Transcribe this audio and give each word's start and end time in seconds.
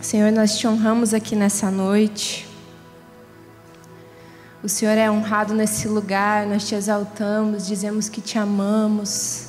Senhor, 0.00 0.32
nós 0.32 0.56
te 0.56 0.66
honramos 0.66 1.12
aqui 1.12 1.36
nessa 1.36 1.70
noite. 1.70 2.48
O 4.62 4.68
Senhor 4.68 4.96
é 4.96 5.10
honrado 5.10 5.52
nesse 5.52 5.86
lugar, 5.88 6.46
nós 6.46 6.66
te 6.66 6.74
exaltamos, 6.74 7.66
dizemos 7.66 8.08
que 8.08 8.22
te 8.22 8.38
amamos. 8.38 9.48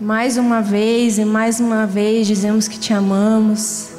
Mais 0.00 0.36
uma 0.36 0.62
vez 0.62 1.18
e 1.18 1.24
mais 1.24 1.58
uma 1.58 1.84
vez 1.84 2.28
dizemos 2.28 2.68
que 2.68 2.78
te 2.78 2.92
amamos. 2.92 3.90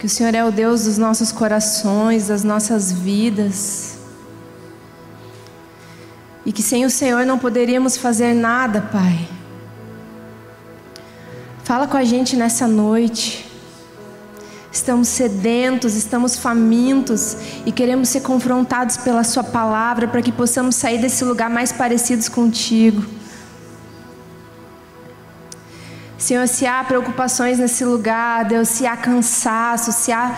Que 0.00 0.06
o 0.06 0.08
Senhor 0.08 0.34
é 0.34 0.44
o 0.44 0.50
Deus 0.50 0.84
dos 0.84 0.98
nossos 0.98 1.30
corações, 1.30 2.26
das 2.26 2.42
nossas 2.42 2.90
vidas. 2.90 3.98
E 6.44 6.52
que 6.52 6.62
sem 6.62 6.84
o 6.84 6.90
Senhor 6.90 7.24
não 7.24 7.38
poderíamos 7.38 7.96
fazer 7.96 8.34
nada, 8.34 8.80
Pai. 8.80 9.28
Fala 11.62 11.86
com 11.86 11.96
a 11.96 12.04
gente 12.04 12.34
nessa 12.34 12.66
noite. 12.66 13.49
Estamos 14.72 15.08
sedentos, 15.08 15.96
estamos 15.96 16.36
famintos 16.36 17.36
e 17.66 17.72
queremos 17.72 18.08
ser 18.08 18.20
confrontados 18.20 18.96
pela 18.96 19.24
Sua 19.24 19.42
palavra 19.42 20.06
para 20.06 20.22
que 20.22 20.30
possamos 20.30 20.76
sair 20.76 20.98
desse 20.98 21.24
lugar 21.24 21.50
mais 21.50 21.72
parecidos 21.72 22.28
contigo. 22.28 23.04
Senhor, 26.16 26.46
se 26.46 26.66
há 26.66 26.84
preocupações 26.84 27.58
nesse 27.58 27.84
lugar, 27.84 28.44
Deus, 28.44 28.68
se 28.68 28.86
há 28.86 28.96
cansaço, 28.96 29.90
se 29.90 30.12
há, 30.12 30.36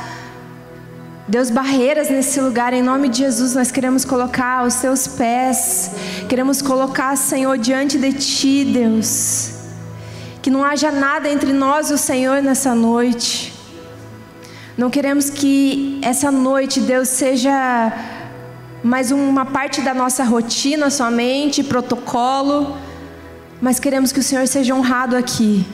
Deus, 1.28 1.50
barreiras 1.50 2.08
nesse 2.08 2.40
lugar, 2.40 2.72
em 2.72 2.82
nome 2.82 3.10
de 3.10 3.18
Jesus, 3.18 3.54
nós 3.54 3.70
queremos 3.70 4.02
colocar 4.02 4.64
os 4.64 4.76
teus 4.76 5.06
pés, 5.06 5.90
queremos 6.28 6.62
colocar, 6.62 7.16
Senhor, 7.16 7.58
diante 7.58 7.98
de 7.98 8.12
Ti, 8.14 8.64
Deus. 8.64 9.50
Que 10.40 10.50
não 10.50 10.64
haja 10.64 10.90
nada 10.90 11.28
entre 11.28 11.52
nós 11.52 11.90
e 11.90 11.94
o 11.94 11.98
Senhor 11.98 12.40
nessa 12.42 12.74
noite. 12.74 13.51
Não 14.82 14.90
queremos 14.90 15.30
que 15.30 16.00
essa 16.02 16.32
noite, 16.32 16.80
Deus, 16.80 17.06
seja 17.06 17.92
mais 18.82 19.12
uma 19.12 19.46
parte 19.46 19.80
da 19.80 19.94
nossa 19.94 20.24
rotina 20.24 20.90
somente, 20.90 21.62
protocolo 21.62 22.76
mas 23.60 23.78
queremos 23.78 24.10
que 24.10 24.18
o 24.18 24.22
Senhor 24.24 24.44
seja 24.48 24.74
honrado 24.74 25.16
aqui. 25.16 25.64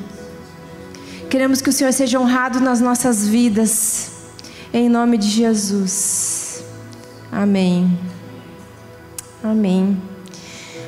Queremos 1.30 1.62
que 1.62 1.70
o 1.70 1.72
Senhor 1.72 1.90
seja 1.90 2.20
honrado 2.20 2.60
nas 2.60 2.82
nossas 2.82 3.26
vidas, 3.26 4.10
em 4.74 4.90
nome 4.90 5.16
de 5.16 5.28
Jesus. 5.28 6.62
Amém. 7.32 7.98
Amém. 9.42 9.96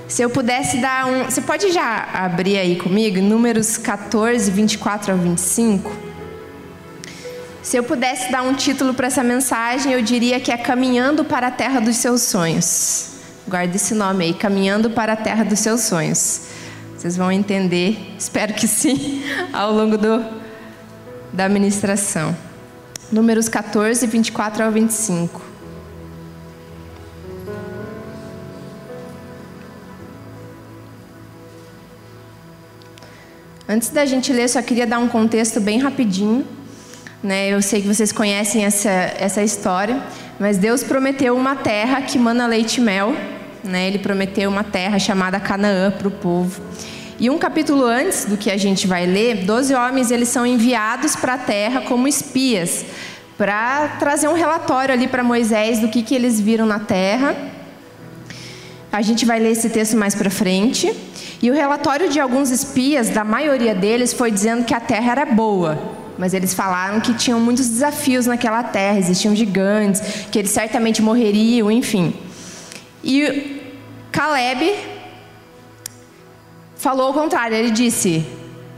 Se 0.07 0.21
eu 0.21 0.29
pudesse 0.29 0.77
dar 0.77 1.07
um. 1.07 1.25
Você 1.25 1.41
pode 1.41 1.73
já 1.73 2.07
abrir 2.13 2.59
aí 2.59 2.77
comigo, 2.77 3.19
números 3.23 3.79
14, 3.79 4.51
24 4.51 5.13
ao 5.13 5.19
25? 5.19 6.10
Se 7.63 7.77
eu 7.77 7.85
pudesse 7.85 8.33
dar 8.33 8.43
um 8.43 8.55
título 8.55 8.95
para 8.95 9.07
essa 9.07 9.23
mensagem, 9.23 9.93
eu 9.93 10.03
diria 10.03 10.41
que 10.41 10.51
é 10.51 10.57
Caminhando 10.57 11.25
para 11.25 11.49
a 11.49 11.51
Terra 11.51 11.79
dos 11.79 11.97
Seus 11.97 12.23
Sonhos. 12.23 13.11
Guarde 13.47 13.77
esse 13.77 13.95
nome 13.95 14.25
aí, 14.25 14.35
Caminhando 14.35 14.91
para 14.91 15.13
a 15.13 15.17
Terra 15.17 15.45
dos 15.45 15.59
Seus 15.59 15.83
Sonhos. 15.83 16.47
Vocês 16.97 17.17
vão 17.17 17.31
entender, 17.31 18.15
espero 18.19 18.55
que 18.55 18.67
sim, 18.67 19.23
ao 19.53 19.73
longo 19.73 19.99
do, 19.99 20.25
da 21.33 21.49
ministração. 21.51 22.35
Números 23.13 23.49
14, 23.49 24.07
24 24.07 24.65
ao 24.65 24.73
25. 24.73 25.43
Antes 33.69 33.91
da 33.91 34.07
gente 34.07 34.33
ler, 34.33 34.49
só 34.49 34.63
queria 34.63 34.87
dar 34.87 34.99
um 34.99 35.09
contexto 35.09 35.61
bem 35.61 35.79
rapidinho. 35.79 36.60
Né? 37.23 37.49
Eu 37.51 37.61
sei 37.61 37.83
que 37.83 37.89
vocês 37.89 38.13
conhecem 38.13 38.65
essa, 38.65 38.89
essa 38.89 39.43
história, 39.43 40.03
mas 40.39 40.57
Deus 40.57 40.83
prometeu 40.83 41.37
uma 41.37 41.55
terra 41.55 42.01
que 42.03 42.19
mana 42.19 42.47
leite 42.47 42.79
e 42.79 42.81
mel. 42.81 43.15
Né? 43.63 43.89
Ele 43.89 43.99
prometeu 43.99 44.49
uma 44.49 44.65
terra 44.65 44.99
chamada 44.99 45.39
Canaã 45.39 45.91
para 45.91 46.09
o 46.09 46.11
povo. 46.11 46.63
E 47.19 47.29
um 47.29 47.37
capítulo 47.37 47.85
antes 47.85 48.25
do 48.25 48.39
que 48.39 48.51
a 48.51 48.57
gente 48.57 48.87
vai 48.87 49.05
ler, 49.05 49.45
doze 49.45 49.75
homens 49.75 50.11
eles 50.11 50.29
são 50.31 50.47
enviados 50.47 51.15
para 51.15 51.35
a 51.35 51.39
terra 51.39 51.83
como 51.83 52.09
espias, 52.09 52.87
para 53.37 53.89
trazer 53.99 54.27
um 54.27 54.33
relatório 54.33 54.95
ali 54.95 55.07
para 55.07 55.23
Moisés 55.23 55.81
do 55.81 55.89
que, 55.89 56.03
que 56.03 56.15
eles 56.15 56.41
viram 56.41 56.65
na 56.65 56.79
terra. 56.79 57.37
A 58.91 59.03
gente 59.03 59.27
vai 59.27 59.39
ler 59.39 59.53
esse 59.53 59.69
texto 59.69 59.99
mais 59.99 60.15
para 60.15 60.31
frente. 60.31 60.91
E 61.43 61.51
o 61.51 61.55
relatório 61.55 62.09
de 62.09 62.19
alguns 62.19 62.51
espias, 62.51 63.11
da 63.11 63.23
maioria 63.23 63.75
deles, 63.75 64.15
foi 64.15 64.31
dizendo 64.31 64.65
que 64.65 64.75
a 64.75 64.81
terra 64.81 65.13
era 65.13 65.27
boa. 65.27 65.79
Mas 66.21 66.35
eles 66.35 66.53
falaram 66.53 67.01
que 67.01 67.15
tinham 67.15 67.41
muitos 67.41 67.67
desafios 67.67 68.27
naquela 68.27 68.63
terra, 68.63 68.99
existiam 68.99 69.35
gigantes, 69.35 70.03
que 70.31 70.39
eles 70.39 70.51
certamente 70.51 71.01
morreriam, 71.01 71.71
enfim. 71.73 72.13
E 73.03 73.63
Caleb 74.13 74.77
falou 76.77 77.09
o 77.09 77.15
contrário, 77.15 77.57
ele 77.57 77.71
disse: 77.71 78.23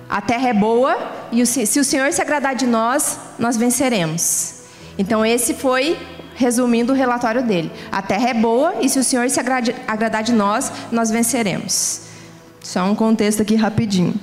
A 0.09 0.21
terra 0.21 0.51
é 0.51 0.53
boa 0.53 0.97
e 1.33 1.45
se 1.45 1.81
o 1.81 1.85
Senhor 1.85 2.13
se 2.13 2.23
agradar 2.23 2.55
de 2.55 2.65
nós, 2.65 3.19
nós 3.37 3.57
venceremos. 3.57 4.61
Então, 4.97 5.27
esse 5.27 5.53
foi, 5.53 5.99
resumindo, 6.37 6.93
o 6.93 6.97
relatório 6.97 7.43
dele: 7.43 7.73
A 7.91 8.01
terra 8.01 8.29
é 8.29 8.35
boa 8.35 8.77
e 8.81 8.89
se 8.89 9.01
o 9.01 9.03
Senhor 9.03 9.29
se 9.29 9.41
agradar 9.41 10.23
de 10.23 10.33
nós, 10.33 10.71
nós 10.93 11.11
venceremos. 11.11 12.03
Só 12.61 12.85
um 12.85 12.95
contexto 12.95 13.43
aqui 13.43 13.57
rapidinho. 13.57 14.15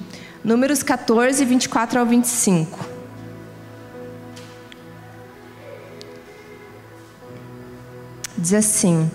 Números 0.42 0.82
14, 0.82 1.44
24 1.44 2.00
ao 2.00 2.06
25. 2.06 2.89
Diz 8.40 8.54
assim: 8.54 9.12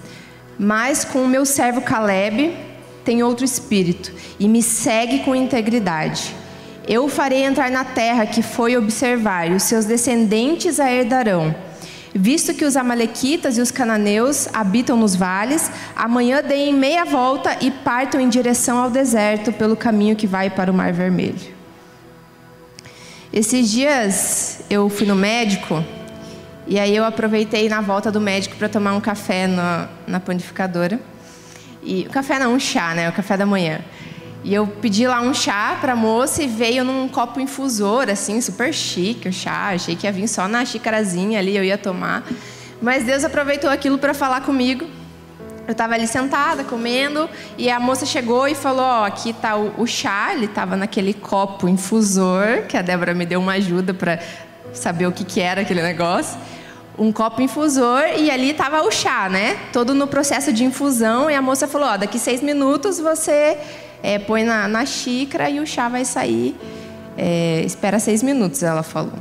Mas 0.58 1.04
com 1.04 1.24
o 1.24 1.28
meu 1.28 1.46
servo 1.46 1.80
Caleb 1.80 2.54
tem 3.04 3.22
outro 3.22 3.44
espírito 3.44 4.12
e 4.38 4.46
me 4.46 4.62
segue 4.62 5.20
com 5.20 5.34
integridade. 5.34 6.34
Eu 6.86 7.06
o 7.06 7.08
farei 7.08 7.42
entrar 7.42 7.70
na 7.70 7.84
terra 7.84 8.26
que 8.26 8.42
foi 8.42 8.76
observar, 8.76 9.50
e 9.50 9.54
os 9.54 9.62
seus 9.62 9.86
descendentes 9.86 10.78
a 10.78 10.92
herdarão. 10.92 11.54
Visto 12.14 12.52
que 12.52 12.64
os 12.64 12.76
Amalequitas 12.76 13.56
e 13.56 13.60
os 13.62 13.70
cananeus 13.70 14.46
habitam 14.52 14.96
nos 14.96 15.16
vales, 15.16 15.70
amanhã 15.96 16.42
deem 16.42 16.72
meia 16.72 17.04
volta 17.04 17.56
e 17.60 17.70
partam 17.70 18.20
em 18.20 18.28
direção 18.28 18.78
ao 18.78 18.90
deserto 18.90 19.50
pelo 19.52 19.74
caminho 19.74 20.14
que 20.14 20.26
vai 20.26 20.50
para 20.50 20.70
o 20.70 20.74
Mar 20.74 20.92
Vermelho. 20.92 21.54
Esses 23.32 23.70
dias 23.70 24.60
eu 24.68 24.88
fui 24.88 25.06
no 25.06 25.16
médico 25.16 25.82
e 26.66 26.78
aí 26.78 26.96
eu 26.96 27.04
aproveitei 27.04 27.68
na 27.68 27.80
volta 27.80 28.10
do 28.10 28.20
médico 28.20 28.56
para 28.56 28.68
tomar 28.68 28.94
um 28.94 29.00
café 29.00 29.46
na, 29.46 29.88
na 30.06 30.18
panificadora. 30.18 30.98
E 31.82 32.04
café 32.04 32.38
não, 32.38 32.54
um 32.54 32.60
chá, 32.60 32.94
né? 32.94 33.08
O 33.08 33.12
café 33.12 33.36
da 33.36 33.44
manhã. 33.44 33.80
E 34.42 34.54
eu 34.54 34.66
pedi 34.66 35.06
lá 35.06 35.20
um 35.20 35.34
chá 35.34 35.76
para 35.80 35.94
moça 35.94 36.42
e 36.42 36.46
veio 36.46 36.84
num 36.84 37.06
copo 37.08 37.38
infusor, 37.38 38.08
assim, 38.08 38.40
super 38.40 38.72
chique 38.72 39.28
o 39.28 39.32
chá. 39.32 39.70
Achei 39.74 39.94
que 39.94 40.06
ia 40.06 40.12
vir 40.12 40.26
só 40.26 40.48
na 40.48 40.64
xicarazinha 40.64 41.38
ali, 41.38 41.54
eu 41.54 41.64
ia 41.64 41.76
tomar. 41.76 42.26
Mas 42.80 43.04
Deus 43.04 43.24
aproveitou 43.24 43.68
aquilo 43.68 43.98
para 43.98 44.14
falar 44.14 44.40
comigo. 44.40 44.86
Eu 45.66 45.72
estava 45.72 45.94
ali 45.94 46.06
sentada, 46.06 46.62
comendo, 46.62 47.28
e 47.56 47.70
a 47.70 47.80
moça 47.80 48.04
chegou 48.04 48.46
e 48.48 48.54
falou: 48.54 48.84
Ó, 48.84 49.04
aqui 49.04 49.30
está 49.30 49.56
o, 49.56 49.72
o, 49.78 49.86
chá. 49.86 50.32
Ele 50.32 50.46
estava 50.46 50.76
naquele 50.76 51.12
copo 51.12 51.68
infusor, 51.68 52.64
que 52.68 52.76
a 52.76 52.82
Débora 52.82 53.14
me 53.14 53.24
deu 53.24 53.40
uma 53.40 53.52
ajuda 53.52 53.92
para 53.92 54.18
saber 54.74 55.06
o 55.06 55.12
que, 55.12 55.24
que 55.24 55.40
era 55.40 55.60
aquele 55.60 55.82
negócio 55.82 56.38
um 56.98 57.10
copo 57.12 57.42
infusor 57.42 58.02
e 58.16 58.30
ali 58.30 58.50
estava 58.50 58.82
o 58.82 58.90
chá, 58.90 59.28
né? 59.28 59.58
Todo 59.72 59.94
no 59.94 60.06
processo 60.06 60.52
de 60.52 60.64
infusão. 60.64 61.30
E 61.30 61.34
a 61.34 61.42
moça 61.42 61.66
falou: 61.66 61.88
ó, 61.88 61.96
daqui 61.96 62.18
seis 62.18 62.40
minutos 62.40 62.98
você 62.98 63.58
é, 64.02 64.18
põe 64.18 64.44
na, 64.44 64.68
na, 64.68 64.86
xícara 64.86 65.50
e 65.50 65.60
o 65.60 65.66
chá 65.66 65.88
vai 65.88 66.04
sair. 66.04 66.56
É, 67.16 67.62
espera 67.64 67.98
seis 67.98 68.22
minutos, 68.22 68.62
ela 68.62 68.82
falou. 68.82 69.18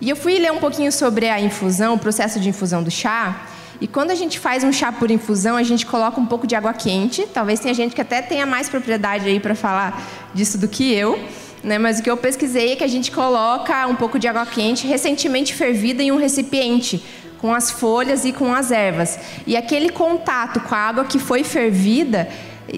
E 0.00 0.08
eu 0.08 0.16
fui 0.16 0.38
ler 0.38 0.52
um 0.52 0.58
pouquinho 0.58 0.92
sobre 0.92 1.28
a 1.28 1.40
infusão, 1.40 1.94
o 1.94 1.98
processo 1.98 2.38
de 2.38 2.48
infusão 2.48 2.82
do 2.82 2.90
chá. 2.90 3.46
E 3.80 3.86
quando 3.86 4.10
a 4.10 4.14
gente 4.14 4.38
faz 4.38 4.64
um 4.64 4.72
chá 4.72 4.90
por 4.90 5.10
infusão, 5.10 5.56
a 5.56 5.62
gente 5.62 5.86
coloca 5.86 6.20
um 6.20 6.26
pouco 6.26 6.46
de 6.46 6.54
água 6.54 6.72
quente. 6.72 7.26
Talvez 7.26 7.60
tenha 7.60 7.74
gente 7.74 7.94
que 7.94 8.00
até 8.00 8.22
tenha 8.22 8.46
mais 8.46 8.68
propriedade 8.68 9.28
aí 9.28 9.38
para 9.38 9.54
falar 9.54 10.02
disso 10.34 10.58
do 10.58 10.66
que 10.66 10.92
eu. 10.92 11.18
Né? 11.62 11.78
Mas 11.78 11.98
o 11.98 12.02
que 12.02 12.10
eu 12.10 12.16
pesquisei 12.16 12.72
é 12.72 12.76
que 12.76 12.84
a 12.84 12.88
gente 12.88 13.10
coloca 13.10 13.86
um 13.86 13.94
pouco 13.94 14.18
de 14.18 14.28
água 14.28 14.46
quente 14.46 14.86
recentemente 14.86 15.54
fervida 15.54 16.02
em 16.02 16.12
um 16.12 16.16
recipiente 16.16 17.02
com 17.38 17.54
as 17.54 17.70
folhas 17.70 18.24
e 18.24 18.32
com 18.32 18.52
as 18.52 18.70
ervas. 18.70 19.18
E 19.46 19.56
aquele 19.56 19.90
contato 19.90 20.60
com 20.60 20.74
a 20.74 20.78
água 20.78 21.04
que 21.04 21.18
foi 21.18 21.44
fervida, 21.44 22.28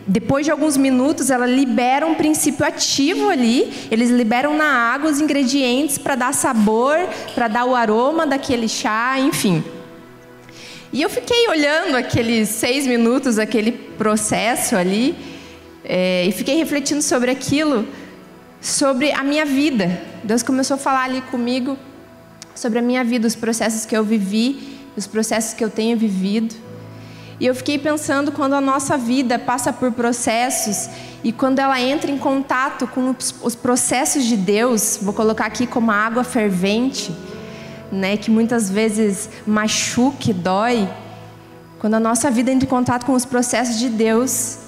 depois 0.06 0.44
de 0.44 0.52
alguns 0.52 0.76
minutos, 0.76 1.30
ela 1.30 1.46
libera 1.46 2.06
um 2.06 2.14
princípio 2.14 2.64
ativo 2.64 3.28
ali. 3.28 3.72
Eles 3.90 4.10
liberam 4.10 4.56
na 4.56 4.66
água 4.66 5.10
os 5.10 5.20
ingredientes 5.20 5.98
para 5.98 6.14
dar 6.14 6.34
sabor, 6.34 6.96
para 7.34 7.48
dar 7.48 7.64
o 7.64 7.74
aroma 7.74 8.26
daquele 8.26 8.68
chá, 8.68 9.18
enfim. 9.18 9.64
E 10.92 11.02
eu 11.02 11.08
fiquei 11.08 11.48
olhando 11.48 11.96
aqueles 11.96 12.48
seis 12.48 12.86
minutos, 12.86 13.38
aquele 13.38 13.72
processo 13.72 14.76
ali, 14.76 15.14
é, 15.84 16.24
e 16.26 16.32
fiquei 16.32 16.56
refletindo 16.56 17.02
sobre 17.02 17.30
aquilo. 17.30 17.86
Sobre 18.60 19.12
a 19.12 19.22
minha 19.22 19.44
vida. 19.44 20.00
Deus 20.22 20.42
começou 20.42 20.74
a 20.74 20.78
falar 20.78 21.04
ali 21.04 21.22
comigo 21.22 21.76
sobre 22.54 22.78
a 22.78 22.82
minha 22.82 23.02
vida, 23.02 23.26
os 23.26 23.34
processos 23.34 23.86
que 23.86 23.96
eu 23.96 24.04
vivi, 24.04 24.78
os 24.96 25.06
processos 25.06 25.54
que 25.54 25.64
eu 25.64 25.70
tenho 25.70 25.96
vivido. 25.96 26.54
E 27.38 27.46
eu 27.46 27.54
fiquei 27.54 27.78
pensando 27.78 28.30
quando 28.30 28.52
a 28.54 28.60
nossa 28.60 28.98
vida 28.98 29.38
passa 29.38 29.72
por 29.72 29.90
processos 29.92 30.90
e 31.24 31.32
quando 31.32 31.58
ela 31.58 31.80
entra 31.80 32.10
em 32.10 32.18
contato 32.18 32.86
com 32.86 33.14
os 33.42 33.54
processos 33.54 34.24
de 34.26 34.36
Deus, 34.36 34.98
vou 35.00 35.14
colocar 35.14 35.46
aqui 35.46 35.66
como 35.66 35.90
água 35.90 36.22
fervente, 36.22 37.14
né, 37.90 38.18
que 38.18 38.30
muitas 38.30 38.70
vezes 38.70 39.30
machuque, 39.46 40.34
dói. 40.34 40.86
Quando 41.78 41.94
a 41.94 42.00
nossa 42.00 42.30
vida 42.30 42.52
entra 42.52 42.66
em 42.66 42.68
contato 42.68 43.06
com 43.06 43.14
os 43.14 43.24
processos 43.24 43.78
de 43.78 43.88
Deus, 43.88 44.58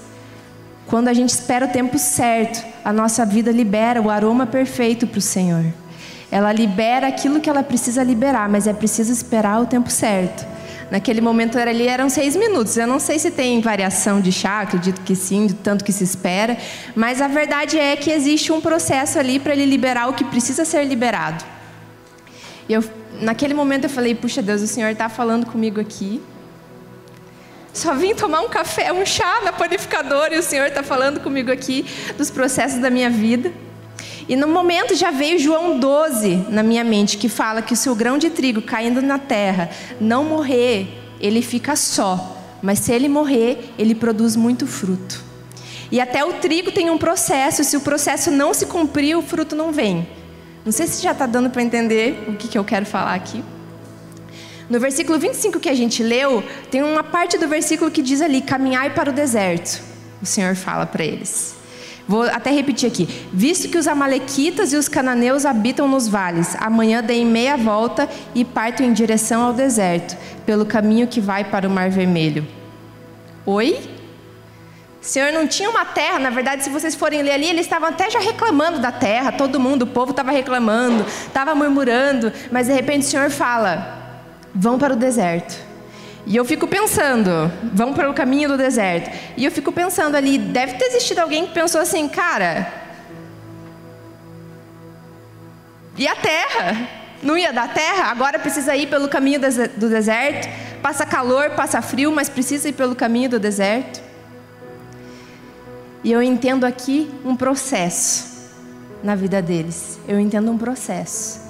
quando 0.87 1.07
a 1.07 1.13
gente 1.13 1.29
espera 1.29 1.65
o 1.65 1.69
tempo 1.69 1.97
certo, 1.97 2.63
a 2.83 2.91
nossa 2.91 3.25
vida 3.25 3.51
libera 3.51 4.01
o 4.01 4.09
aroma 4.09 4.45
perfeito 4.45 5.07
para 5.07 5.19
o 5.19 5.21
Senhor. 5.21 5.65
Ela 6.31 6.51
libera 6.51 7.07
aquilo 7.07 7.39
que 7.39 7.49
ela 7.49 7.63
precisa 7.63 8.03
liberar, 8.03 8.49
mas 8.49 8.67
é 8.67 8.73
preciso 8.73 9.11
esperar 9.11 9.61
o 9.61 9.65
tempo 9.65 9.89
certo. 9.89 10.45
Naquele 10.89 11.21
momento 11.21 11.57
ali 11.57 11.87
eram 11.87 12.09
seis 12.09 12.35
minutos. 12.35 12.77
Eu 12.77 12.85
não 12.85 12.99
sei 12.99 13.17
se 13.17 13.31
tem 13.31 13.61
variação 13.61 14.19
de 14.19 14.31
chá, 14.31 14.61
acredito 14.61 15.01
que 15.01 15.15
sim, 15.15 15.47
de 15.47 15.53
tanto 15.53 15.83
que 15.83 15.91
se 15.91 16.03
espera. 16.03 16.57
Mas 16.95 17.21
a 17.21 17.27
verdade 17.27 17.79
é 17.79 17.95
que 17.95 18.11
existe 18.11 18.51
um 18.51 18.61
processo 18.61 19.17
ali 19.17 19.39
para 19.39 19.53
ele 19.53 19.65
liberar 19.65 20.09
o 20.09 20.13
que 20.13 20.23
precisa 20.23 20.65
ser 20.65 20.83
liberado. 20.85 21.43
E 22.67 22.73
eu, 22.73 22.83
naquele 23.21 23.53
momento 23.53 23.85
eu 23.85 23.89
falei: 23.89 24.13
Puxa 24.13 24.41
Deus, 24.41 24.61
o 24.61 24.67
Senhor 24.67 24.91
está 24.91 25.09
falando 25.09 25.45
comigo 25.45 25.79
aqui. 25.79 26.21
Só 27.73 27.95
vim 27.95 28.13
tomar 28.13 28.41
um 28.41 28.49
café, 28.49 28.93
um 28.93 29.03
chá 29.03 29.41
na 29.43 29.51
panificadora 29.51 30.35
e 30.35 30.37
o 30.37 30.43
Senhor 30.43 30.67
está 30.67 30.83
falando 30.83 31.19
comigo 31.19 31.51
aqui 31.51 31.85
dos 32.15 32.29
processos 32.29 32.79
da 32.79 32.91
minha 32.91 33.09
vida. 33.09 33.51
E 34.29 34.35
no 34.35 34.47
momento 34.47 34.95
já 34.95 35.09
veio 35.09 35.39
João 35.39 35.79
12 35.79 36.45
na 36.49 36.61
minha 36.61 36.83
mente, 36.83 37.17
que 37.17 37.27
fala 37.27 37.63
que 37.63 37.75
se 37.75 37.89
o 37.89 37.95
grão 37.95 38.19
de 38.19 38.29
trigo 38.29 38.61
caindo 38.61 39.01
na 39.01 39.17
terra 39.17 39.71
não 39.99 40.23
morrer, 40.23 40.87
ele 41.19 41.41
fica 41.41 41.75
só. 41.75 42.37
Mas 42.61 42.79
se 42.79 42.93
ele 42.93 43.09
morrer, 43.09 43.73
ele 43.77 43.95
produz 43.95 44.35
muito 44.35 44.67
fruto. 44.67 45.21
E 45.91 45.99
até 45.99 46.23
o 46.23 46.33
trigo 46.33 46.71
tem 46.71 46.89
um 46.89 46.97
processo, 46.97 47.63
se 47.63 47.75
o 47.75 47.81
processo 47.81 48.31
não 48.31 48.53
se 48.53 48.67
cumprir, 48.67 49.17
o 49.17 49.21
fruto 49.21 49.55
não 49.55 49.71
vem. 49.71 50.07
Não 50.63 50.71
sei 50.71 50.87
se 50.87 51.03
já 51.03 51.11
está 51.11 51.25
dando 51.25 51.49
para 51.49 51.61
entender 51.61 52.23
o 52.27 52.35
que, 52.35 52.47
que 52.47 52.57
eu 52.57 52.63
quero 52.63 52.85
falar 52.85 53.15
aqui. 53.15 53.43
No 54.73 54.79
versículo 54.79 55.19
25 55.19 55.59
que 55.59 55.69
a 55.69 55.75
gente 55.75 56.01
leu, 56.01 56.43
tem 56.71 56.81
uma 56.81 57.03
parte 57.03 57.37
do 57.37 57.47
versículo 57.47 57.91
que 57.91 58.01
diz 58.01 58.21
ali: 58.21 58.41
caminhai 58.41 58.89
para 58.89 59.11
o 59.11 59.13
deserto. 59.13 59.79
O 60.19 60.25
Senhor 60.25 60.55
fala 60.55 60.83
para 60.83 61.05
eles. 61.05 61.53
Vou 62.07 62.23
até 62.23 62.49
repetir 62.49 62.89
aqui. 62.89 63.07
Visto 63.31 63.69
que 63.69 63.77
os 63.77 63.87
amalequitas 63.87 64.73
e 64.73 64.75
os 64.75 64.87
cananeus 64.87 65.45
habitam 65.45 65.87
nos 65.87 66.07
vales, 66.07 66.55
amanhã 66.59 67.03
deem 67.03 67.23
meia 67.23 67.55
volta 67.55 68.09
e 68.33 68.43
partam 68.43 68.83
em 68.83 68.91
direção 68.91 69.43
ao 69.43 69.53
deserto, 69.53 70.17
pelo 70.43 70.65
caminho 70.65 71.05
que 71.05 71.21
vai 71.21 71.43
para 71.43 71.67
o 71.67 71.71
Mar 71.71 71.91
Vermelho. 71.91 72.43
Oi? 73.45 73.79
O 74.99 75.05
Senhor 75.05 75.31
não 75.31 75.45
tinha 75.45 75.69
uma 75.69 75.85
terra, 75.85 76.17
na 76.17 76.31
verdade, 76.31 76.63
se 76.63 76.71
vocês 76.71 76.95
forem 76.95 77.21
ler 77.21 77.33
ali, 77.33 77.45
eles 77.45 77.67
estavam 77.67 77.89
até 77.89 78.09
já 78.09 78.19
reclamando 78.19 78.79
da 78.79 78.91
terra, 78.91 79.31
todo 79.31 79.59
mundo, 79.59 79.83
o 79.83 79.87
povo 79.87 80.09
estava 80.09 80.31
reclamando, 80.31 81.05
estava 81.27 81.53
murmurando, 81.53 82.33
mas 82.51 82.65
de 82.65 82.73
repente 82.73 83.05
o 83.05 83.09
Senhor 83.09 83.29
fala: 83.29 84.02
vão 84.53 84.77
para 84.77 84.93
o 84.93 84.97
deserto. 84.97 85.57
E 86.25 86.35
eu 86.35 86.45
fico 86.45 86.67
pensando, 86.67 87.51
vamos 87.73 87.95
para 87.95 88.09
o 88.09 88.13
caminho 88.13 88.47
do 88.47 88.57
deserto. 88.57 89.11
E 89.35 89.43
eu 89.43 89.51
fico 89.51 89.71
pensando 89.71 90.15
ali, 90.15 90.37
deve 90.37 90.75
ter 90.75 90.85
existido 90.85 91.19
alguém 91.19 91.45
que 91.45 91.53
pensou 91.53 91.81
assim, 91.81 92.07
cara, 92.07 92.71
e 95.97 96.07
a 96.07 96.15
terra? 96.15 96.87
Não 97.21 97.37
ia 97.37 97.53
dar 97.53 97.73
terra? 97.73 98.05
Agora 98.05 98.39
precisa 98.39 98.75
ir 98.75 98.87
pelo 98.87 99.07
caminho 99.07 99.39
do 99.77 99.89
deserto? 99.89 100.49
Passa 100.81 101.05
calor, 101.05 101.51
passa 101.51 101.81
frio, 101.81 102.11
mas 102.11 102.29
precisa 102.29 102.69
ir 102.69 102.73
pelo 102.73 102.95
caminho 102.95 103.29
do 103.29 103.39
deserto? 103.39 104.01
E 106.03 106.11
eu 106.11 106.21
entendo 106.21 106.65
aqui 106.65 107.09
um 107.23 107.35
processo 107.35 108.49
na 109.03 109.15
vida 109.15 109.41
deles. 109.41 109.99
Eu 110.07 110.19
entendo 110.19 110.51
um 110.51 110.57
processo 110.57 111.42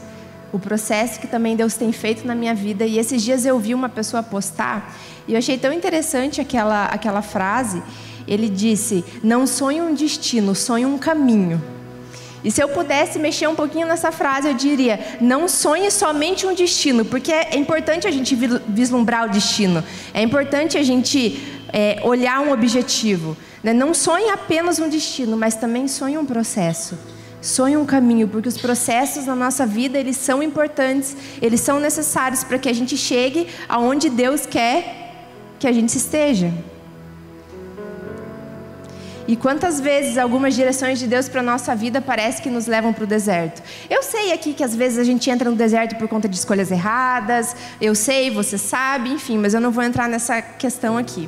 o 0.53 0.59
processo 0.59 1.19
que 1.19 1.27
também 1.27 1.55
Deus 1.55 1.73
tem 1.73 1.91
feito 1.91 2.25
na 2.25 2.35
minha 2.35 2.53
vida. 2.53 2.85
E 2.85 2.99
esses 2.99 3.21
dias 3.21 3.45
eu 3.45 3.59
vi 3.59 3.73
uma 3.73 3.89
pessoa 3.89 4.21
postar 4.23 4.95
e 5.27 5.33
eu 5.33 5.37
achei 5.37 5.57
tão 5.57 5.73
interessante 5.73 6.39
aquela, 6.39 6.85
aquela 6.85 7.21
frase. 7.21 7.81
Ele 8.27 8.47
disse: 8.47 9.03
Não 9.23 9.47
sonhe 9.47 9.81
um 9.81 9.93
destino, 9.93 10.53
sonhe 10.53 10.85
um 10.85 10.97
caminho. 10.97 11.61
E 12.43 12.51
se 12.51 12.61
eu 12.61 12.69
pudesse 12.69 13.17
mexer 13.17 13.47
um 13.47 13.55
pouquinho 13.55 13.87
nessa 13.87 14.11
frase, 14.11 14.49
eu 14.49 14.53
diria: 14.53 14.99
não 15.19 15.47
sonhe 15.47 15.89
somente 15.89 16.45
um 16.45 16.53
destino, 16.53 17.03
porque 17.05 17.31
é 17.31 17.57
importante 17.57 18.07
a 18.07 18.11
gente 18.11 18.35
vislumbrar 18.67 19.25
o 19.25 19.29
destino, 19.29 19.83
é 20.13 20.21
importante 20.21 20.77
a 20.77 20.83
gente 20.83 21.41
é, 21.71 21.99
olhar 22.03 22.41
um 22.41 22.51
objetivo. 22.51 23.35
Né? 23.63 23.71
Não 23.71 23.93
sonhe 23.93 24.29
apenas 24.29 24.77
um 24.77 24.89
destino, 24.89 25.37
mas 25.37 25.55
também 25.55 25.87
sonhe 25.87 26.17
um 26.17 26.25
processo. 26.25 26.97
Sonhe 27.43 27.75
um 27.75 27.85
caminho, 27.85 28.25
porque 28.25 28.47
os 28.47 28.57
processos 28.57 29.25
na 29.25 29.35
nossa 29.35 29.65
vida, 29.65 29.99
eles 29.99 30.15
são 30.15 30.41
importantes, 30.41 31.13
eles 31.41 31.59
são 31.59 31.77
necessários 31.77 32.41
para 32.41 32.57
que 32.57 32.69
a 32.69 32.73
gente 32.73 32.95
chegue 32.95 33.49
aonde 33.67 34.09
Deus 34.09 34.45
quer 34.45 35.11
que 35.59 35.67
a 35.67 35.71
gente 35.73 35.93
esteja. 35.97 36.53
E 39.27 39.35
quantas 39.35 39.81
vezes 39.81 40.17
algumas 40.17 40.55
direções 40.55 40.99
de 40.99 41.05
Deus 41.05 41.27
para 41.27 41.41
a 41.41 41.43
nossa 41.43 41.75
vida 41.75 41.99
parece 41.99 42.41
que 42.41 42.49
nos 42.49 42.65
levam 42.65 42.93
para 42.93 43.03
o 43.03 43.07
deserto? 43.07 43.61
Eu 43.89 44.01
sei 44.03 44.31
aqui 44.31 44.53
que 44.53 44.63
às 44.63 44.73
vezes 44.73 44.97
a 44.97 45.03
gente 45.03 45.29
entra 45.29 45.49
no 45.49 45.57
deserto 45.57 45.97
por 45.97 46.07
conta 46.07 46.29
de 46.29 46.37
escolhas 46.37 46.71
erradas, 46.71 47.53
eu 47.81 47.93
sei, 47.93 48.31
você 48.31 48.57
sabe, 48.57 49.09
enfim, 49.09 49.37
mas 49.37 49.53
eu 49.53 49.59
não 49.59 49.69
vou 49.69 49.83
entrar 49.83 50.07
nessa 50.07 50.41
questão 50.41 50.97
aqui. 50.97 51.27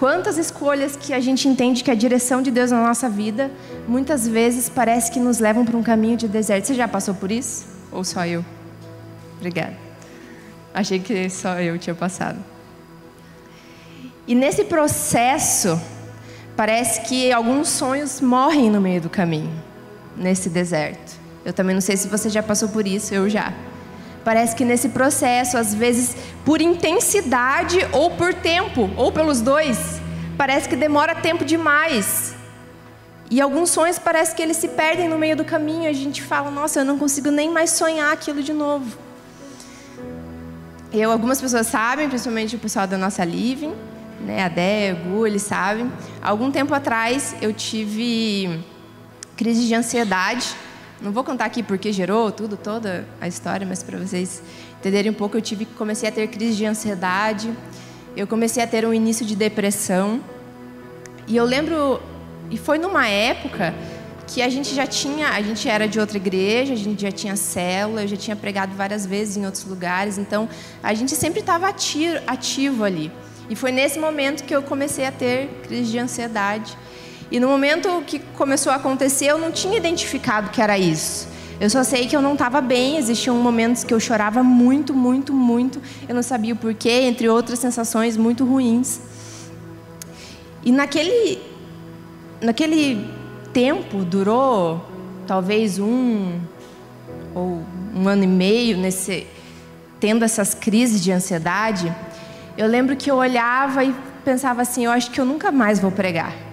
Quantas 0.00 0.38
escolhas 0.38 0.96
que 0.96 1.12
a 1.12 1.20
gente 1.20 1.46
entende 1.46 1.84
que 1.84 1.90
a 1.90 1.94
direção 1.94 2.40
de 2.40 2.50
Deus 2.50 2.70
na 2.70 2.82
nossa 2.82 3.06
vida, 3.06 3.50
muitas 3.86 4.26
vezes 4.26 4.66
parece 4.66 5.12
que 5.12 5.20
nos 5.20 5.38
levam 5.38 5.62
para 5.62 5.76
um 5.76 5.82
caminho 5.82 6.16
de 6.16 6.26
deserto. 6.26 6.68
Você 6.68 6.74
já 6.74 6.88
passou 6.88 7.14
por 7.14 7.30
isso? 7.30 7.66
Ou 7.92 8.02
só 8.02 8.24
eu? 8.24 8.42
Obrigada. 9.36 9.76
Achei 10.72 11.00
que 11.00 11.28
só 11.28 11.60
eu 11.60 11.78
tinha 11.78 11.94
passado. 11.94 12.38
E 14.26 14.34
nesse 14.34 14.64
processo, 14.64 15.78
parece 16.56 17.02
que 17.02 17.30
alguns 17.30 17.68
sonhos 17.68 18.22
morrem 18.22 18.70
no 18.70 18.80
meio 18.80 19.02
do 19.02 19.10
caminho, 19.10 19.52
nesse 20.16 20.48
deserto. 20.48 21.20
Eu 21.44 21.52
também 21.52 21.74
não 21.74 21.82
sei 21.82 21.98
se 21.98 22.08
você 22.08 22.30
já 22.30 22.42
passou 22.42 22.70
por 22.70 22.86
isso, 22.86 23.14
eu 23.14 23.28
já. 23.28 23.52
Parece 24.24 24.54
que 24.54 24.64
nesse 24.64 24.90
processo, 24.90 25.56
às 25.56 25.74
vezes 25.74 26.14
por 26.44 26.60
intensidade 26.60 27.78
ou 27.92 28.10
por 28.10 28.34
tempo, 28.34 28.90
ou 28.96 29.10
pelos 29.10 29.40
dois, 29.40 30.00
parece 30.36 30.68
que 30.68 30.76
demora 30.76 31.14
tempo 31.14 31.44
demais. 31.44 32.34
E 33.30 33.40
alguns 33.40 33.70
sonhos 33.70 33.98
parece 33.98 34.34
que 34.34 34.42
eles 34.42 34.56
se 34.56 34.68
perdem 34.68 35.08
no 35.08 35.16
meio 35.16 35.36
do 35.36 35.44
caminho. 35.44 35.88
A 35.88 35.92
gente 35.92 36.20
fala, 36.20 36.50
nossa, 36.50 36.80
eu 36.80 36.84
não 36.84 36.98
consigo 36.98 37.30
nem 37.30 37.50
mais 37.50 37.70
sonhar 37.70 38.12
aquilo 38.12 38.42
de 38.42 38.52
novo. 38.52 38.98
Eu, 40.92 41.12
algumas 41.12 41.40
pessoas 41.40 41.68
sabem, 41.68 42.08
principalmente 42.08 42.56
o 42.56 42.58
pessoal 42.58 42.86
da 42.88 42.98
nossa 42.98 43.24
living, 43.24 43.72
né, 44.20 44.42
a 44.42 44.48
Dé, 44.48 44.96
o 45.06 45.24
eles 45.24 45.42
sabem. 45.42 45.90
Algum 46.20 46.50
tempo 46.50 46.74
atrás 46.74 47.36
eu 47.40 47.52
tive 47.54 48.60
crise 49.36 49.66
de 49.66 49.74
ansiedade 49.74 50.54
não 51.02 51.12
vou 51.12 51.24
contar 51.24 51.46
aqui 51.46 51.62
porque 51.62 51.92
gerou 51.92 52.30
tudo, 52.30 52.56
toda 52.56 53.06
a 53.20 53.26
história, 53.26 53.66
mas 53.66 53.82
para 53.82 53.98
vocês 53.98 54.42
entenderem 54.78 55.10
um 55.10 55.14
pouco, 55.14 55.36
eu 55.36 55.42
tive 55.42 55.64
comecei 55.64 56.08
a 56.08 56.12
ter 56.12 56.26
crise 56.28 56.56
de 56.56 56.66
ansiedade, 56.66 57.52
eu 58.16 58.26
comecei 58.26 58.62
a 58.62 58.66
ter 58.66 58.84
um 58.86 58.92
início 58.92 59.24
de 59.24 59.34
depressão. 59.34 60.20
E 61.26 61.36
eu 61.36 61.44
lembro, 61.44 62.00
e 62.50 62.58
foi 62.58 62.76
numa 62.76 63.06
época 63.08 63.74
que 64.26 64.42
a 64.42 64.48
gente 64.48 64.74
já 64.74 64.86
tinha, 64.86 65.30
a 65.30 65.42
gente 65.42 65.68
era 65.68 65.88
de 65.88 65.98
outra 65.98 66.16
igreja, 66.16 66.74
a 66.74 66.76
gente 66.76 67.02
já 67.02 67.10
tinha 67.10 67.34
célula, 67.34 68.02
eu 68.02 68.08
já 68.08 68.16
tinha 68.16 68.36
pregado 68.36 68.74
várias 68.76 69.04
vezes 69.04 69.36
em 69.36 69.44
outros 69.44 69.64
lugares, 69.64 70.18
então 70.18 70.48
a 70.82 70.94
gente 70.94 71.16
sempre 71.16 71.40
estava 71.40 71.68
ativo, 71.68 72.84
ali. 72.84 73.10
E 73.48 73.56
foi 73.56 73.72
nesse 73.72 73.98
momento 73.98 74.44
que 74.44 74.54
eu 74.54 74.62
comecei 74.62 75.04
a 75.04 75.10
ter 75.10 75.48
crise 75.64 75.90
de 75.90 75.98
ansiedade. 75.98 76.76
E 77.30 77.38
no 77.38 77.48
momento 77.48 78.02
que 78.06 78.18
começou 78.36 78.72
a 78.72 78.76
acontecer, 78.76 79.26
eu 79.26 79.38
não 79.38 79.52
tinha 79.52 79.76
identificado 79.76 80.50
que 80.50 80.60
era 80.60 80.76
isso. 80.78 81.28
Eu 81.60 81.68
só 81.68 81.84
sei 81.84 82.06
que 82.06 82.16
eu 82.16 82.22
não 82.22 82.32
estava 82.32 82.60
bem, 82.60 82.96
existiam 82.96 83.36
momentos 83.36 83.84
que 83.84 83.92
eu 83.92 84.00
chorava 84.00 84.42
muito, 84.42 84.94
muito, 84.94 85.32
muito. 85.32 85.80
Eu 86.08 86.14
não 86.14 86.22
sabia 86.22 86.54
o 86.54 86.56
porquê, 86.56 86.90
entre 87.02 87.28
outras 87.28 87.58
sensações 87.58 88.16
muito 88.16 88.44
ruins. 88.44 89.00
E 90.64 90.72
naquele, 90.72 91.38
naquele 92.40 93.06
tempo, 93.52 94.04
durou 94.04 94.84
talvez 95.26 95.78
um 95.78 96.40
ou 97.34 97.62
um 97.94 98.08
ano 98.08 98.24
e 98.24 98.26
meio, 98.26 98.76
nesse, 98.76 99.26
tendo 100.00 100.24
essas 100.24 100.54
crises 100.54 101.00
de 101.02 101.12
ansiedade, 101.12 101.94
eu 102.56 102.66
lembro 102.66 102.96
que 102.96 103.10
eu 103.10 103.16
olhava 103.16 103.84
e 103.84 103.94
pensava 104.24 104.62
assim: 104.62 104.86
eu 104.86 104.90
acho 104.90 105.10
que 105.10 105.20
eu 105.20 105.24
nunca 105.24 105.52
mais 105.52 105.78
vou 105.78 105.92
pregar. 105.92 106.49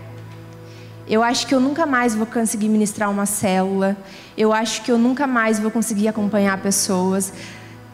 Eu 1.10 1.24
acho 1.24 1.48
que 1.48 1.56
eu 1.56 1.60
nunca 1.60 1.86
mais 1.86 2.14
vou 2.14 2.26
conseguir 2.26 2.68
ministrar 2.68 3.10
uma 3.10 3.26
célula. 3.26 3.96
Eu 4.38 4.52
acho 4.52 4.82
que 4.84 4.92
eu 4.92 4.98
nunca 4.98 5.26
mais 5.26 5.58
vou 5.58 5.72
conseguir 5.72 6.10
acompanhar 6.10 6.62
pessoas. 6.62 7.32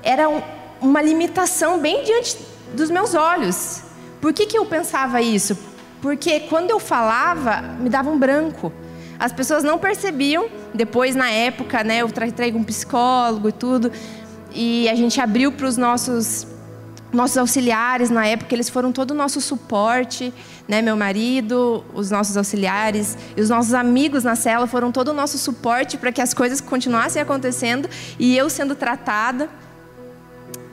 Era 0.01 0.27
um, 0.27 0.41
uma 0.81 1.01
limitação 1.01 1.79
bem 1.79 2.03
diante 2.03 2.37
dos 2.73 2.89
meus 2.89 3.13
olhos. 3.13 3.83
Por 4.19 4.33
que, 4.33 4.47
que 4.47 4.57
eu 4.57 4.65
pensava 4.65 5.21
isso? 5.21 5.55
Porque 6.01 6.41
quando 6.41 6.71
eu 6.71 6.79
falava, 6.79 7.61
me 7.61 7.87
dava 7.87 8.09
um 8.09 8.17
branco. 8.17 8.73
As 9.19 9.31
pessoas 9.31 9.63
não 9.63 9.77
percebiam. 9.77 10.47
Depois, 10.73 11.15
na 11.15 11.29
época, 11.29 11.83
né, 11.83 11.97
eu 11.97 12.09
trago 12.09 12.57
um 12.57 12.63
psicólogo 12.63 13.49
e 13.49 13.51
tudo. 13.51 13.91
E 14.55 14.89
a 14.89 14.95
gente 14.95 15.21
abriu 15.21 15.51
para 15.51 15.67
os 15.67 15.77
nossos 15.77 16.47
nossos 17.13 17.37
auxiliares 17.37 18.09
na 18.09 18.25
época, 18.25 18.53
eles 18.53 18.69
foram 18.69 18.91
todo 18.91 19.11
o 19.11 19.13
nosso 19.13 19.39
suporte, 19.39 20.33
né? 20.67 20.81
Meu 20.81 20.97
marido, 20.97 21.83
os 21.93 22.09
nossos 22.09 22.35
auxiliares 22.35 23.17
e 23.37 23.41
os 23.41 23.49
nossos 23.49 23.73
amigos 23.73 24.23
na 24.23 24.35
cela 24.35 24.65
foram 24.67 24.91
todo 24.91 25.09
o 25.09 25.13
nosso 25.13 25.37
suporte 25.37 25.97
para 25.97 26.11
que 26.11 26.21
as 26.21 26.33
coisas 26.33 26.59
continuassem 26.59 27.21
acontecendo 27.21 27.87
e 28.17 28.35
eu 28.35 28.49
sendo 28.49 28.75
tratada. 28.75 29.49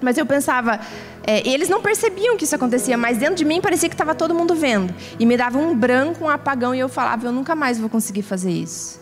Mas 0.00 0.16
eu 0.16 0.24
pensava, 0.24 0.80
é, 1.22 1.46
eles 1.46 1.68
não 1.68 1.82
percebiam 1.82 2.36
que 2.36 2.44
isso 2.44 2.54
acontecia, 2.54 2.96
mas 2.96 3.18
dentro 3.18 3.34
de 3.34 3.44
mim 3.44 3.60
parecia 3.60 3.88
que 3.88 3.94
estava 3.94 4.14
todo 4.14 4.34
mundo 4.34 4.54
vendo. 4.54 4.94
E 5.18 5.26
me 5.26 5.36
dava 5.36 5.58
um 5.58 5.76
branco, 5.76 6.24
um 6.24 6.30
apagão, 6.30 6.74
e 6.74 6.78
eu 6.78 6.88
falava, 6.88 7.26
eu 7.26 7.32
nunca 7.32 7.54
mais 7.54 7.78
vou 7.78 7.90
conseguir 7.90 8.22
fazer 8.22 8.50
isso. 8.50 8.98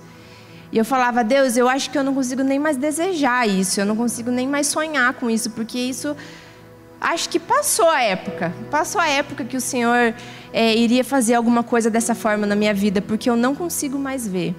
E 0.71 0.77
eu 0.77 0.85
falava, 0.85 1.25
Deus, 1.25 1.57
eu 1.57 1.69
acho 1.69 1.91
que 1.91 1.97
eu 1.97 2.05
não 2.05 2.15
consigo 2.15 2.43
nem 2.43 2.59
mais 2.59 2.77
desejar 2.77 3.49
isso, 3.49 3.81
eu 3.81 3.87
não 3.87 3.97
consigo 3.97 4.31
nem 4.31 4.47
mais 4.47 4.67
sonhar 4.67 5.15
com 5.15 5.31
isso, 5.31 5.51
porque 5.51 5.79
isso 5.79 6.15
acho 7.01 7.29
que 7.29 7.39
passou 7.39 7.89
a 7.89 8.03
época. 8.03 8.53
Passou 8.71 9.01
a 9.01 9.09
época 9.09 9.45
que 9.45 9.57
o 9.57 9.61
Senhor 9.61 10.15
é, 10.53 10.77
iria 10.77 11.05
fazer 11.05 11.35
alguma 11.35 11.63
coisa 11.63 11.91
dessa 11.91 12.15
forma 12.15 12.47
na 12.47 12.57
minha 12.57 12.75
vida, 12.75 13.01
porque 13.01 13.29
eu 13.29 13.37
não 13.37 13.55
consigo 13.55 13.99
mais 13.99 14.27
ver. 14.27 14.55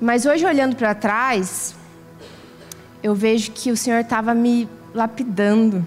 Mas 0.00 0.26
hoje, 0.26 0.44
olhando 0.44 0.76
para 0.76 0.94
trás, 0.94 1.74
eu 3.02 3.14
vejo 3.14 3.52
que 3.52 3.70
o 3.70 3.76
Senhor 3.76 4.00
estava 4.00 4.34
me 4.34 4.68
lapidando, 4.94 5.84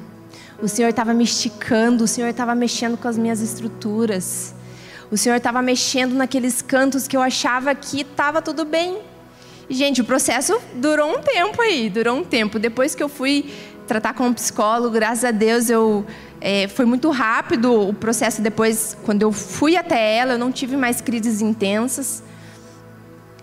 o 0.62 0.68
Senhor 0.68 0.90
estava 0.90 1.14
me 1.14 1.24
esticando, 1.24 2.04
o 2.04 2.08
Senhor 2.08 2.30
estava 2.30 2.56
mexendo 2.56 2.98
com 2.98 3.08
as 3.08 3.18
minhas 3.18 3.40
estruturas, 3.40 4.54
o 5.12 5.18
Senhor 5.18 5.36
estava 5.36 5.62
mexendo 5.62 6.14
naqueles 6.14 6.62
cantos 6.62 7.08
que 7.08 7.18
eu 7.18 7.22
achava 7.22 7.74
que 7.76 8.02
estava 8.02 8.42
tudo 8.42 8.66
bem. 8.66 9.00
Gente, 9.70 10.02
o 10.02 10.04
processo 10.04 10.60
durou 10.74 11.16
um 11.16 11.22
tempo 11.22 11.62
aí, 11.62 11.90
durou 11.92 12.18
um 12.18 12.24
tempo. 12.24 12.58
Depois 12.58 12.96
que 12.96 13.04
eu 13.04 13.10
fui 13.10 13.54
tratar 13.88 14.14
com 14.14 14.28
um 14.28 14.34
psicólogo, 14.34 14.90
graças 14.90 15.24
a 15.24 15.32
Deus, 15.32 15.70
eu 15.70 16.04
é, 16.42 16.68
foi 16.68 16.86
muito 16.86 17.12
rápido 17.12 17.90
o 17.90 17.94
processo. 17.94 18.42
Depois, 18.42 18.98
quando 19.04 19.22
eu 19.22 19.32
fui 19.32 19.76
até 19.76 20.16
ela, 20.16 20.34
eu 20.34 20.40
não 20.40 20.52
tive 20.52 20.76
mais 20.76 21.02
crises 21.02 21.40
intensas. 21.40 22.24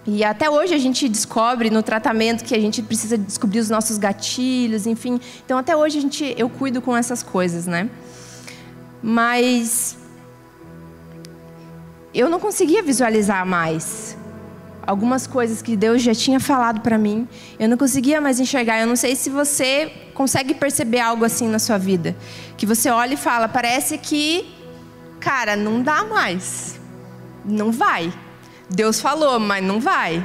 E 0.05 0.25
até 0.25 0.51
hoje 0.51 0.75
a 0.75 0.79
gente 0.79 1.09
descobre 1.09 1.71
no 1.71 1.83
tratamento 1.83 2.45
que 2.45 2.55
a 2.55 2.61
gente 2.61 2.83
precisa 2.83 3.17
descobrir 3.17 3.61
os 3.61 3.71
nossos 3.71 3.97
gatilhos, 3.97 4.87
enfim. 4.87 5.21
Então 5.45 5.59
até 5.59 5.77
hoje 5.77 5.99
a 5.99 6.01
gente, 6.01 6.35
eu 6.37 6.49
cuido 6.49 6.81
com 6.81 6.97
essas 6.97 7.23
coisas, 7.23 7.67
né? 7.67 7.89
Mas 9.03 9.97
eu 12.13 12.29
não 12.29 12.41
conseguia 12.41 12.83
visualizar 12.83 13.45
mais 13.45 14.17
algumas 14.87 15.27
coisas 15.27 15.61
que 15.61 15.77
Deus 15.77 16.01
já 16.01 16.15
tinha 16.15 16.39
falado 16.39 16.81
para 16.81 16.97
mim, 16.97 17.27
eu 17.59 17.69
não 17.69 17.77
conseguia 17.77 18.21
mais 18.21 18.39
enxergar. 18.39 18.81
Eu 18.81 18.87
não 18.87 18.97
sei 18.97 19.17
se 19.17 19.29
você 19.29 19.93
consegue 20.15 20.55
perceber 20.55 21.01
algo 21.01 21.25
assim 21.25 21.49
na 21.49 21.59
sua 21.59 21.77
vida, 21.77 22.17
que 22.57 22.65
você 22.65 22.89
olha 22.89 23.15
e 23.15 23.17
fala, 23.17 23.49
parece 23.49 23.99
que, 23.99 24.47
cara, 25.21 25.57
não 25.57 25.83
dá 25.83 26.05
mais, 26.05 26.79
não 27.45 27.73
vai. 27.73 28.13
Deus 28.71 29.01
falou, 29.01 29.39
mas 29.41 29.65
não 29.65 29.81
vai. 29.81 30.23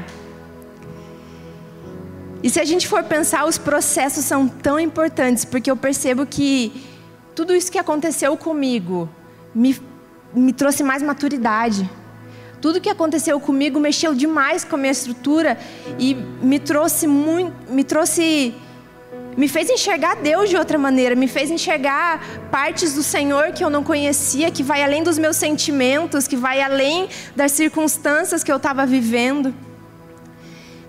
E 2.43 2.49
se 2.49 2.59
a 2.59 2.65
gente 2.65 2.87
for 2.87 3.03
pensar, 3.03 3.45
os 3.45 3.57
processos 3.57 4.25
são 4.25 4.47
tão 4.47 4.79
importantes, 4.79 5.45
porque 5.45 5.69
eu 5.69 5.77
percebo 5.77 6.25
que 6.25 6.87
tudo 7.35 7.55
isso 7.55 7.71
que 7.71 7.77
aconteceu 7.77 8.35
comigo 8.35 9.07
me, 9.53 9.79
me 10.33 10.51
trouxe 10.51 10.83
mais 10.83 11.03
maturidade 11.03 11.87
tudo 12.61 12.79
que 12.79 12.89
aconteceu 12.89 13.39
comigo 13.39 13.79
mexeu 13.79 14.13
demais 14.13 14.63
com 14.63 14.75
a 14.75 14.77
minha 14.77 14.91
estrutura 14.91 15.57
e 15.97 16.13
me 16.13 16.59
trouxe 16.59 17.07
muito, 17.07 17.53
me 17.73 17.83
trouxe 17.83 18.53
me 19.35 19.47
fez 19.47 19.69
enxergar 19.69 20.17
Deus 20.17 20.49
de 20.49 20.57
outra 20.57 20.77
maneira, 20.77 21.15
me 21.15 21.27
fez 21.27 21.49
enxergar 21.49 22.21
partes 22.51 22.93
do 22.93 23.01
Senhor 23.01 23.53
que 23.53 23.63
eu 23.63 23.69
não 23.69 23.81
conhecia, 23.81 24.51
que 24.51 24.61
vai 24.61 24.83
além 24.83 25.03
dos 25.03 25.17
meus 25.17 25.37
sentimentos, 25.37 26.27
que 26.27 26.35
vai 26.35 26.61
além 26.61 27.07
das 27.33 27.53
circunstâncias 27.53 28.43
que 28.43 28.51
eu 28.51 28.57
estava 28.57 28.85
vivendo. 28.85 29.53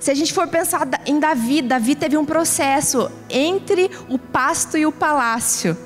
Se 0.01 0.11
a 0.11 0.15
gente 0.15 0.33
for 0.33 0.49
pensar 0.49 0.89
em 1.07 1.21
Davi, 1.21 1.63
Davi 1.63 1.95
teve 1.95 2.19
um 2.19 2.25
processo 2.25 3.11
entre 3.31 3.89
o 4.09 4.19
pasto 4.19 4.77
e 4.77 4.85
o 4.85 4.91
palácio 4.91 5.77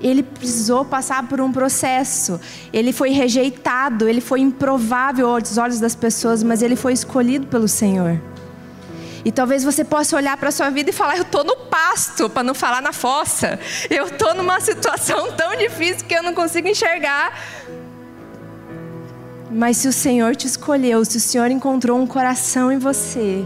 ele 0.00 0.22
precisou 0.22 0.84
passar 0.84 1.26
por 1.28 1.40
um 1.40 1.50
processo. 1.52 2.40
Ele 2.72 2.92
foi 2.92 3.10
rejeitado, 3.10 4.08
ele 4.08 4.20
foi 4.20 4.40
improvável 4.40 5.28
aos 5.28 5.56
olhos 5.56 5.80
das 5.80 5.94
pessoas, 5.94 6.42
mas 6.42 6.62
ele 6.62 6.76
foi 6.76 6.92
escolhido 6.92 7.46
pelo 7.46 7.66
Senhor. 7.66 8.20
E 9.24 9.32
talvez 9.32 9.64
você 9.64 9.84
possa 9.84 10.14
olhar 10.14 10.36
para 10.36 10.50
a 10.50 10.52
sua 10.52 10.70
vida 10.70 10.90
e 10.90 10.92
falar: 10.92 11.16
Eu 11.16 11.22
estou 11.22 11.42
no 11.42 11.56
pasto, 11.56 12.30
para 12.30 12.42
não 12.42 12.54
falar 12.54 12.80
na 12.80 12.92
fossa. 12.92 13.58
Eu 13.90 14.06
estou 14.06 14.34
numa 14.34 14.60
situação 14.60 15.32
tão 15.32 15.56
difícil 15.56 16.06
que 16.06 16.14
eu 16.14 16.22
não 16.22 16.34
consigo 16.34 16.68
enxergar. 16.68 17.36
Mas 19.50 19.78
se 19.78 19.88
o 19.88 19.92
Senhor 19.92 20.36
te 20.36 20.46
escolheu, 20.46 21.04
se 21.04 21.16
o 21.16 21.20
Senhor 21.20 21.50
encontrou 21.50 21.98
um 21.98 22.06
coração 22.06 22.70
em 22.70 22.78
você, 22.78 23.44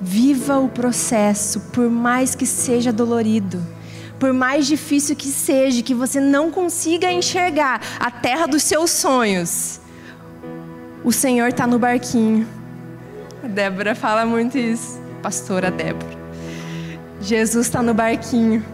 viva 0.00 0.58
o 0.58 0.68
processo, 0.68 1.60
por 1.72 1.90
mais 1.90 2.34
que 2.34 2.46
seja 2.46 2.92
dolorido 2.92 3.60
por 4.22 4.32
mais 4.32 4.68
difícil 4.68 5.16
que 5.16 5.26
seja, 5.26 5.82
que 5.82 5.92
você 5.92 6.20
não 6.20 6.48
consiga 6.48 7.10
enxergar 7.10 7.80
a 7.98 8.08
terra 8.08 8.46
dos 8.46 8.62
seus 8.62 8.92
sonhos, 8.92 9.80
o 11.02 11.10
Senhor 11.10 11.48
está 11.48 11.66
no 11.66 11.76
barquinho. 11.76 12.46
A 13.42 13.48
Débora 13.48 13.96
fala 13.96 14.24
muito 14.24 14.56
isso, 14.56 15.02
pastora 15.20 15.72
Débora. 15.72 16.16
Jesus 17.20 17.66
está 17.66 17.82
no 17.82 17.92
barquinho. 17.92 18.64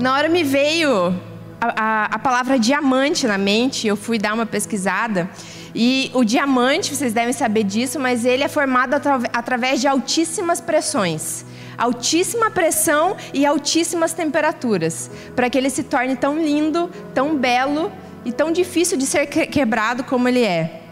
Na 0.00 0.14
hora 0.14 0.30
me 0.30 0.42
veio 0.42 1.14
a, 1.60 1.66
a, 1.76 2.04
a, 2.06 2.18
palavra 2.18 2.58
diamante 2.58 3.26
na 3.26 3.36
mente, 3.36 3.86
eu 3.86 3.94
fui 3.94 4.18
dar 4.18 4.32
uma 4.32 4.46
pesquisada. 4.46 5.28
E 5.74 6.10
o 6.14 6.24
diamante, 6.24 6.96
vocês 6.96 7.12
devem 7.12 7.34
saber 7.34 7.64
disso, 7.64 8.00
mas 8.00 8.24
ele 8.24 8.42
é 8.42 8.48
formado 8.48 8.94
atra, 8.94 9.20
através 9.34 9.82
de 9.82 9.86
altíssimas 9.86 10.62
pressões 10.62 11.44
altíssima 11.78 12.50
pressão 12.50 13.16
e 13.32 13.46
altíssimas 13.46 14.12
temperaturas, 14.12 15.08
para 15.36 15.48
que 15.48 15.56
ele 15.56 15.70
se 15.70 15.84
torne 15.84 16.16
tão 16.16 16.36
lindo, 16.36 16.90
tão 17.14 17.36
belo 17.36 17.92
e 18.24 18.32
tão 18.32 18.50
difícil 18.50 18.98
de 18.98 19.06
ser 19.06 19.26
quebrado 19.26 20.02
como 20.02 20.28
ele 20.28 20.42
é. 20.42 20.82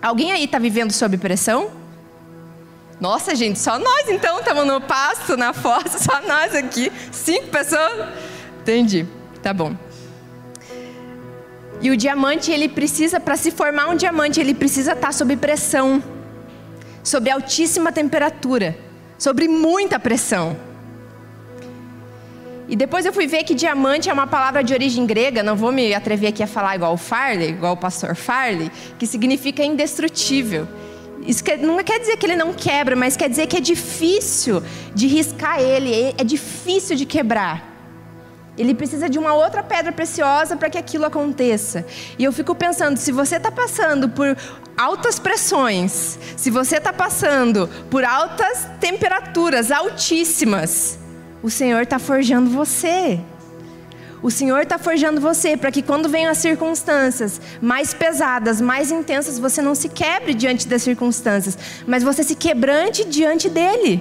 Alguém 0.00 0.32
aí 0.32 0.44
está 0.44 0.58
vivendo 0.58 0.90
sob 0.90 1.18
pressão? 1.18 1.70
Nossa, 2.98 3.34
gente, 3.34 3.58
só 3.58 3.78
nós 3.78 4.08
então 4.08 4.38
estamos 4.38 4.66
no 4.66 4.80
pasto, 4.80 5.36
na 5.36 5.52
fossa, 5.52 5.98
só 5.98 6.22
nós 6.26 6.54
aqui, 6.54 6.90
cinco 7.12 7.48
pessoas. 7.48 8.08
Entendi, 8.62 9.06
tá 9.42 9.52
bom. 9.52 9.76
E 11.80 11.90
o 11.90 11.96
diamante, 11.96 12.52
ele 12.52 12.68
precisa, 12.68 13.18
para 13.18 13.36
se 13.36 13.50
formar 13.50 13.88
um 13.88 13.96
diamante, 13.96 14.40
ele 14.40 14.54
precisa 14.54 14.92
estar 14.92 15.08
tá 15.08 15.12
sob 15.12 15.36
pressão, 15.36 16.02
sob 17.02 17.28
altíssima 17.28 17.90
temperatura 17.90 18.91
sobre 19.18 19.48
muita 19.48 19.98
pressão. 19.98 20.56
E 22.68 22.76
depois 22.76 23.04
eu 23.04 23.12
fui 23.12 23.26
ver 23.26 23.44
que 23.44 23.54
diamante 23.54 24.08
é 24.08 24.12
uma 24.12 24.26
palavra 24.26 24.62
de 24.64 24.72
origem 24.72 25.04
grega, 25.04 25.42
não 25.42 25.56
vou 25.56 25.72
me 25.72 25.92
atrever 25.92 26.30
aqui 26.30 26.42
a 26.42 26.46
falar 26.46 26.76
igual 26.76 26.94
o 26.94 26.96
Farley, 26.96 27.50
igual 27.50 27.74
o 27.74 27.76
pastor 27.76 28.14
Farley, 28.14 28.70
que 28.98 29.06
significa 29.06 29.62
indestrutível. 29.62 30.66
Isso 31.26 31.44
não 31.60 31.82
quer 31.84 32.00
dizer 32.00 32.16
que 32.16 32.26
ele 32.26 32.36
não 32.36 32.52
quebra, 32.52 32.96
mas 32.96 33.16
quer 33.16 33.28
dizer 33.28 33.46
que 33.46 33.56
é 33.56 33.60
difícil 33.60 34.62
de 34.94 35.06
riscar 35.06 35.60
ele, 35.60 36.14
é 36.16 36.24
difícil 36.24 36.96
de 36.96 37.04
quebrar. 37.04 37.71
Ele 38.56 38.74
precisa 38.74 39.08
de 39.08 39.18
uma 39.18 39.32
outra 39.32 39.62
pedra 39.62 39.90
preciosa 39.92 40.56
para 40.56 40.68
que 40.68 40.76
aquilo 40.76 41.06
aconteça. 41.06 41.86
E 42.18 42.24
eu 42.24 42.32
fico 42.32 42.54
pensando, 42.54 42.98
se 42.98 43.10
você 43.10 43.36
está 43.36 43.50
passando 43.50 44.08
por 44.10 44.36
altas 44.76 45.18
pressões, 45.18 46.18
se 46.36 46.50
você 46.50 46.76
está 46.76 46.92
passando 46.92 47.68
por 47.90 48.04
altas 48.04 48.66
temperaturas 48.78 49.70
altíssimas, 49.70 50.98
o 51.42 51.48
Senhor 51.48 51.82
está 51.82 51.98
forjando 51.98 52.50
você. 52.50 53.20
O 54.22 54.30
Senhor 54.30 54.60
está 54.60 54.78
forjando 54.78 55.20
você 55.20 55.56
para 55.56 55.72
que 55.72 55.82
quando 55.82 56.08
venham 56.08 56.30
as 56.30 56.38
circunstâncias 56.38 57.40
mais 57.60 57.92
pesadas, 57.92 58.60
mais 58.60 58.92
intensas, 58.92 59.38
você 59.38 59.60
não 59.60 59.74
se 59.74 59.88
quebre 59.88 60.32
diante 60.32 60.68
das 60.68 60.82
circunstâncias, 60.82 61.58
mas 61.86 62.04
você 62.04 62.22
se 62.22 62.36
quebrante 62.36 63.04
diante 63.04 63.48
dele. 63.48 64.00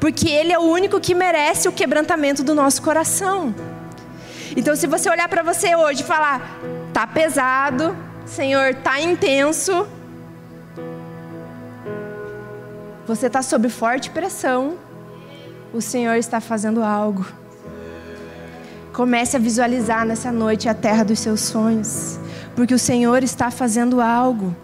Porque 0.00 0.28
ele 0.28 0.52
é 0.52 0.58
o 0.58 0.62
único 0.62 0.98
que 0.98 1.14
merece 1.14 1.68
o 1.68 1.72
quebrantamento 1.72 2.42
do 2.42 2.54
nosso 2.54 2.80
coração. 2.80 3.54
Então, 4.56 4.74
se 4.74 4.86
você 4.86 5.08
olhar 5.08 5.28
para 5.28 5.42
você 5.42 5.76
hoje 5.76 6.02
e 6.02 6.06
falar, 6.06 6.58
tá 6.92 7.06
pesado, 7.06 7.94
Senhor, 8.24 8.74
tá 8.76 8.98
intenso. 9.00 9.86
Você 13.06 13.26
está 13.26 13.42
sob 13.42 13.68
forte 13.68 14.10
pressão. 14.10 14.78
O 15.72 15.80
Senhor 15.80 16.16
está 16.16 16.40
fazendo 16.40 16.82
algo. 16.82 17.24
Comece 18.92 19.36
a 19.36 19.40
visualizar 19.40 20.04
nessa 20.04 20.32
noite 20.32 20.68
a 20.68 20.74
terra 20.74 21.04
dos 21.04 21.20
seus 21.20 21.40
sonhos, 21.40 22.18
porque 22.56 22.74
o 22.74 22.78
Senhor 22.78 23.22
está 23.22 23.50
fazendo 23.50 24.00
algo. 24.00 24.54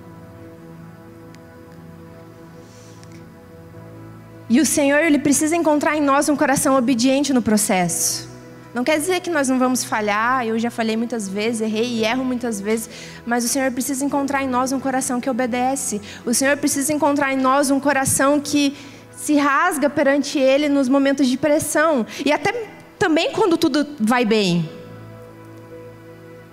E 4.49 4.61
o 4.61 4.67
Senhor, 4.67 5.00
Ele 5.00 5.19
precisa 5.19 5.57
encontrar 5.57 5.97
em 5.97 6.00
nós 6.00 6.29
um 6.29 6.37
coração 6.37 6.76
obediente 6.76 7.33
no 7.33 7.43
processo. 7.43 8.29
Não 8.73 8.85
quer 8.85 8.99
dizer 8.99 9.21
que 9.21 9.31
nós 9.31 9.49
não 9.49 9.59
vamos 9.59 9.83
falhar, 9.83 10.47
eu 10.47 10.59
já 10.59 10.71
falhei 10.71 10.97
muitas 10.97 11.29
vezes, 11.29 11.62
errei 11.62 11.87
e 11.87 12.05
erro 12.05 12.23
muitas 12.25 12.61
vezes, 12.61 12.91
mas 13.25 13.43
o 13.43 13.49
Senhor 13.49 13.73
precisa 13.73 14.05
encontrar 14.05 14.43
em 14.43 14.47
nós 14.47 14.71
um 14.71 14.79
coração 14.79 15.21
que 15.21 15.31
obedece. 15.31 16.00
O 16.26 16.35
Senhor 16.35 16.57
precisa 16.59 16.93
encontrar 16.93 17.33
em 17.33 17.38
nós 17.38 17.71
um 17.71 17.81
coração 17.81 18.38
que 18.38 18.76
se 19.17 19.35
rasga 19.35 19.88
perante 19.88 20.38
Ele 20.38 20.69
nos 20.69 20.88
momentos 20.88 21.26
de 21.26 21.38
pressão 21.38 22.07
e 22.25 22.31
até 22.31 22.69
também 22.99 23.33
quando 23.33 23.57
tudo 23.57 23.87
vai 23.99 24.25
bem. 24.26 24.69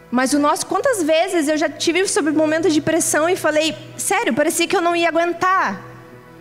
Mas 0.09 0.31
o 0.33 0.39
nosso, 0.39 0.65
quantas 0.65 1.03
vezes 1.03 1.47
eu 1.47 1.57
já 1.57 1.67
tive 1.67 2.07
sobre 2.07 2.31
momentos 2.31 2.73
de 2.73 2.79
pressão 2.79 3.27
e 3.27 3.35
falei, 3.35 3.75
sério, 3.97 4.33
parecia 4.33 4.65
que 4.65 4.75
eu 4.75 4.81
não 4.81 4.95
ia 4.95 5.09
aguentar 5.09 5.92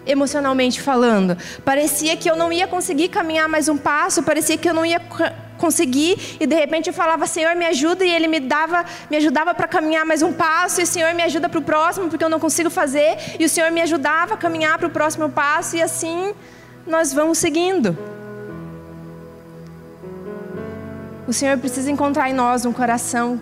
emocionalmente 0.06 0.80
falando. 0.80 1.36
Parecia 1.64 2.16
que 2.16 2.28
eu 2.28 2.36
não 2.36 2.52
ia 2.52 2.66
conseguir 2.66 3.08
caminhar 3.08 3.48
mais 3.48 3.68
um 3.68 3.76
passo, 3.76 4.22
parecia 4.22 4.56
que 4.56 4.68
eu 4.68 4.74
não 4.74 4.84
ia 4.84 5.00
conseguir 5.58 6.36
e 6.40 6.46
de 6.46 6.56
repente 6.56 6.88
eu 6.88 6.92
falava 6.92 7.24
Senhor 7.24 7.54
me 7.54 7.64
ajuda 7.66 8.04
e 8.04 8.10
ele 8.10 8.26
me 8.26 8.40
dava 8.40 8.84
me 9.08 9.16
ajudava 9.16 9.54
para 9.54 9.68
caminhar 9.68 10.04
mais 10.04 10.20
um 10.20 10.32
passo 10.32 10.80
e 10.80 10.86
Senhor 10.86 11.14
me 11.14 11.22
ajuda 11.22 11.48
para 11.48 11.60
o 11.60 11.62
próximo 11.62 12.08
porque 12.08 12.24
eu 12.24 12.28
não 12.28 12.40
consigo 12.40 12.68
fazer 12.68 13.16
e 13.38 13.44
o 13.44 13.48
Senhor 13.48 13.70
me 13.70 13.80
ajudava 13.80 14.34
a 14.34 14.36
caminhar 14.36 14.76
para 14.76 14.88
o 14.88 14.90
próximo 14.90 15.28
passo 15.28 15.76
e 15.76 15.82
assim 15.82 16.34
nós 16.84 17.12
vamos 17.12 17.38
seguindo 17.38 17.96
o 21.28 21.32
Senhor 21.32 21.56
precisa 21.58 21.92
encontrar 21.92 22.28
em 22.28 22.32
nós 22.32 22.64
um 22.64 22.72
coração 22.72 23.40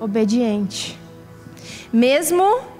obediente 0.00 0.98
mesmo 1.92 2.75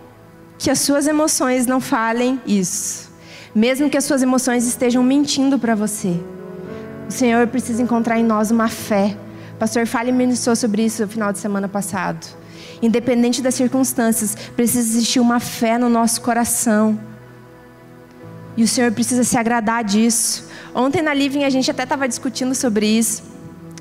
que 0.59 0.71
as 0.71 0.81
suas 0.81 1.07
emoções 1.07 1.67
não 1.67 1.81
falem 1.81 2.41
isso 2.47 3.11
mesmo 3.55 3.89
que 3.89 3.97
as 3.97 4.05
suas 4.05 4.23
emoções 4.23 4.67
estejam 4.67 5.03
mentindo 5.03 5.59
para 5.59 5.75
você 5.75 6.21
o 7.09 7.13
Senhor 7.13 7.47
precisa 7.47 7.81
encontrar 7.83 8.19
em 8.19 8.25
nós 8.25 8.51
uma 8.51 8.69
fé. 8.69 9.17
O 9.55 9.59
pastor 9.59 9.87
Fale 9.87 10.11
ministrou 10.11 10.57
sobre 10.57 10.85
isso 10.85 11.03
no 11.03 11.09
final 11.09 11.33
de 11.33 11.39
semana 11.39 11.69
passado. 11.69 12.27
Independente 12.83 13.41
das 13.41 13.55
circunstâncias, 13.55 14.35
precisa 14.57 14.89
existir 14.89 15.21
uma 15.21 15.39
fé 15.39 15.79
no 15.79 15.89
nosso 15.89 16.21
coração. 16.21 16.99
E 18.57 18.63
o 18.63 18.69
Senhor 18.69 18.91
precisa 18.91 19.23
se 19.23 19.39
agradar 19.39 19.85
disso. 19.85 20.49
Ontem 20.75 21.01
na 21.01 21.15
Living 21.15 21.45
a 21.45 21.51
gente 21.51 21.71
até 21.71 21.85
estava 21.85 22.09
discutindo 22.09 22.55
sobre 22.55 22.87
isso. 22.87 23.23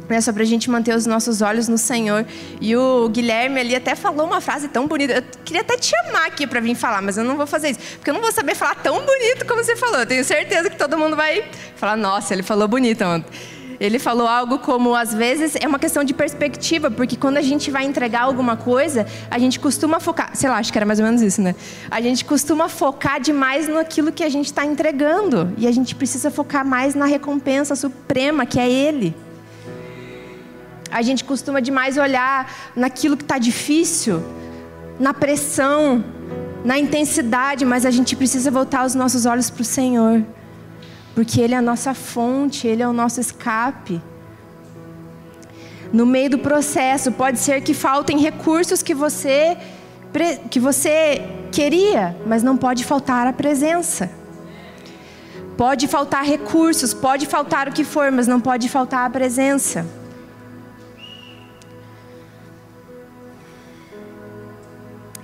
Né, 0.08 0.22
sobre 0.22 0.44
a 0.44 0.46
gente 0.46 0.70
manter 0.70 0.96
os 0.96 1.06
nossos 1.06 1.42
olhos 1.42 1.68
no 1.68 1.78
Senhor. 1.78 2.26
E 2.62 2.76
o 2.76 3.10
Guilherme 3.10 3.60
ali 3.60 3.76
até 3.76 3.96
falou 3.96 4.26
uma 4.26 4.40
frase 4.40 4.68
tão 4.68 4.88
bonita. 4.88 5.14
Eu 5.14 5.24
queria 5.44 5.62
até 5.62 5.78
te 5.78 5.88
chamar 5.88 6.28
aqui 6.28 6.46
para 6.46 6.60
vir 6.60 6.76
falar, 6.76 7.02
mas 7.02 7.18
eu 7.18 7.24
não 7.24 7.36
vou 7.36 7.48
fazer 7.48 7.72
isso. 7.72 7.80
Porque 7.96 8.12
eu 8.12 8.14
não 8.14 8.22
vou 8.22 8.32
saber 8.32 8.56
falar 8.56 8.76
tão 8.76 9.04
bonito 9.04 9.46
como 9.48 9.64
você 9.64 9.76
falou. 9.76 10.00
Eu 10.00 10.06
tenho 10.06 10.24
certeza 10.24 10.70
que 10.70 10.78
todo 10.78 10.98
mundo 10.98 11.16
vai 11.16 11.44
falar, 11.76 11.96
nossa, 11.96 12.34
ele 12.34 12.44
falou 12.44 12.68
bonito 12.68 13.04
ontem. 13.04 13.32
Ele 13.80 14.00
falou 14.00 14.28
algo 14.28 14.60
como, 14.60 14.96
às 14.96 15.14
vezes, 15.14 15.56
é 15.60 15.68
uma 15.68 15.80
questão 15.80 16.04
de 16.04 16.14
perspectiva, 16.14 16.90
porque 16.90 17.16
quando 17.16 17.38
a 17.38 17.42
gente 17.42 17.70
vai 17.70 17.84
entregar 17.84 18.22
alguma 18.22 18.56
coisa, 18.56 19.06
a 19.30 19.38
gente 19.38 19.60
costuma 19.60 20.00
focar, 20.00 20.32
sei 20.34 20.50
lá, 20.50 20.58
acho 20.58 20.72
que 20.72 20.78
era 20.78 20.86
mais 20.86 21.00
ou 21.00 21.06
menos 21.06 21.22
isso, 21.22 21.42
né? 21.42 21.56
A 21.90 22.02
gente 22.02 22.24
costuma 22.24 22.70
focar 22.70 23.20
demais 23.20 23.68
naquilo 23.68 24.12
que 24.12 24.24
a 24.24 24.30
gente 24.30 24.46
está 24.46 24.66
entregando. 24.66 25.54
E 25.58 25.68
a 25.68 25.72
gente 25.72 25.96
precisa 25.96 26.32
focar 26.32 26.66
mais 26.66 26.96
na 26.96 27.06
recompensa 27.06 27.76
suprema, 27.76 28.46
que 28.46 28.60
é 28.60 28.70
Ele. 28.70 29.16
A 30.92 31.02
gente 31.02 31.24
costuma 31.24 31.62
demais 31.62 31.98
olhar 31.98 32.52
naquilo 32.76 33.18
que 33.18 33.24
está 33.24 33.38
difícil, 33.38 34.24
na 35.00 35.14
pressão, 35.14 36.04
na 36.64 36.80
intensidade, 36.80 37.66
mas 37.66 37.86
a 37.86 37.92
gente 37.92 38.16
precisa 38.16 38.50
voltar 38.50 38.86
os 38.86 38.96
nossos 38.96 39.26
olhos 39.26 39.50
para 39.50 39.62
o 39.62 39.66
Senhor, 39.66 40.24
porque 41.14 41.42
Ele 41.42 41.54
é 41.54 41.58
a 41.58 41.62
nossa 41.62 41.94
fonte, 41.94 42.68
Ele 42.68 42.82
é 42.82 42.88
o 42.88 42.94
nosso 42.94 43.20
escape. 43.20 44.02
No 45.94 46.06
meio 46.06 46.30
do 46.32 46.40
processo, 46.40 47.12
pode 47.12 47.40
ser 47.40 47.62
que 47.62 47.74
faltem 47.74 48.20
recursos 48.20 48.82
que 48.82 48.94
você, 48.94 49.58
que 50.50 50.60
você 50.60 51.22
queria, 51.52 52.18
mas 52.26 52.42
não 52.42 52.58
pode 52.58 52.84
faltar 52.84 53.28
a 53.28 53.34
presença. 53.34 54.10
Pode 55.56 55.88
faltar 55.88 56.26
recursos, 56.26 56.94
pode 56.94 57.26
faltar 57.26 57.70
o 57.70 57.72
que 57.72 57.84
for, 57.84 58.12
mas 58.12 58.28
não 58.28 58.42
pode 58.42 58.68
faltar 58.68 59.06
a 59.06 59.10
presença. 59.10 59.86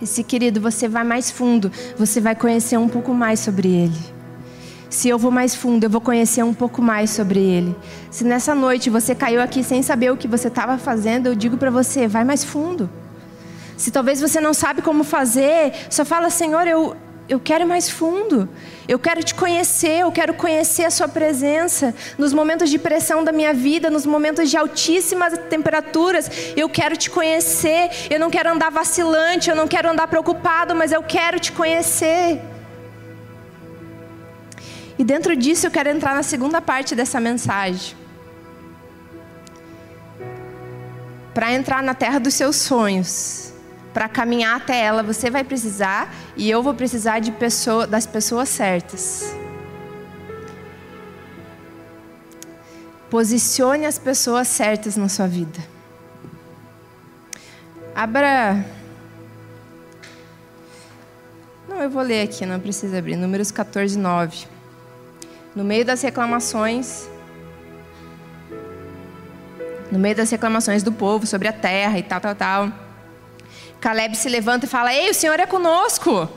E 0.01 0.07
se, 0.07 0.23
querido, 0.23 0.59
você 0.59 0.87
vai 0.87 1.03
mais 1.03 1.29
fundo, 1.29 1.71
você 1.97 2.19
vai 2.19 2.35
conhecer 2.35 2.77
um 2.77 2.89
pouco 2.89 3.13
mais 3.13 3.39
sobre 3.39 3.69
Ele. 3.69 3.99
Se 4.89 5.07
eu 5.07 5.17
vou 5.17 5.31
mais 5.31 5.55
fundo, 5.55 5.85
eu 5.85 5.89
vou 5.89 6.01
conhecer 6.01 6.43
um 6.43 6.53
pouco 6.53 6.81
mais 6.81 7.11
sobre 7.11 7.39
Ele. 7.39 7.75
Se 8.09 8.23
nessa 8.23 8.53
noite 8.53 8.89
você 8.89 9.15
caiu 9.15 9.41
aqui 9.41 9.63
sem 9.63 9.81
saber 9.81 10.11
o 10.11 10.17
que 10.17 10.27
você 10.27 10.47
estava 10.47 10.77
fazendo, 10.77 11.27
eu 11.27 11.35
digo 11.35 11.55
para 11.55 11.69
você, 11.69 12.07
vai 12.07 12.23
mais 12.23 12.43
fundo. 12.43 12.89
Se 13.77 13.89
talvez 13.89 14.19
você 14.19 14.41
não 14.41 14.53
sabe 14.53 14.81
como 14.81 15.03
fazer, 15.03 15.71
só 15.89 16.03
fala, 16.03 16.29
Senhor, 16.29 16.67
eu, 16.67 16.95
eu 17.31 17.39
quero 17.39 17.63
ir 17.63 17.67
mais 17.67 17.89
fundo. 17.89 18.49
Eu 18.85 18.99
quero 18.99 19.23
te 19.23 19.33
conhecer, 19.33 19.99
eu 20.01 20.11
quero 20.11 20.33
conhecer 20.33 20.83
a 20.83 20.91
Sua 20.91 21.07
presença. 21.07 21.95
Nos 22.17 22.33
momentos 22.33 22.69
de 22.69 22.77
pressão 22.77 23.23
da 23.23 23.31
minha 23.31 23.53
vida, 23.53 23.89
nos 23.89 24.05
momentos 24.05 24.49
de 24.49 24.57
altíssimas 24.57 25.37
temperaturas, 25.49 26.29
eu 26.57 26.67
quero 26.67 26.97
te 26.97 27.09
conhecer. 27.09 27.89
Eu 28.09 28.19
não 28.19 28.29
quero 28.29 28.49
andar 28.49 28.69
vacilante, 28.69 29.49
eu 29.49 29.55
não 29.55 29.65
quero 29.65 29.89
andar 29.89 30.07
preocupado, 30.07 30.75
mas 30.75 30.91
eu 30.91 31.01
quero 31.01 31.39
te 31.39 31.53
conhecer. 31.53 32.41
E 34.99 35.03
dentro 35.05 35.33
disso 35.33 35.65
eu 35.67 35.71
quero 35.71 35.87
entrar 35.87 36.13
na 36.13 36.23
segunda 36.23 36.59
parte 36.61 36.93
dessa 36.93 37.17
mensagem. 37.21 37.95
Para 41.33 41.53
entrar 41.53 41.81
na 41.81 41.93
terra 41.93 42.19
dos 42.19 42.33
seus 42.33 42.57
sonhos 42.57 43.50
para 43.93 44.07
caminhar 44.07 44.57
até 44.57 44.79
ela, 44.81 45.03
você 45.03 45.29
vai 45.29 45.43
precisar 45.43 46.13
e 46.35 46.49
eu 46.49 46.63
vou 46.63 46.73
precisar 46.73 47.19
de 47.19 47.31
pessoa, 47.31 47.85
das 47.85 48.05
pessoas 48.05 48.49
certas. 48.49 49.35
Posicione 53.09 53.85
as 53.85 53.99
pessoas 53.99 54.47
certas 54.47 54.95
na 54.95 55.09
sua 55.09 55.27
vida. 55.27 55.59
Abra. 57.93 58.65
Não, 61.67 61.81
eu 61.81 61.89
vou 61.89 62.01
ler 62.01 62.23
aqui, 62.23 62.45
não 62.45 62.59
precisa 62.59 62.97
abrir. 62.97 63.17
Números 63.17 63.51
14, 63.51 63.97
9. 63.97 64.47
No 65.53 65.65
meio 65.65 65.83
das 65.83 66.01
reclamações. 66.01 67.09
No 69.91 69.99
meio 69.99 70.15
das 70.15 70.29
reclamações 70.31 70.81
do 70.81 70.93
povo 70.93 71.27
sobre 71.27 71.49
a 71.49 71.53
terra 71.53 71.99
e 71.99 72.03
tal, 72.03 72.21
tal, 72.21 72.35
tal. 72.35 72.90
Caleb 73.81 74.15
se 74.15 74.29
levanta 74.29 74.65
e 74.65 74.69
fala: 74.69 74.93
Ei, 74.93 75.09
o 75.09 75.13
Senhor 75.13 75.39
é 75.39 75.45
conosco. 75.45 76.29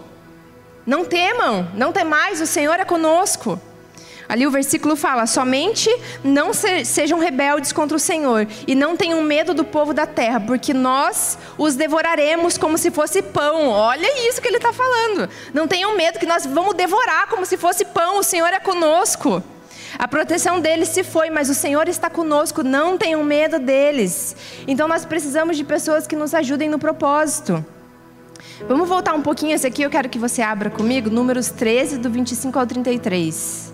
Não 0.87 1.05
temam, 1.05 1.69
não 1.75 1.93
temais, 1.93 2.41
o 2.41 2.47
Senhor 2.47 2.81
é 2.81 2.85
conosco. 2.85 3.61
Ali 4.29 4.47
o 4.47 4.51
versículo 4.51 4.97
fala: 4.97 5.27
somente 5.27 5.91
não 6.23 6.53
sejam 6.53 7.19
rebeldes 7.19 7.73
contra 7.73 7.97
o 7.97 8.01
Senhor 8.01 8.47
e 8.67 8.75
não 8.75 8.97
tenham 8.97 9.23
medo 9.23 9.53
do 9.53 9.65
povo 9.65 9.93
da 9.93 10.07
terra, 10.07 10.41
porque 10.41 10.73
nós 10.73 11.39
os 11.59 11.75
devoraremos 11.75 12.57
como 12.57 12.79
se 12.79 12.91
fosse 12.91 13.21
pão. 13.21 13.69
Olha 13.69 14.29
isso 14.29 14.41
que 14.41 14.49
ele 14.49 14.57
está 14.57 14.73
falando. 14.73 15.29
Não 15.53 15.69
tenham 15.69 15.95
medo 15.97 16.19
que 16.19 16.27
nós 16.27 16.47
vamos 16.47 16.75
devorar 16.75 17.29
como 17.29 17.45
se 17.45 17.57
fosse 17.57 17.85
pão. 17.85 18.19
O 18.19 18.23
Senhor 18.23 18.49
é 18.49 18.59
conosco. 18.59 19.43
A 19.99 20.09
proteção 20.09 20.61
deles 20.61 20.89
se 20.89 21.03
foi, 21.03 21.31
mas 21.31 21.49
o 21.49 21.55
Senhor 21.55 21.89
está 21.89 22.09
conosco, 22.11 22.63
não 22.63 22.99
tenham 22.99 23.23
medo 23.23 23.59
deles. 23.59 24.37
Então 24.67 24.89
nós 24.89 25.05
precisamos 25.05 25.57
de 25.57 25.65
pessoas 25.65 26.07
que 26.07 26.17
nos 26.17 26.35
ajudem 26.35 26.69
no 26.69 26.79
propósito. 26.79 27.65
Vamos 28.69 28.89
voltar 28.89 29.15
um 29.15 29.23
pouquinho 29.23 29.55
esse 29.55 29.67
aqui, 29.67 29.83
eu 29.83 29.91
quero 29.91 30.09
que 30.09 30.19
você 30.19 30.41
abra 30.41 30.71
comigo, 30.71 31.11
números 31.11 31.51
13, 31.51 31.99
do 31.99 32.09
25 32.09 32.59
ao 32.59 32.67
33. 32.67 33.74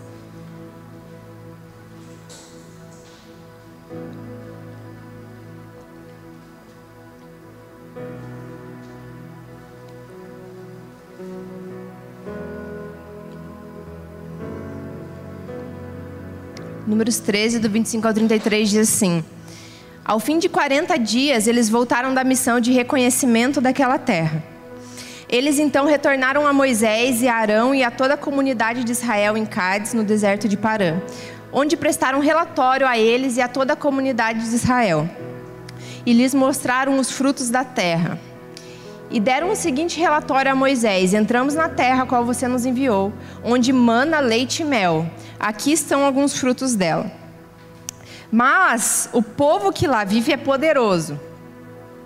Números 16.91 17.21
13, 17.21 17.61
do 17.61 17.71
25 17.71 18.09
ao 18.09 18.13
33, 18.13 18.69
diz 18.69 18.89
assim: 18.89 19.25
Ao 20.05 20.19
fim 20.19 20.41
de 20.41 20.49
40 20.49 20.99
dias, 20.99 21.47
eles 21.47 21.69
voltaram 21.69 22.13
da 22.13 22.25
missão 22.25 22.59
de 22.59 22.73
reconhecimento 22.73 23.61
daquela 23.61 23.97
terra. 23.97 24.43
Eles 25.29 25.61
então 25.61 25.87
retornaram 25.87 26.45
a 26.49 26.53
Moisés 26.53 27.23
e 27.23 27.29
a 27.29 27.37
Arão 27.37 27.73
e 27.73 27.85
a 27.85 27.93
toda 27.93 28.15
a 28.15 28.17
comunidade 28.17 28.83
de 28.83 28.91
Israel 28.91 29.37
em 29.37 29.47
Cádiz, 29.47 29.95
no 29.95 30.03
deserto 30.03 30.49
de 30.49 30.57
Parã, 30.57 31.01
onde 31.53 31.77
prestaram 31.77 32.19
relatório 32.19 32.85
a 32.85 32.99
eles 32.99 33.37
e 33.37 33.41
a 33.41 33.47
toda 33.47 33.75
a 33.75 33.77
comunidade 33.77 34.41
de 34.41 34.53
Israel. 34.57 35.09
E 36.05 36.13
lhes 36.13 36.35
mostraram 36.35 36.99
os 36.99 37.13
frutos 37.13 37.51
da 37.51 37.63
terra. 37.63 38.19
E 39.13 39.21
deram 39.21 39.51
o 39.51 39.57
seguinte 39.57 40.01
relatório 40.01 40.51
a 40.51 40.57
Moisés: 40.57 41.15
Entramos 41.15 41.55
na 41.55 41.69
terra 41.69 42.03
a 42.03 42.07
qual 42.07 42.25
você 42.25 42.49
nos 42.49 42.67
enviou, 42.67 43.13
onde 43.45 43.73
mana 43.73 44.19
leite 44.19 44.63
e 44.63 44.65
mel. 44.65 45.09
Aqui 45.41 45.73
estão 45.73 46.05
alguns 46.05 46.39
frutos 46.39 46.75
dela. 46.75 47.11
Mas 48.31 49.09
o 49.13 49.23
povo 49.23 49.73
que 49.73 49.87
lá 49.87 50.05
vive 50.05 50.33
é 50.33 50.37
poderoso, 50.37 51.19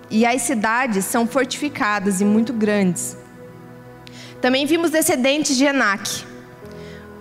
e 0.09 0.25
as 0.25 0.41
cidades 0.43 1.03
são 1.03 1.27
fortificadas 1.27 2.21
e 2.21 2.25
muito 2.25 2.53
grandes. 2.53 3.17
Também 4.39 4.65
vimos 4.65 4.91
descendentes 4.91 5.57
de 5.57 5.65
Enac. 5.65 6.25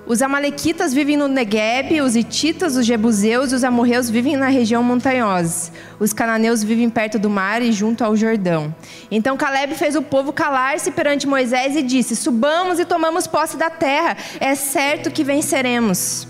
Os 0.06 0.20
amalequitas 0.20 0.92
vivem 0.92 1.16
no 1.16 1.28
Negueb, 1.28 2.02
os 2.02 2.14
hititas, 2.14 2.76
os 2.76 2.84
jebuseus 2.84 3.52
e 3.52 3.54
os 3.54 3.64
amorreus 3.64 4.10
vivem 4.10 4.36
na 4.36 4.48
região 4.48 4.82
montanhosa. 4.82 5.72
Os 5.98 6.12
cananeus 6.12 6.62
vivem 6.62 6.90
perto 6.90 7.18
do 7.18 7.30
mar 7.30 7.62
e 7.62 7.72
junto 7.72 8.04
ao 8.04 8.14
Jordão. 8.14 8.74
Então 9.10 9.34
Caleb 9.34 9.74
fez 9.74 9.96
o 9.96 10.02
povo 10.02 10.30
calar-se 10.30 10.90
perante 10.90 11.26
Moisés 11.26 11.74
e 11.74 11.82
disse: 11.82 12.14
Subamos 12.14 12.78
e 12.78 12.84
tomamos 12.84 13.26
posse 13.26 13.56
da 13.56 13.70
terra, 13.70 14.14
é 14.40 14.54
certo 14.54 15.10
que 15.10 15.24
venceremos. 15.24 16.28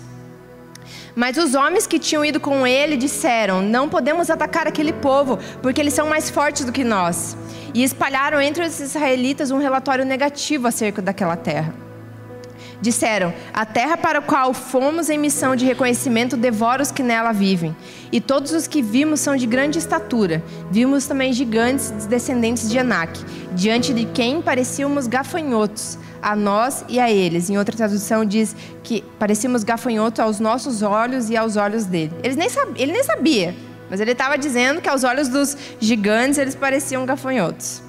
Mas 1.13 1.35
os 1.37 1.53
homens 1.53 1.85
que 1.85 1.99
tinham 1.99 2.23
ido 2.23 2.39
com 2.39 2.65
ele 2.65 2.95
disseram: 2.95 3.61
Não 3.61 3.89
podemos 3.89 4.29
atacar 4.29 4.67
aquele 4.67 4.93
povo, 4.93 5.37
porque 5.61 5.81
eles 5.81 5.93
são 5.93 6.07
mais 6.07 6.29
fortes 6.29 6.63
do 6.63 6.71
que 6.71 6.85
nós. 6.85 7.35
E 7.73 7.83
espalharam 7.83 8.39
entre 8.39 8.65
os 8.65 8.79
israelitas 8.79 9.51
um 9.51 9.57
relatório 9.57 10.05
negativo 10.05 10.65
acerca 10.65 11.01
daquela 11.01 11.35
terra. 11.35 11.84
Disseram: 12.81 13.33
A 13.53 13.65
terra 13.65 13.97
para 13.97 14.19
a 14.19 14.21
qual 14.21 14.53
fomos 14.53 15.09
em 15.09 15.17
missão 15.17 15.55
de 15.55 15.65
reconhecimento 15.65 16.35
devora 16.35 16.81
os 16.81 16.91
que 16.91 17.03
nela 17.03 17.31
vivem. 17.31 17.75
E 18.11 18.21
todos 18.21 18.51
os 18.51 18.67
que 18.67 18.81
vimos 18.81 19.19
são 19.19 19.35
de 19.35 19.45
grande 19.45 19.77
estatura. 19.77 20.43
Vimos 20.71 21.05
também 21.05 21.33
gigantes 21.33 21.91
descendentes 22.05 22.69
de 22.69 22.77
Anak, 22.77 23.19
diante 23.53 23.93
de 23.93 24.05
quem 24.05 24.41
parecíamos 24.41 25.07
gafanhotos 25.07 25.97
a 26.21 26.35
nós 26.35 26.83
e 26.89 26.99
a 26.99 27.11
eles. 27.11 27.49
Em 27.49 27.57
outra 27.57 27.75
tradução 27.75 28.25
diz 28.25 28.55
que 28.83 29.03
parecíamos 29.19 29.63
gafanhotos 29.63 30.19
aos 30.19 30.39
nossos 30.39 30.81
olhos 30.81 31.29
e 31.29 31.37
aos 31.37 31.55
olhos 31.55 31.85
dele. 31.85 32.11
Ele 32.23 32.35
nem, 32.35 32.49
ele 32.75 32.91
nem 32.91 33.03
sabia, 33.03 33.55
mas 33.89 33.99
ele 33.99 34.11
estava 34.11 34.37
dizendo 34.37 34.81
que 34.81 34.89
aos 34.89 35.03
olhos 35.03 35.27
dos 35.27 35.55
gigantes 35.79 36.39
eles 36.39 36.55
pareciam 36.55 37.05
gafanhotos. 37.05 37.84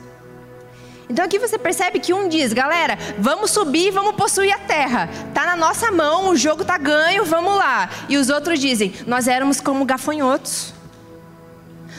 Então 1.09 1.25
aqui 1.25 1.39
você 1.39 1.57
percebe 1.57 2.01
que 2.01 2.13
um 2.13 2.29
diz, 2.29 2.53
galera, 2.53 2.99
vamos 3.19 3.53
subir, 3.53 3.93
vamos 3.93 4.17
possuir 4.17 4.53
a 4.53 4.59
terra. 4.59 5.09
Tá 5.33 5.47
na 5.47 5.57
nossa 5.57 5.91
mão, 5.91 6.31
o 6.31 6.37
jogo 6.37 6.65
tá 6.65 6.77
ganho, 6.77 7.25
vamos 7.25 7.57
lá. 7.57 7.89
E 8.09 8.17
os 8.17 8.29
outros 8.29 8.59
dizem, 8.59 8.93
nós 9.07 9.29
éramos 9.29 9.61
como 9.61 9.85
gafanhotos. 9.85 10.75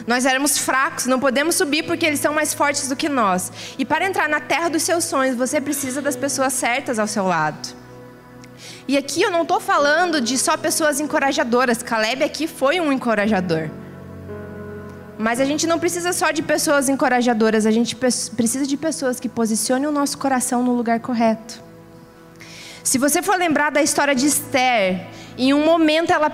Nós 0.06 0.26
éramos 0.26 0.58
fracos, 0.58 1.06
não 1.06 1.20
podemos 1.20 1.56
subir 1.56 1.84
porque 1.84 2.06
eles 2.06 2.20
são 2.20 2.34
mais 2.34 2.54
fortes 2.54 2.88
do 2.88 2.96
que 2.96 3.10
nós. 3.10 3.52
E 3.78 3.86
para 3.86 4.06
entrar 4.06 4.30
na 4.30 4.40
terra 4.40 4.70
dos 4.70 4.84
seus 4.84 5.06
sonhos, 5.06 5.36
você 5.36 5.60
precisa 5.60 6.02
das 6.02 6.16
pessoas 6.16 6.54
certas 6.54 7.00
ao 7.00 7.08
seu 7.08 7.26
lado. 7.26 7.76
E 8.88 8.98
aqui 8.98 9.22
eu 9.22 9.32
não 9.32 9.42
estou 9.42 9.60
falando 9.60 10.22
de 10.22 10.38
só 10.38 10.56
pessoas 10.56 11.00
encorajadoras. 11.00 11.84
Caleb 11.84 12.24
aqui 12.24 12.48
foi 12.48 12.80
um 12.80 12.92
encorajador. 12.92 13.70
Mas 15.18 15.40
a 15.40 15.46
gente 15.46 15.66
não 15.66 15.80
precisa 15.80 16.14
só 16.14 16.32
de 16.32 16.44
pessoas 16.44 16.90
encorajadoras, 16.90 17.66
a 17.66 17.72
gente 17.72 17.96
precisa 17.96 18.68
de 18.68 18.78
pessoas 18.78 19.20
que 19.20 19.28
posicionem 19.28 19.88
o 19.88 19.92
nosso 19.92 20.18
coração 20.18 20.64
no 20.64 20.74
lugar 20.74 21.00
correto. 21.00 21.62
Se 22.84 22.98
você 22.98 23.22
for 23.22 23.36
lembrar 23.36 23.72
da 23.72 23.82
história 23.82 24.14
de 24.14 24.28
Esther, 24.28 25.08
em 25.38 25.54
um 25.54 25.66
momento 25.66 26.14
ela 26.14 26.32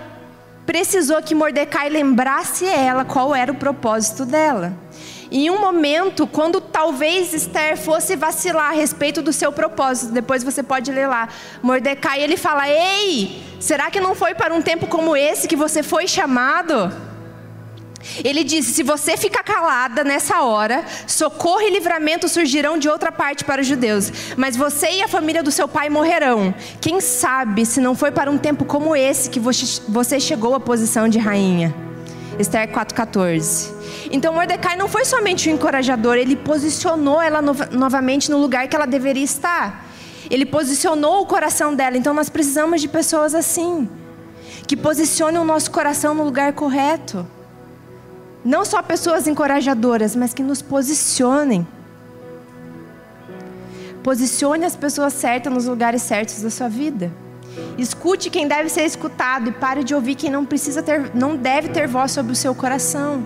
precisou 0.65 1.21
que 1.21 1.33
Mordecai 1.33 1.89
lembrasse 1.89 2.65
ela 2.65 3.05
qual 3.05 3.33
era 3.33 3.51
o 3.51 3.55
propósito 3.55 4.25
dela. 4.25 4.73
Em 5.31 5.49
um 5.49 5.59
momento, 5.59 6.27
quando 6.27 6.61
talvez 6.61 7.33
Esther 7.33 7.75
fosse 7.75 8.15
vacilar 8.15 8.69
a 8.69 8.73
respeito 8.73 9.21
do 9.21 9.33
seu 9.33 9.51
propósito, 9.51 10.11
depois 10.11 10.43
você 10.43 10.61
pode 10.61 10.91
ler 10.91 11.07
lá, 11.07 11.27
Mordecai 11.61 12.21
ele 12.21 12.37
fala: 12.37 12.69
Ei, 12.69 13.43
será 13.59 13.89
que 13.89 13.99
não 13.99 14.13
foi 14.13 14.35
para 14.35 14.53
um 14.53 14.61
tempo 14.61 14.85
como 14.85 15.17
esse 15.17 15.47
que 15.47 15.55
você 15.55 15.81
foi 15.81 16.07
chamado? 16.07 17.12
Ele 18.23 18.43
disse: 18.43 18.73
Se 18.73 18.83
você 18.83 19.15
ficar 19.17 19.43
calada 19.43 20.03
nessa 20.03 20.41
hora, 20.41 20.83
socorro 21.07 21.61
e 21.61 21.69
livramento 21.69 22.27
surgirão 22.27 22.77
de 22.77 22.89
outra 22.89 23.11
parte 23.11 23.43
para 23.43 23.61
os 23.61 23.67
judeus, 23.67 24.11
mas 24.37 24.55
você 24.55 24.89
e 24.91 25.01
a 25.01 25.07
família 25.07 25.43
do 25.43 25.51
seu 25.51 25.67
pai 25.67 25.89
morrerão. 25.89 26.53
Quem 26.81 26.99
sabe 26.99 27.65
se 27.65 27.79
não 27.79 27.95
foi 27.95 28.11
para 28.11 28.29
um 28.29 28.37
tempo 28.37 28.65
como 28.65 28.95
esse 28.95 29.29
que 29.29 29.39
você 29.39 30.19
chegou 30.19 30.55
à 30.55 30.59
posição 30.59 31.07
de 31.07 31.19
rainha? 31.19 31.73
Esther 32.39 32.71
4,14. 32.71 33.71
Então 34.11 34.33
Mordecai 34.33 34.75
não 34.75 34.87
foi 34.87 35.05
somente 35.05 35.49
um 35.49 35.53
encorajador, 35.53 36.15
ele 36.15 36.35
posicionou 36.35 37.21
ela 37.21 37.41
no 37.41 37.53
novamente 37.71 38.29
no 38.29 38.37
lugar 38.37 38.67
que 38.67 38.75
ela 38.75 38.85
deveria 38.85 39.23
estar. 39.23 39.87
Ele 40.29 40.45
posicionou 40.45 41.21
o 41.21 41.25
coração 41.25 41.75
dela. 41.75 41.97
Então 41.97 42.13
nós 42.13 42.29
precisamos 42.29 42.81
de 42.81 42.87
pessoas 42.87 43.35
assim, 43.35 43.89
que 44.67 44.75
posicionem 44.75 45.39
o 45.39 45.45
nosso 45.45 45.69
coração 45.69 46.13
no 46.15 46.23
lugar 46.23 46.53
correto. 46.53 47.25
Não 48.43 48.65
só 48.65 48.81
pessoas 48.81 49.25
encorajadoras, 49.25 50.15
mas 50.15 50.33
que 50.33 50.43
nos 50.43 50.61
posicionem. 50.61 51.65
Posicione 54.03 54.65
as 54.65 54.75
pessoas 54.75 55.13
certas 55.13 55.51
nos 55.51 55.65
lugares 55.65 56.01
certos 56.01 56.41
da 56.41 56.49
sua 56.49 56.67
vida. 56.67 57.09
Escute 57.77 58.29
quem 58.29 58.47
deve 58.47 58.67
ser 58.67 58.83
escutado 58.83 59.49
e 59.49 59.51
pare 59.53 59.83
de 59.83 59.95
ouvir 59.95 60.15
quem 60.15 60.29
não 60.29 60.45
precisa 60.45 60.83
ter, 60.83 61.11
não 61.15 61.37
deve 61.37 61.69
ter 61.69 61.87
voz 61.87 62.11
sobre 62.11 62.33
o 62.33 62.35
seu 62.35 62.53
coração. 62.53 63.25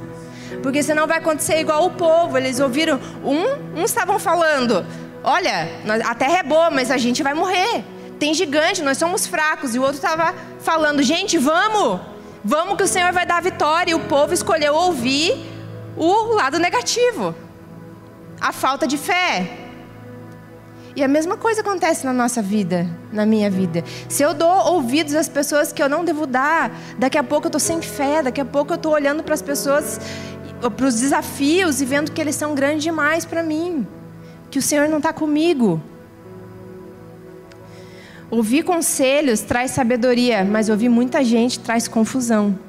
Porque 0.61 0.83
senão 0.83 1.07
vai 1.07 1.17
acontecer 1.17 1.59
igual 1.59 1.85
o 1.85 1.91
povo. 1.91 2.37
Eles 2.37 2.59
ouviram 2.59 2.99
um, 3.23 3.81
uns 3.81 3.89
estavam 3.89 4.19
falando: 4.19 4.85
"Olha, 5.23 5.67
a 6.05 6.13
terra 6.13 6.39
é 6.39 6.43
boa, 6.43 6.69
mas 6.69 6.91
a 6.91 6.97
gente 6.97 7.23
vai 7.23 7.33
morrer. 7.33 7.83
Tem 8.19 8.33
gigante, 8.33 8.83
nós 8.83 8.97
somos 8.97 9.25
fracos". 9.25 9.73
E 9.73 9.79
o 9.79 9.81
outro 9.81 9.97
estava 9.97 10.33
falando: 10.59 11.01
"Gente, 11.01 11.37
vamos! 11.37 11.99
Vamos 12.43 12.77
que 12.77 12.83
o 12.83 12.87
Senhor 12.87 13.11
vai 13.11 13.25
dar 13.25 13.37
a 13.37 13.41
vitória. 13.41 13.91
E 13.91 13.95
o 13.95 14.01
povo 14.01 14.33
escolheu 14.33 14.73
ouvir 14.73 15.35
o 15.95 16.33
lado 16.35 16.59
negativo. 16.59 17.35
A 18.39 18.51
falta 18.51 18.87
de 18.87 18.97
fé. 18.97 19.67
E 20.95 21.03
a 21.03 21.07
mesma 21.07 21.37
coisa 21.37 21.61
acontece 21.61 22.03
na 22.05 22.11
nossa 22.11 22.41
vida, 22.41 22.87
na 23.13 23.23
minha 23.23 23.51
vida. 23.51 23.83
Se 24.09 24.23
eu 24.23 24.33
dou 24.33 24.73
ouvidos 24.73 25.13
às 25.13 25.29
pessoas 25.29 25.71
que 25.71 25.81
eu 25.81 25.87
não 25.87 26.03
devo 26.03 26.25
dar, 26.25 26.71
daqui 26.97 27.19
a 27.19 27.23
pouco 27.23 27.45
eu 27.45 27.49
estou 27.49 27.59
sem 27.59 27.79
fé, 27.83 28.23
daqui 28.23 28.41
a 28.41 28.45
pouco 28.45 28.73
eu 28.73 28.77
estou 28.77 28.93
olhando 28.93 29.21
para 29.21 29.35
as 29.35 29.41
pessoas, 29.43 30.01
para 30.75 30.85
os 30.87 30.99
desafios 30.99 31.81
e 31.81 31.85
vendo 31.85 32.11
que 32.11 32.19
eles 32.19 32.35
são 32.35 32.55
grandes 32.55 32.83
demais 32.83 33.25
para 33.25 33.43
mim. 33.43 33.85
Que 34.49 34.57
o 34.57 34.61
Senhor 34.61 34.89
não 34.89 34.97
está 34.97 35.13
comigo. 35.13 35.79
Ouvir 38.29 38.63
conselhos 38.63 39.39
traz 39.39 39.71
sabedoria, 39.71 40.43
mas 40.43 40.67
ouvir 40.67 40.89
muita 40.89 41.23
gente 41.23 41.59
traz 41.59 41.87
confusão. 41.87 42.59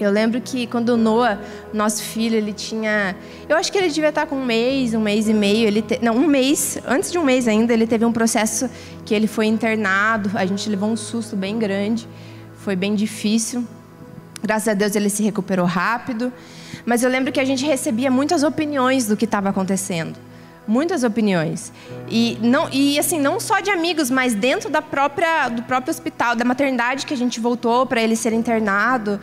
Eu 0.00 0.10
lembro 0.10 0.40
que 0.40 0.66
quando 0.66 0.90
o 0.90 0.96
Noah, 0.96 1.38
nosso 1.74 2.02
filho, 2.02 2.36
ele 2.36 2.54
tinha. 2.54 3.14
Eu 3.46 3.56
acho 3.56 3.70
que 3.70 3.76
ele 3.76 3.88
devia 3.88 4.08
estar 4.08 4.26
com 4.26 4.36
um 4.36 4.44
mês, 4.44 4.94
um 4.94 5.00
mês 5.00 5.28
e 5.28 5.34
meio. 5.34 5.68
Ele 5.68 5.82
te... 5.82 5.98
Não, 6.02 6.16
um 6.16 6.26
mês, 6.26 6.78
antes 6.86 7.12
de 7.12 7.18
um 7.18 7.24
mês 7.24 7.46
ainda, 7.46 7.74
ele 7.74 7.86
teve 7.86 8.04
um 8.06 8.12
processo 8.12 8.68
que 9.04 9.14
ele 9.14 9.26
foi 9.26 9.44
internado. 9.46 10.30
A 10.34 10.46
gente 10.46 10.68
levou 10.70 10.88
um 10.88 10.96
susto 10.96 11.36
bem 11.36 11.58
grande. 11.58 12.08
Foi 12.56 12.74
bem 12.74 12.94
difícil. 12.94 13.64
Graças 14.42 14.68
a 14.68 14.74
Deus 14.74 14.96
ele 14.96 15.10
se 15.10 15.22
recuperou 15.22 15.66
rápido. 15.66 16.32
Mas 16.86 17.02
eu 17.02 17.10
lembro 17.10 17.30
que 17.30 17.38
a 17.38 17.44
gente 17.44 17.64
recebia 17.66 18.10
muitas 18.10 18.42
opiniões 18.42 19.06
do 19.06 19.18
que 19.18 19.26
estava 19.26 19.50
acontecendo 19.50 20.18
muitas 20.66 21.02
opiniões. 21.02 21.72
E 22.08 22.38
não 22.40 22.68
e 22.70 22.98
assim 22.98 23.20
não 23.20 23.40
só 23.40 23.60
de 23.60 23.70
amigos 23.70 24.10
mas 24.10 24.34
dentro 24.34 24.70
da 24.70 24.82
própria 24.82 25.48
do 25.48 25.62
próprio 25.62 25.90
hospital 25.90 26.36
da 26.36 26.44
maternidade 26.44 27.06
que 27.06 27.14
a 27.14 27.16
gente 27.16 27.40
voltou 27.40 27.86
para 27.86 28.00
ele 28.00 28.16
ser 28.16 28.32
internado. 28.32 29.20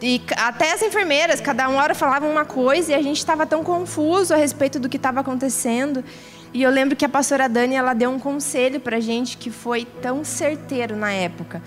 E 0.00 0.20
até 0.36 0.72
as 0.72 0.82
enfermeiras 0.82 1.40
cada 1.40 1.68
uma 1.68 1.82
hora 1.82 1.94
falavam 1.94 2.30
uma 2.30 2.44
coisa 2.44 2.92
e 2.92 2.94
a 2.94 3.02
gente 3.02 3.18
estava 3.18 3.46
tão 3.46 3.64
confuso 3.64 4.34
a 4.34 4.36
respeito 4.36 4.78
do 4.78 4.88
que 4.88 4.96
estava 4.96 5.20
acontecendo. 5.20 6.04
E 6.52 6.62
eu 6.62 6.70
lembro 6.70 6.96
que 6.96 7.04
a 7.04 7.08
pastora 7.08 7.48
Dani 7.48 7.74
ela 7.74 7.92
deu 7.92 8.10
um 8.10 8.18
conselho 8.18 8.78
para 8.78 8.98
a 8.98 9.00
gente 9.00 9.36
que 9.36 9.50
foi 9.50 9.84
tão 9.84 10.24
certeiro 10.24 10.96
na 10.96 11.12
época. 11.12 11.62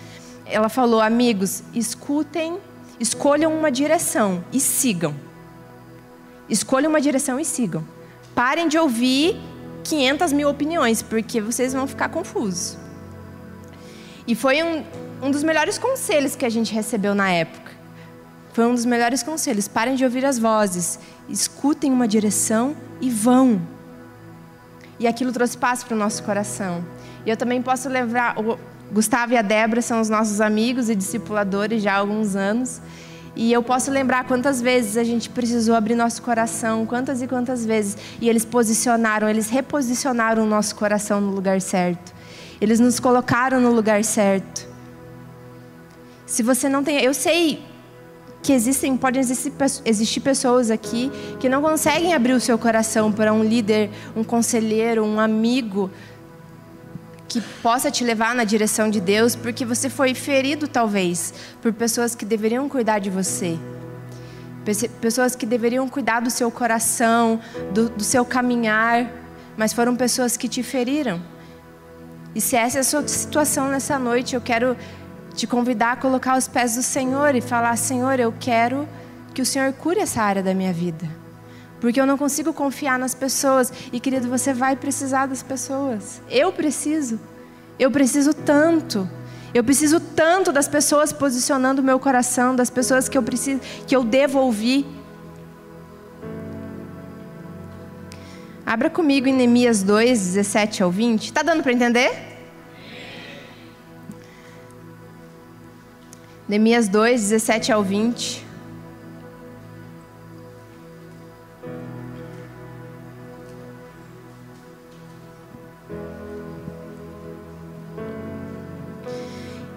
Ela 0.46 0.70
falou 0.70 1.02
amigos 1.02 1.64
escutem 1.74 2.58
escolham 3.00 3.54
uma 3.54 3.72
direção 3.72 4.44
e 4.52 4.60
sigam. 4.60 5.16
Escolham 6.50 6.90
uma 6.90 7.00
direção 7.00 7.40
e 7.40 7.46
sigam 7.46 7.84
Parem 8.36 8.68
de 8.68 8.78
ouvir 8.78 9.40
500 9.84 10.34
mil 10.34 10.50
opiniões, 10.50 11.02
porque 11.02 11.42
vocês 11.42 11.74
vão 11.74 11.88
ficar 11.88 12.10
confusos. 12.10 12.78
E 14.28 14.36
foi 14.36 14.62
um, 14.62 14.84
um 15.22 15.32
dos 15.32 15.44
melhores 15.44 15.78
conselhos 15.78 16.36
que 16.36 16.46
a 16.46 16.50
gente 16.50 16.74
recebeu 16.74 17.16
na 17.16 17.32
época. 17.32 17.72
Foi 18.54 18.66
um 18.66 18.74
dos 18.74 18.86
melhores 18.86 19.24
conselhos. 19.24 19.68
Parem 19.68 19.96
de 19.96 20.04
ouvir 20.04 20.26
as 20.26 20.38
vozes, 20.38 21.00
escutem 21.28 21.92
uma 21.92 22.08
direção 22.08 22.76
e 23.02 23.10
vão. 23.10 23.62
E 25.00 25.08
aquilo 25.08 25.32
trouxe 25.32 25.58
paz 25.58 25.84
para 25.84 25.96
o 25.96 25.98
nosso 25.98 26.24
coração. 26.24 26.84
E 27.26 27.30
eu 27.30 27.38
também 27.38 27.62
posso 27.62 27.88
lembrar, 27.90 28.38
o 28.38 28.60
Gustavo 28.92 29.34
e 29.34 29.38
a 29.38 29.42
Débora 29.42 29.82
são 29.82 30.02
os 30.02 30.10
nossos 30.10 30.42
amigos 30.42 30.90
e 30.90 30.96
discipuladores 30.96 31.82
já 31.82 31.94
há 31.94 31.98
alguns 31.98 32.36
anos. 32.36 32.82
E 33.42 33.54
eu 33.54 33.64
posso 33.64 33.90
lembrar 33.90 34.26
quantas 34.26 34.62
vezes 34.62 34.98
a 34.98 35.04
gente 35.06 35.30
precisou 35.30 35.74
abrir 35.74 35.96
nosso 35.96 36.22
coração, 36.22 36.86
quantas 36.86 37.22
e 37.22 37.28
quantas 37.28 37.66
vezes. 37.66 37.96
E 38.20 38.28
eles 38.28 38.44
posicionaram, 38.44 39.30
eles 39.30 39.50
reposicionaram 39.50 40.44
o 40.44 40.46
nosso 40.46 40.76
coração 40.76 41.22
no 41.22 41.32
lugar 41.32 41.62
certo. 41.62 42.14
Eles 42.60 42.82
nos 42.82 43.00
colocaram 43.00 43.62
no 43.62 43.72
lugar 43.72 44.04
certo. 44.04 44.68
Se 46.26 46.44
você 46.44 46.68
não 46.68 46.84
tem. 46.84 47.02
Eu 47.02 47.14
sei 47.14 47.64
que 48.44 48.52
existem, 48.52 48.98
podem 48.98 49.22
existir, 49.22 49.54
existir 49.86 50.20
pessoas 50.20 50.70
aqui 50.70 51.10
que 51.40 51.48
não 51.48 51.62
conseguem 51.62 52.14
abrir 52.14 52.34
o 52.34 52.42
seu 52.42 52.58
coração 52.58 53.10
para 53.10 53.32
um 53.32 53.42
líder, 53.42 53.90
um 54.18 54.24
conselheiro, 54.24 55.06
um 55.06 55.18
amigo 55.18 55.90
que 57.30 57.40
possa 57.62 57.92
te 57.92 58.04
levar 58.04 58.34
na 58.34 58.44
direção 58.44 58.90
de 58.90 59.00
Deus, 59.00 59.36
porque 59.36 59.64
você 59.64 59.88
foi 59.88 60.16
ferido 60.16 60.68
talvez 60.68 61.32
por 61.62 61.72
pessoas 61.72 62.16
que 62.16 62.26
deveriam 62.26 62.68
cuidar 62.68 62.98
de 62.98 63.12
você. 63.12 63.58
Pessoas 65.00 65.36
que 65.36 65.46
deveriam 65.46 65.88
cuidar 65.88 66.20
do 66.20 66.32
seu 66.32 66.50
coração, 66.50 67.40
do, 67.72 67.88
do 67.90 68.04
seu 68.04 68.26
caminhar, 68.26 69.10
mas 69.56 69.72
foram 69.72 69.96
pessoas 69.96 70.36
que 70.36 70.50
te 70.50 70.64
feriram. 70.64 71.22
E 72.34 72.42
se 72.42 72.56
essa 72.56 72.80
é 72.80 72.82
a 72.82 72.84
sua 72.84 73.08
situação 73.08 73.70
nessa 73.70 73.98
noite, 74.00 74.36
eu 74.36 74.42
quero 74.42 74.76
te 75.36 75.46
convidar 75.46 75.94
a 75.94 75.96
colocar 75.96 76.38
os 76.38 76.48
pés 76.48 76.76
do 76.76 76.84
Senhor 76.84 77.36
e 77.36 77.42
falar: 77.42 77.76
Senhor, 77.78 78.20
eu 78.20 78.34
quero 78.40 78.88
que 79.34 79.42
o 79.42 79.46
Senhor 79.46 79.72
cure 79.74 80.00
essa 80.00 80.22
área 80.22 80.44
da 80.44 80.54
minha 80.54 80.74
vida. 80.74 81.08
Porque 81.80 82.00
eu 82.00 82.06
não 82.06 82.18
consigo 82.18 82.54
confiar 82.54 83.00
nas 83.00 83.16
pessoas. 83.16 83.72
E 83.92 84.00
querido, 84.00 84.28
você 84.28 84.54
vai 84.54 84.76
precisar 84.76 85.28
das 85.28 85.42
pessoas. 85.42 86.22
Eu 86.30 86.52
preciso. 86.52 87.20
Eu 87.78 87.90
preciso 87.90 88.34
tanto. 88.34 89.10
Eu 89.54 89.64
preciso 89.64 90.00
tanto 90.00 90.52
das 90.52 90.68
pessoas 90.68 91.12
posicionando 91.12 91.82
o 91.82 91.86
meu 91.86 92.00
coração, 92.00 92.56
das 92.56 92.70
pessoas 92.70 93.10
que 93.10 93.18
eu 93.18 93.24
preciso, 93.24 93.62
que 93.88 93.96
eu 93.96 94.04
devo 94.04 94.40
ouvir. 94.40 94.86
Abra 98.66 98.90
comigo 98.90 99.28
em 99.28 99.34
Neemias 99.34 99.82
2, 99.82 100.20
17 100.20 100.84
ao 100.84 100.92
20. 100.92 101.26
Está 101.26 101.42
dando 101.42 101.64
para 101.64 101.72
entender? 101.72 102.12
Neemias 106.48 106.88
2, 106.88 107.22
17 107.22 107.72
ao 107.72 107.84
20. 107.84 108.49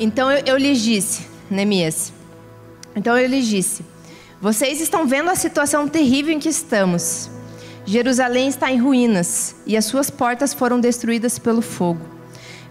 Então 0.03 0.29
eu, 0.33 0.43
eu 0.45 0.57
lhes 0.57 0.83
disse, 0.83 1.23
Neemias. 1.49 2.13
Então 2.97 3.17
eu 3.17 3.29
lhes 3.29 3.47
disse: 3.47 3.85
Vocês 4.41 4.81
estão 4.81 5.07
vendo 5.07 5.31
a 5.31 5.37
situação 5.37 5.87
terrível 5.87 6.35
em 6.35 6.41
que 6.41 6.49
estamos. 6.49 7.31
Jerusalém 7.87 8.49
está 8.49 8.73
em 8.73 8.79
ruínas 8.79 9.55
e 9.65 9.77
as 9.77 9.85
suas 9.85 10.11
portas 10.11 10.53
foram 10.53 10.81
destruídas 10.81 11.39
pelo 11.39 11.63
fogo. 11.63 12.01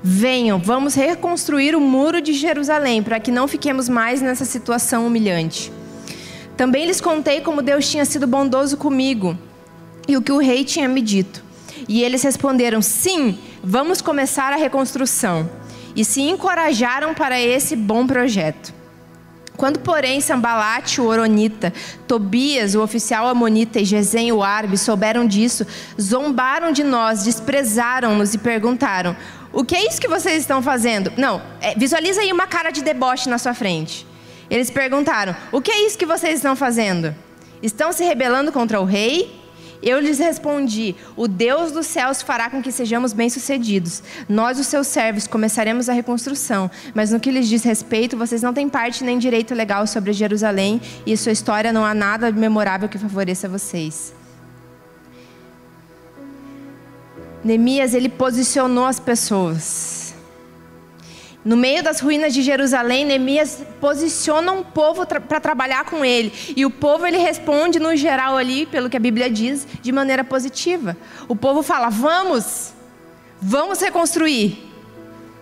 Venham, 0.03 0.59
vamos 0.59 0.93
reconstruir 0.93 1.73
o 1.73 1.79
muro 1.79 2.19
de 2.19 2.33
Jerusalém 2.33 3.01
para 3.01 3.19
que 3.19 3.31
não 3.31 3.47
fiquemos 3.47 3.87
mais 3.87 4.21
nessa 4.21 4.43
situação 4.43 5.07
humilhante. 5.07 5.71
Também 6.57 6.85
lhes 6.85 6.99
contei 6.99 7.39
como 7.39 7.61
Deus 7.61 7.89
tinha 7.89 8.03
sido 8.03 8.27
bondoso 8.27 8.75
comigo 8.75 9.37
e 10.05 10.17
o 10.17 10.21
que 10.21 10.33
o 10.33 10.37
rei 10.37 10.65
tinha 10.65 10.89
me 10.89 11.01
dito. 11.01 11.41
E 11.87 12.03
eles 12.03 12.23
responderam: 12.23 12.81
Sim, 12.81 13.39
vamos 13.63 14.01
começar 14.01 14.51
a 14.51 14.57
reconstrução. 14.57 15.60
E 15.95 16.05
se 16.05 16.21
encorajaram 16.21 17.13
para 17.13 17.39
esse 17.39 17.75
bom 17.75 18.05
projeto. 18.07 18.73
Quando, 19.57 19.79
porém, 19.79 20.21
Sambalate, 20.21 20.99
o 20.99 21.05
Oronita, 21.05 21.71
Tobias, 22.07 22.73
o 22.73 22.81
oficial 22.81 23.27
Amonita 23.27 23.79
e 23.79 23.85
Gesem, 23.85 24.31
o 24.31 24.41
árabe, 24.41 24.77
souberam 24.77 25.27
disso, 25.27 25.67
zombaram 26.01 26.71
de 26.71 26.83
nós, 26.83 27.23
desprezaram-nos 27.23 28.33
e 28.33 28.37
perguntaram: 28.37 29.15
o 29.53 29.65
que 29.65 29.75
é 29.75 29.85
isso 29.85 29.99
que 29.99 30.07
vocês 30.07 30.41
estão 30.41 30.61
fazendo? 30.61 31.11
Não, 31.17 31.41
é, 31.59 31.75
visualiza 31.75 32.21
aí 32.21 32.31
uma 32.31 32.47
cara 32.47 32.71
de 32.71 32.81
deboche 32.81 33.27
na 33.27 33.37
sua 33.37 33.53
frente. 33.53 34.07
Eles 34.49 34.69
perguntaram: 34.69 35.35
O 35.51 35.61
que 35.61 35.71
é 35.71 35.85
isso 35.85 35.97
que 35.97 36.05
vocês 36.05 36.35
estão 36.35 36.55
fazendo? 36.55 37.13
Estão 37.61 37.91
se 37.91 38.03
rebelando 38.03 38.51
contra 38.51 38.79
o 38.79 38.85
rei? 38.85 39.40
Eu 39.81 39.99
lhes 39.99 40.19
respondi: 40.19 40.95
O 41.15 41.27
Deus 41.27 41.71
dos 41.71 41.87
céus 41.87 42.21
fará 42.21 42.49
com 42.49 42.61
que 42.61 42.71
sejamos 42.71 43.13
bem-sucedidos. 43.13 44.03
Nós, 44.29 44.59
os 44.59 44.67
seus 44.67 44.87
servos, 44.87 45.27
começaremos 45.27 45.89
a 45.89 45.93
reconstrução. 45.93 46.69
Mas 46.93 47.11
no 47.11 47.19
que 47.19 47.31
lhes 47.31 47.47
diz 47.47 47.63
respeito, 47.63 48.17
vocês 48.17 48.41
não 48.41 48.53
têm 48.53 48.69
parte 48.69 49.03
nem 49.03 49.17
direito 49.17 49.55
legal 49.55 49.87
sobre 49.87 50.13
Jerusalém 50.13 50.81
e 51.05 51.17
sua 51.17 51.31
história 51.31 51.73
não 51.73 51.85
há 51.85 51.93
nada 51.93 52.31
memorável 52.31 52.87
que 52.87 52.97
favoreça 52.97 53.49
vocês. 53.49 54.13
Neemias 57.43 57.95
ele 57.95 58.09
posicionou 58.09 58.85
as 58.85 58.99
pessoas. 58.99 60.00
No 61.43 61.57
meio 61.57 61.81
das 61.81 61.99
ruínas 61.99 62.33
de 62.33 62.43
Jerusalém, 62.43 63.03
Neemias 63.03 63.63
posiciona 63.79 64.51
um 64.51 64.63
povo 64.63 65.05
tra 65.07 65.19
para 65.19 65.39
trabalhar 65.39 65.85
com 65.85 66.05
ele. 66.05 66.31
E 66.55 66.65
o 66.65 66.69
povo 66.69 67.05
ele 67.07 67.17
responde 67.17 67.79
no 67.79 67.95
geral 67.95 68.37
ali, 68.37 68.67
pelo 68.67 68.89
que 68.89 68.97
a 68.97 68.99
Bíblia 68.99 69.29
diz, 69.29 69.67
de 69.81 69.91
maneira 69.91 70.23
positiva. 70.23 70.95
O 71.27 71.35
povo 71.35 71.63
fala: 71.63 71.89
"Vamos! 71.89 72.73
Vamos 73.41 73.81
reconstruir". 73.81 74.69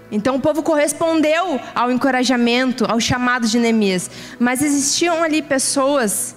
Então 0.09 0.38
o 0.38 0.39
povo 0.39 0.63
correspondeu 0.63 1.59
ao 1.75 1.91
encorajamento, 1.91 2.85
ao 2.89 2.99
chamado 2.99 3.45
de 3.47 3.59
Neemias. 3.59 4.09
Mas 4.39 4.62
existiam 4.62 5.21
ali 5.21 5.41
pessoas 5.41 6.35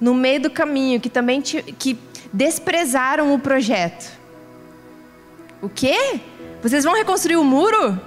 no 0.00 0.14
meio 0.14 0.40
do 0.40 0.50
caminho 0.50 1.00
que 1.00 1.08
também 1.08 1.40
que 1.40 1.98
desprezaram 2.32 3.32
o 3.32 3.38
projeto. 3.38 4.10
O 5.62 5.68
quê? 5.68 6.20
Vocês 6.60 6.84
vão 6.84 6.94
reconstruir 6.94 7.36
o 7.36 7.44
muro? 7.44 7.98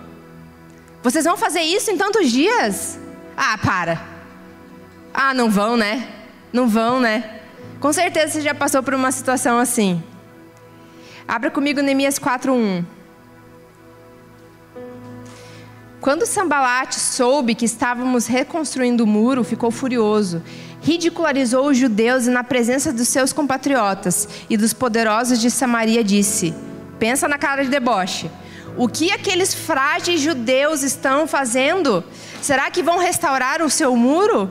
Vocês 1.01 1.23
vão 1.23 1.37
fazer 1.37 1.61
isso 1.61 1.89
em 1.91 1.97
tantos 1.97 2.29
dias? 2.29 2.99
Ah, 3.35 3.57
para. 3.57 4.01
Ah, 5.13 5.33
não 5.33 5.49
vão, 5.49 5.77
né? 5.77 6.07
Não 6.51 6.67
vão, 6.67 6.99
né? 6.99 7.39
Com 7.79 7.93
certeza 7.93 8.33
você 8.33 8.41
já 8.41 8.53
passou 8.53 8.83
por 8.83 8.93
uma 8.93 9.11
situação 9.11 9.57
assim. 9.57 10.03
Abra 11.25 11.49
comigo 11.49 11.81
Neemias 11.81 12.19
4:1. 12.19 12.83
Quando 16.01 16.25
Sambalate 16.25 16.99
soube 16.99 17.55
que 17.55 17.65
estávamos 17.65 18.25
reconstruindo 18.25 19.03
o 19.03 19.07
muro, 19.07 19.43
ficou 19.43 19.69
furioso. 19.69 20.41
Ridicularizou 20.81 21.67
os 21.67 21.77
judeus 21.77 22.25
e 22.25 22.29
na 22.29 22.43
presença 22.43 22.91
dos 22.91 23.07
seus 23.09 23.33
compatriotas 23.33 24.27
e 24.49 24.57
dos 24.57 24.73
poderosos 24.73 25.39
de 25.39 25.51
Samaria 25.51 26.03
disse: 26.03 26.53
Pensa 26.97 27.27
na 27.27 27.37
cara 27.37 27.63
de 27.63 27.69
deboche. 27.69 28.29
O 28.79 28.87
que 28.87 29.11
aqueles 29.11 29.53
frágeis 29.53 30.21
judeus 30.21 30.83
estão 30.83 31.27
fazendo? 31.27 32.01
Será 32.41 32.71
que 32.71 32.81
vão 32.81 32.97
restaurar 32.97 33.61
o 33.61 33.69
seu 33.69 33.93
muro? 33.93 34.49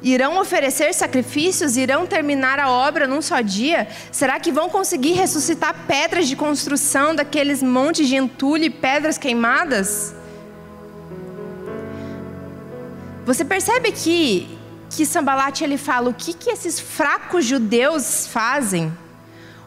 Irão 0.00 0.38
oferecer 0.38 0.94
sacrifícios? 0.94 1.76
Irão 1.76 2.06
terminar 2.06 2.60
a 2.60 2.70
obra 2.70 3.08
num 3.08 3.20
só 3.20 3.40
dia? 3.40 3.88
Será 4.12 4.38
que 4.38 4.52
vão 4.52 4.68
conseguir 4.68 5.14
ressuscitar 5.14 5.86
pedras 5.88 6.28
de 6.28 6.36
construção 6.36 7.16
daqueles 7.16 7.64
montes 7.64 8.06
de 8.06 8.14
entulho 8.14 8.62
e 8.62 8.70
pedras 8.70 9.18
queimadas? 9.18 10.14
Você 13.26 13.44
percebe 13.44 13.90
que 13.90 14.56
que 14.88 15.04
Sambalate 15.04 15.64
ele 15.64 15.76
fala 15.76 16.10
o 16.10 16.14
que 16.14 16.32
que 16.32 16.48
esses 16.48 16.78
fracos 16.78 17.44
judeus 17.44 18.28
fazem? 18.28 18.96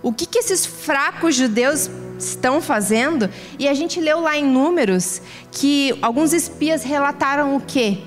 O 0.02 0.14
que 0.14 0.26
que 0.26 0.40
esses 0.40 0.66
fracos 0.66 1.36
judeus 1.36 1.90
estão 2.18 2.62
fazendo. 2.62 3.30
E 3.58 3.68
a 3.68 3.74
gente 3.74 4.00
leu 4.00 4.20
lá 4.20 4.38
em 4.38 4.46
Números 4.46 5.22
que 5.52 5.98
alguns 6.02 6.34
espias 6.34 6.84
relataram 6.84 7.56
o 7.56 7.62
quê? 7.62 8.00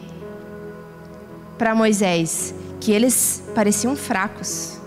Para 1.58 1.74
Moisés, 1.74 2.54
que 2.80 2.90
eles 2.90 3.42
pareciam 3.54 3.94
fracos, 3.94 4.78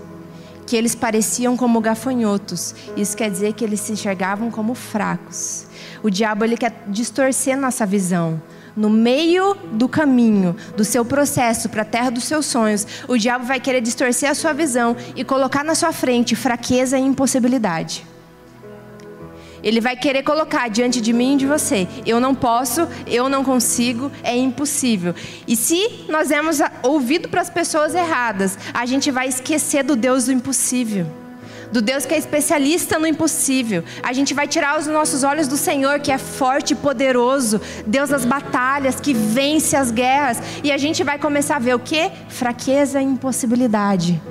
que 0.66 0.76
eles 0.76 0.96
pareciam 0.96 1.56
como 1.56 1.80
gafanhotos. 1.80 2.76
Isso 2.98 3.16
quer 3.16 3.30
dizer 3.30 3.54
que 3.54 3.64
eles 3.64 3.80
se 3.80 3.92
enxergavam 3.92 4.50
como 4.50 4.74
fracos. 4.74 5.66
O 6.02 6.10
diabo 6.10 6.44
ele 6.44 6.58
quer 6.58 6.84
distorcer 6.88 7.58
nossa 7.58 7.86
visão. 7.86 8.42
No 8.76 8.90
meio 8.90 9.56
do 9.74 9.88
caminho, 9.88 10.56
do 10.76 10.84
seu 10.84 11.06
processo 11.06 11.70
para 11.70 11.84
a 11.84 11.86
terra 11.86 12.10
dos 12.10 12.24
seus 12.24 12.48
sonhos, 12.48 12.88
o 13.08 13.18
diabo 13.18 13.46
vai 13.46 13.60
querer 13.60 13.82
distorcer 13.82 14.30
a 14.30 14.34
sua 14.34 14.52
visão 14.52 14.96
e 15.16 15.24
colocar 15.24 15.64
na 15.64 15.76
sua 15.76 15.94
frente 15.94 16.36
fraqueza 16.36 16.98
e 16.98 17.02
impossibilidade. 17.02 18.04
Ele 19.62 19.80
vai 19.80 19.96
querer 19.96 20.24
colocar 20.24 20.70
diante 20.70 21.00
de 21.00 21.14
mim 21.14 21.36
e 21.36 21.38
de 21.38 21.46
você. 21.46 21.88
Eu 22.06 22.20
não 22.20 22.36
posso, 22.36 22.88
eu 23.08 23.30
não 23.30 23.44
consigo, 23.44 24.12
é 24.22 24.36
impossível. 24.36 25.16
E 25.48 25.56
se 25.56 26.06
nós 26.10 26.28
demos 26.28 26.60
ouvido 26.82 27.30
para 27.30 27.42
as 27.42 27.50
pessoas 27.50 27.96
erradas, 27.96 28.58
a 28.74 28.86
gente 28.86 29.10
vai 29.10 29.28
esquecer 29.28 29.84
do 29.84 29.96
Deus 29.96 30.26
do 30.26 30.34
impossível. 30.34 31.23
Do 31.74 31.82
Deus 31.82 32.06
que 32.06 32.14
é 32.14 32.18
especialista 32.18 32.98
no 32.98 33.06
impossível. 33.06 33.84
A 34.02 34.14
gente 34.14 34.34
vai 34.34 34.48
tirar 34.48 34.80
os 34.80 34.88
nossos 34.88 35.24
olhos 35.24 35.48
do 35.48 35.58
Senhor, 35.58 36.00
que 36.00 36.12
é 36.12 36.18
forte 36.18 36.72
e 36.72 36.76
poderoso, 36.76 37.60
Deus 37.86 38.10
das 38.10 38.24
batalhas, 38.24 39.00
que 39.00 39.14
vence 39.14 39.76
as 39.76 39.92
guerras, 39.92 40.38
e 40.64 40.72
a 40.72 40.78
gente 40.78 41.04
vai 41.04 41.20
começar 41.20 41.58
a 41.58 41.60
ver 41.60 41.76
o 41.76 41.80
que? 41.80 42.10
Fraqueza 42.30 43.02
e 43.02 43.04
impossibilidade. 43.04 44.22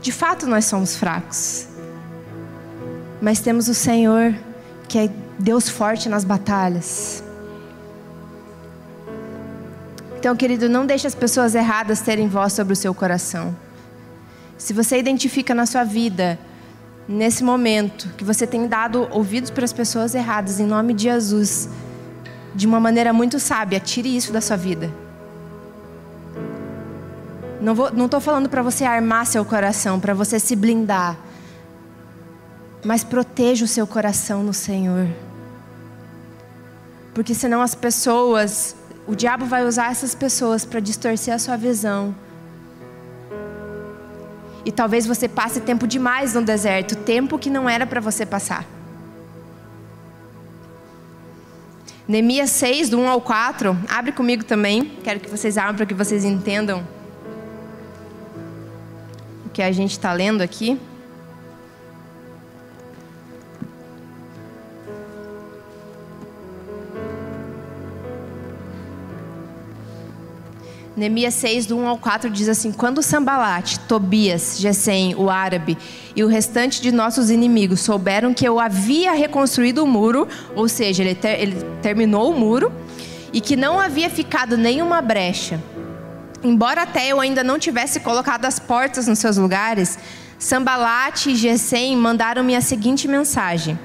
De 0.00 0.12
fato, 0.12 0.46
nós 0.46 0.66
somos 0.66 0.94
fracos 0.94 1.68
mas 3.20 3.40
temos 3.40 3.68
o 3.68 3.74
Senhor, 3.74 4.34
que 4.88 4.98
é 4.98 5.10
Deus 5.38 5.68
forte 5.68 6.08
nas 6.08 6.24
batalhas. 6.24 7.22
Então, 10.18 10.34
querido, 10.36 10.68
não 10.68 10.86
deixe 10.86 11.06
as 11.06 11.14
pessoas 11.14 11.54
erradas 11.54 12.00
terem 12.00 12.28
voz 12.28 12.52
sobre 12.52 12.72
o 12.72 12.76
seu 12.76 12.92
coração. 12.92 13.54
Se 14.58 14.74
você 14.74 14.98
identifica 14.98 15.54
na 15.54 15.64
sua 15.64 15.84
vida, 15.84 16.38
nesse 17.08 17.42
momento, 17.42 18.08
que 18.16 18.24
você 18.24 18.46
tem 18.46 18.66
dado 18.66 19.08
ouvidos 19.10 19.50
para 19.50 19.64
as 19.64 19.72
pessoas 19.72 20.14
erradas, 20.14 20.60
em 20.60 20.66
nome 20.66 20.92
de 20.92 21.04
Jesus, 21.04 21.70
de 22.54 22.66
uma 22.66 22.78
maneira 22.78 23.12
muito 23.12 23.40
sábia, 23.40 23.80
tire 23.80 24.14
isso 24.14 24.32
da 24.32 24.40
sua 24.40 24.56
vida. 24.56 24.92
Não 27.60 28.04
estou 28.04 28.20
falando 28.20 28.48
para 28.48 28.60
você 28.60 28.84
armar 28.84 29.26
seu 29.26 29.44
coração, 29.44 29.98
para 29.98 30.12
você 30.12 30.38
se 30.38 30.54
blindar 30.54 31.16
mas 32.84 33.02
proteja 33.04 33.64
o 33.64 33.68
seu 33.68 33.86
coração 33.86 34.42
no 34.42 34.54
Senhor. 34.54 35.08
Porque 37.14 37.34
senão 37.34 37.60
as 37.60 37.74
pessoas, 37.74 38.76
o 39.06 39.14
diabo 39.14 39.46
vai 39.46 39.64
usar 39.64 39.90
essas 39.90 40.14
pessoas 40.14 40.64
para 40.64 40.80
distorcer 40.80 41.34
a 41.34 41.38
sua 41.38 41.56
visão. 41.56 42.14
E 44.68 44.70
talvez 44.70 45.06
você 45.06 45.26
passe 45.26 45.62
tempo 45.62 45.86
demais 45.86 46.34
no 46.34 46.42
deserto, 46.42 46.94
tempo 46.94 47.38
que 47.38 47.48
não 47.48 47.66
era 47.70 47.86
para 47.86 48.02
você 48.02 48.26
passar. 48.26 48.66
Neemias 52.06 52.50
6, 52.50 52.90
do 52.90 52.98
1 52.98 53.08
ao 53.08 53.18
4, 53.18 53.74
abre 53.88 54.12
comigo 54.12 54.44
também. 54.44 54.84
Quero 55.02 55.20
que 55.20 55.30
vocês 55.30 55.56
abram 55.56 55.74
para 55.74 55.86
que 55.86 55.94
vocês 55.94 56.22
entendam 56.22 56.86
o 59.46 59.48
que 59.48 59.62
a 59.62 59.72
gente 59.72 59.92
está 59.92 60.12
lendo 60.12 60.42
aqui. 60.42 60.78
Neemias 70.98 71.34
6, 71.34 71.66
do 71.66 71.78
1 71.78 71.86
ao 71.86 71.96
4 71.96 72.28
diz 72.28 72.48
assim: 72.48 72.72
Quando 72.72 73.02
Sambalate, 73.02 73.78
Tobias, 73.80 74.56
Gesem, 74.58 75.14
o 75.14 75.30
árabe 75.30 75.78
e 76.16 76.24
o 76.24 76.26
restante 76.26 76.82
de 76.82 76.90
nossos 76.90 77.30
inimigos 77.30 77.80
souberam 77.80 78.34
que 78.34 78.46
eu 78.46 78.58
havia 78.58 79.12
reconstruído 79.12 79.84
o 79.84 79.86
muro, 79.86 80.26
ou 80.56 80.68
seja, 80.68 81.04
ele, 81.04 81.14
ter, 81.14 81.40
ele 81.40 81.64
terminou 81.80 82.30
o 82.32 82.36
muro, 82.36 82.72
e 83.32 83.40
que 83.40 83.54
não 83.54 83.78
havia 83.78 84.10
ficado 84.10 84.56
nenhuma 84.56 85.00
brecha, 85.00 85.62
embora 86.42 86.82
até 86.82 87.06
eu 87.06 87.20
ainda 87.20 87.44
não 87.44 87.58
tivesse 87.58 88.00
colocado 88.00 88.44
as 88.44 88.58
portas 88.58 89.06
nos 89.06 89.20
seus 89.20 89.36
lugares, 89.36 89.98
Sambalate 90.36 91.30
e 91.30 91.36
Gesem 91.36 91.96
mandaram-me 91.96 92.56
a 92.56 92.60
seguinte 92.60 93.06
mensagem: 93.06 93.78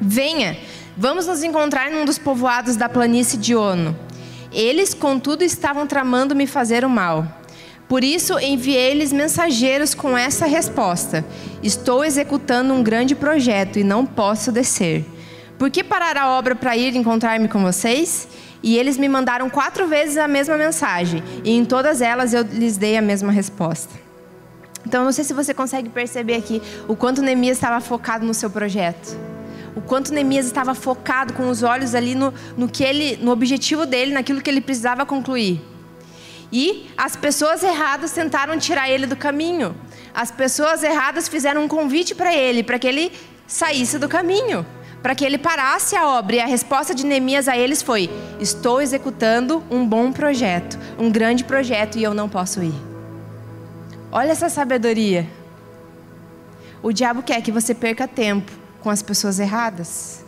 Venha, 0.00 0.56
vamos 0.96 1.26
nos 1.26 1.42
encontrar 1.42 1.90
num 1.90 2.04
dos 2.04 2.18
povoados 2.18 2.76
da 2.76 2.88
planície 2.88 3.36
de 3.36 3.56
Ono. 3.56 4.09
Eles, 4.52 4.94
contudo, 4.94 5.44
estavam 5.44 5.86
tramando 5.86 6.34
me 6.34 6.46
fazer 6.46 6.84
o 6.84 6.90
mal. 6.90 7.26
Por 7.88 8.04
isso 8.04 8.38
enviei-lhes 8.38 9.12
mensageiros 9.12 9.94
com 9.94 10.16
essa 10.16 10.46
resposta: 10.46 11.24
Estou 11.62 12.04
executando 12.04 12.72
um 12.72 12.82
grande 12.82 13.14
projeto 13.14 13.78
e 13.78 13.84
não 13.84 14.04
posso 14.04 14.52
descer. 14.52 15.04
Por 15.58 15.70
que 15.70 15.84
parar 15.84 16.16
a 16.16 16.30
obra 16.30 16.54
para 16.54 16.76
ir 16.76 16.96
encontrar-me 16.96 17.48
com 17.48 17.62
vocês? 17.62 18.28
E 18.62 18.76
eles 18.76 18.96
me 18.96 19.08
mandaram 19.08 19.48
quatro 19.48 19.86
vezes 19.86 20.18
a 20.18 20.28
mesma 20.28 20.56
mensagem, 20.56 21.22
e 21.42 21.50
em 21.50 21.64
todas 21.64 22.02
elas 22.02 22.34
eu 22.34 22.42
lhes 22.42 22.76
dei 22.76 22.96
a 22.96 23.02
mesma 23.02 23.32
resposta. 23.32 23.92
Então, 24.86 25.04
não 25.04 25.12
sei 25.12 25.24
se 25.24 25.32
você 25.32 25.54
consegue 25.54 25.88
perceber 25.88 26.36
aqui 26.36 26.60
o 26.86 26.94
quanto 26.94 27.22
Neemias 27.22 27.56
estava 27.56 27.80
focado 27.80 28.24
no 28.24 28.34
seu 28.34 28.50
projeto 28.50 29.18
o 29.74 29.80
quanto 29.80 30.12
Neemias 30.12 30.46
estava 30.46 30.74
focado 30.74 31.32
com 31.34 31.48
os 31.48 31.62
olhos 31.62 31.94
ali 31.94 32.14
no, 32.14 32.34
no 32.56 32.68
que 32.68 32.82
ele, 32.82 33.16
no 33.22 33.30
objetivo 33.30 33.86
dele, 33.86 34.12
naquilo 34.12 34.40
que 34.40 34.50
ele 34.50 34.60
precisava 34.60 35.06
concluir. 35.06 35.60
E 36.52 36.90
as 36.96 37.14
pessoas 37.14 37.62
erradas 37.62 38.12
tentaram 38.12 38.58
tirar 38.58 38.90
ele 38.90 39.06
do 39.06 39.16
caminho. 39.16 39.74
As 40.12 40.30
pessoas 40.30 40.82
erradas 40.82 41.28
fizeram 41.28 41.64
um 41.64 41.68
convite 41.68 42.14
para 42.14 42.34
ele, 42.34 42.62
para 42.62 42.78
que 42.78 42.88
ele 42.88 43.12
saísse 43.46 43.98
do 43.98 44.08
caminho, 44.08 44.66
para 45.00 45.14
que 45.14 45.24
ele 45.24 45.38
parasse 45.38 45.94
a 45.94 46.08
obra. 46.08 46.36
E 46.36 46.40
a 46.40 46.46
resposta 46.46 46.92
de 46.92 47.06
Neemias 47.06 47.46
a 47.46 47.56
eles 47.56 47.80
foi: 47.80 48.10
Estou 48.40 48.82
executando 48.82 49.62
um 49.70 49.86
bom 49.86 50.10
projeto, 50.10 50.76
um 50.98 51.08
grande 51.10 51.44
projeto, 51.44 51.96
e 51.96 52.02
eu 52.02 52.12
não 52.12 52.28
posso 52.28 52.60
ir. 52.62 52.74
Olha 54.10 54.32
essa 54.32 54.48
sabedoria. 54.48 55.28
O 56.82 56.92
diabo 56.92 57.22
quer 57.22 57.40
que 57.42 57.52
você 57.52 57.72
perca 57.72 58.08
tempo 58.08 58.59
com 58.80 58.90
as 58.90 59.02
pessoas 59.02 59.38
erradas. 59.38 60.24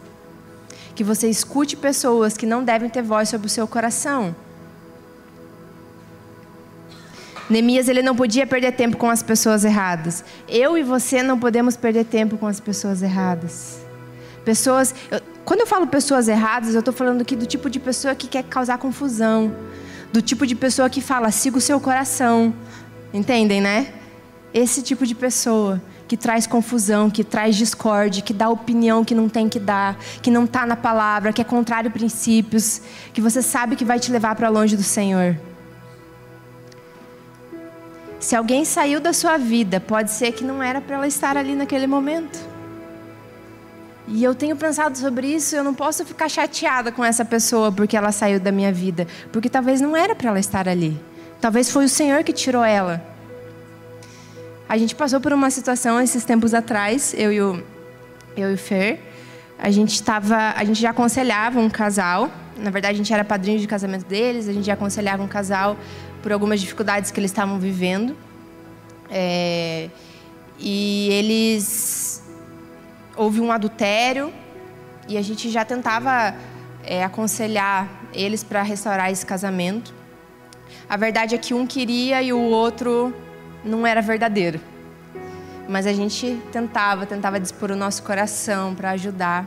Que 0.95 1.03
você 1.03 1.29
escute 1.29 1.77
pessoas 1.77 2.37
que 2.37 2.47
não 2.47 2.63
devem 2.63 2.89
ter 2.89 3.03
voz 3.03 3.29
sobre 3.29 3.47
o 3.47 3.51
seu 3.51 3.67
coração. 3.67 4.35
Neemias 7.49 7.89
ele 7.89 8.03
não 8.03 8.17
podia 8.17 8.47
perder 8.47 8.73
tempo 8.73 8.97
com 8.97 9.11
as 9.11 9.23
pessoas 9.23 9.65
erradas. 9.65 10.25
Eu 10.49 10.79
e 10.79 10.83
você 10.83 11.23
não 11.23 11.39
podemos 11.39 11.77
perder 11.77 12.05
tempo 12.05 12.39
com 12.39 12.47
as 12.47 12.61
pessoas 12.61 13.03
erradas. 13.03 13.81
Pessoas, 14.45 14.95
eu, 15.11 15.21
quando 15.45 15.61
eu 15.61 15.67
falo 15.67 15.87
pessoas 15.87 16.29
erradas, 16.29 16.75
eu 16.75 16.79
estou 16.79 16.95
falando 16.95 17.21
aqui 17.21 17.37
do 17.37 17.47
tipo 17.47 17.69
de 17.69 17.79
pessoa 17.79 18.15
que 18.15 18.27
quer 18.27 18.45
causar 18.45 18.79
confusão, 18.79 19.55
do 20.13 20.23
tipo 20.23 20.47
de 20.47 20.55
pessoa 20.55 20.89
que 20.89 21.01
fala 21.01 21.31
siga 21.31 21.59
o 21.59 21.61
seu 21.61 21.81
coração, 21.81 22.55
entendem, 23.13 23.61
né? 23.61 23.93
Esse 24.55 24.83
tipo 24.83 25.07
de 25.07 25.15
pessoa 25.15 25.81
que 26.13 26.17
traz 26.19 26.47
confusão, 26.47 27.09
que 27.09 27.25
traz 27.25 27.57
discórdia, 27.57 28.21
que 28.21 28.35
dá 28.35 28.47
opinião 28.51 29.03
que 29.03 29.15
não 29.15 29.31
tem 29.31 29.49
que 29.49 29.59
dar, 29.59 29.97
que 30.21 30.31
não 30.31 30.45
está 30.45 30.67
na 30.67 30.77
palavra, 30.77 31.33
que 31.33 31.41
é 31.41 31.45
contrário 31.45 31.89
a 31.89 31.91
princípios, 31.91 32.83
que 33.15 33.21
você 33.23 33.41
sabe 33.41 33.77
que 33.77 33.83
vai 33.83 33.99
te 33.99 34.13
levar 34.13 34.35
para 34.35 34.51
longe 34.51 34.77
do 34.77 34.83
Senhor. 34.83 35.39
Se 38.21 38.37
alguém 38.37 38.63
saiu 38.63 39.01
da 39.01 39.15
sua 39.15 39.39
vida, 39.39 39.81
pode 39.81 40.11
ser 40.11 40.33
que 40.33 40.45
não 40.45 40.63
era 40.63 40.83
para 40.83 40.97
ela 40.97 41.07
estar 41.07 41.35
ali 41.35 41.55
naquele 41.55 41.87
momento. 41.87 42.39
E 44.07 44.23
eu 44.23 44.35
tenho 44.35 44.55
pensado 44.55 44.99
sobre 44.99 45.29
isso, 45.29 45.57
eu 45.57 45.65
não 45.65 45.73
posso 45.73 46.05
ficar 46.05 46.29
chateada 46.29 46.93
com 46.93 47.03
essa 47.03 47.25
pessoa 47.25 47.73
porque 47.73 47.97
ela 47.97 48.13
saiu 48.13 48.39
da 48.39 48.53
minha 48.53 48.71
vida, 48.71 49.07
porque 49.33 49.49
talvez 49.49 49.81
não 49.81 49.97
era 49.97 50.15
para 50.15 50.29
ela 50.29 50.39
estar 50.39 50.69
ali. 50.69 51.01
Talvez 51.41 51.71
foi 51.71 51.87
o 51.87 51.89
Senhor 51.89 52.23
que 52.23 52.35
tirou 52.35 52.63
ela. 52.63 53.12
A 54.69 54.79
gente 54.79 54.95
passou 54.95 55.21
por 55.21 55.33
uma 55.33 55.51
situação 55.51 56.01
esses 56.01 56.25
tempos 56.25 56.55
atrás, 56.55 57.15
eu 57.17 57.33
e 57.33 57.41
o, 57.41 57.63
eu 58.37 58.51
e 58.51 58.55
o 58.55 58.59
Fer. 58.59 59.01
A 59.59 59.71
gente 59.71 59.95
estava, 59.95 60.55
a 60.57 60.65
gente 60.65 60.81
já 60.81 60.91
aconselhava 60.91 61.61
um 61.61 61.71
casal. 61.71 62.31
Na 62.57 62.71
verdade, 62.71 62.95
a 62.95 62.97
gente 62.97 63.13
era 63.13 63.25
padrinho 63.25 63.59
de 63.59 63.67
casamento 63.67 64.05
deles. 64.07 64.49
A 64.49 64.53
gente 64.53 64.65
já 64.65 64.75
aconselhava 64.75 65.23
um 65.23 65.29
casal 65.29 65.77
por 66.23 66.33
algumas 66.33 66.61
dificuldades 66.61 67.11
que 67.11 67.21
eles 67.21 67.31
estavam 67.31 67.59
vivendo. 67.59 68.17
É, 69.11 69.89
e 70.59 71.09
eles 71.11 72.23
houve 73.17 73.41
um 73.41 73.53
adultério 73.53 74.33
e 75.09 75.19
a 75.19 75.23
gente 75.23 75.51
já 75.51 75.65
tentava 75.65 76.35
é, 76.85 77.05
aconselhar 77.05 77.89
eles 78.15 78.43
para 78.43 78.63
restaurar 78.63 79.11
esse 79.11 79.25
casamento. 79.25 79.93
A 80.89 80.97
verdade 80.97 81.35
é 81.35 81.39
que 81.39 81.53
um 81.55 81.67
queria 81.67 82.23
e 82.23 82.33
o 82.33 82.41
outro 82.41 83.15
não 83.65 83.87
era 83.87 84.01
verdadeiro. 84.01 84.61
Mas 85.69 85.87
a 85.87 85.93
gente 85.93 86.41
tentava, 86.51 87.07
tentava 87.07 87.39
dispor 87.39 87.71
o 87.71 87.77
nosso 87.77 88.03
coração 88.03 88.75
para 88.75 88.91
ajudar. 88.91 89.47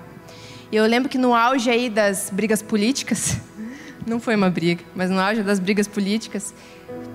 E 0.72 0.76
eu 0.76 0.86
lembro 0.86 1.10
que 1.10 1.18
no 1.18 1.34
auge 1.34 1.70
aí 1.70 1.90
das 1.90 2.30
brigas 2.32 2.62
políticas, 2.62 3.38
não 4.06 4.20
foi 4.20 4.36
uma 4.36 4.50
briga, 4.50 4.84
mas 4.96 5.10
no 5.10 5.20
auge 5.20 5.44
das 5.44 5.60
brigas 5.60 5.88
políticas, 5.88 6.54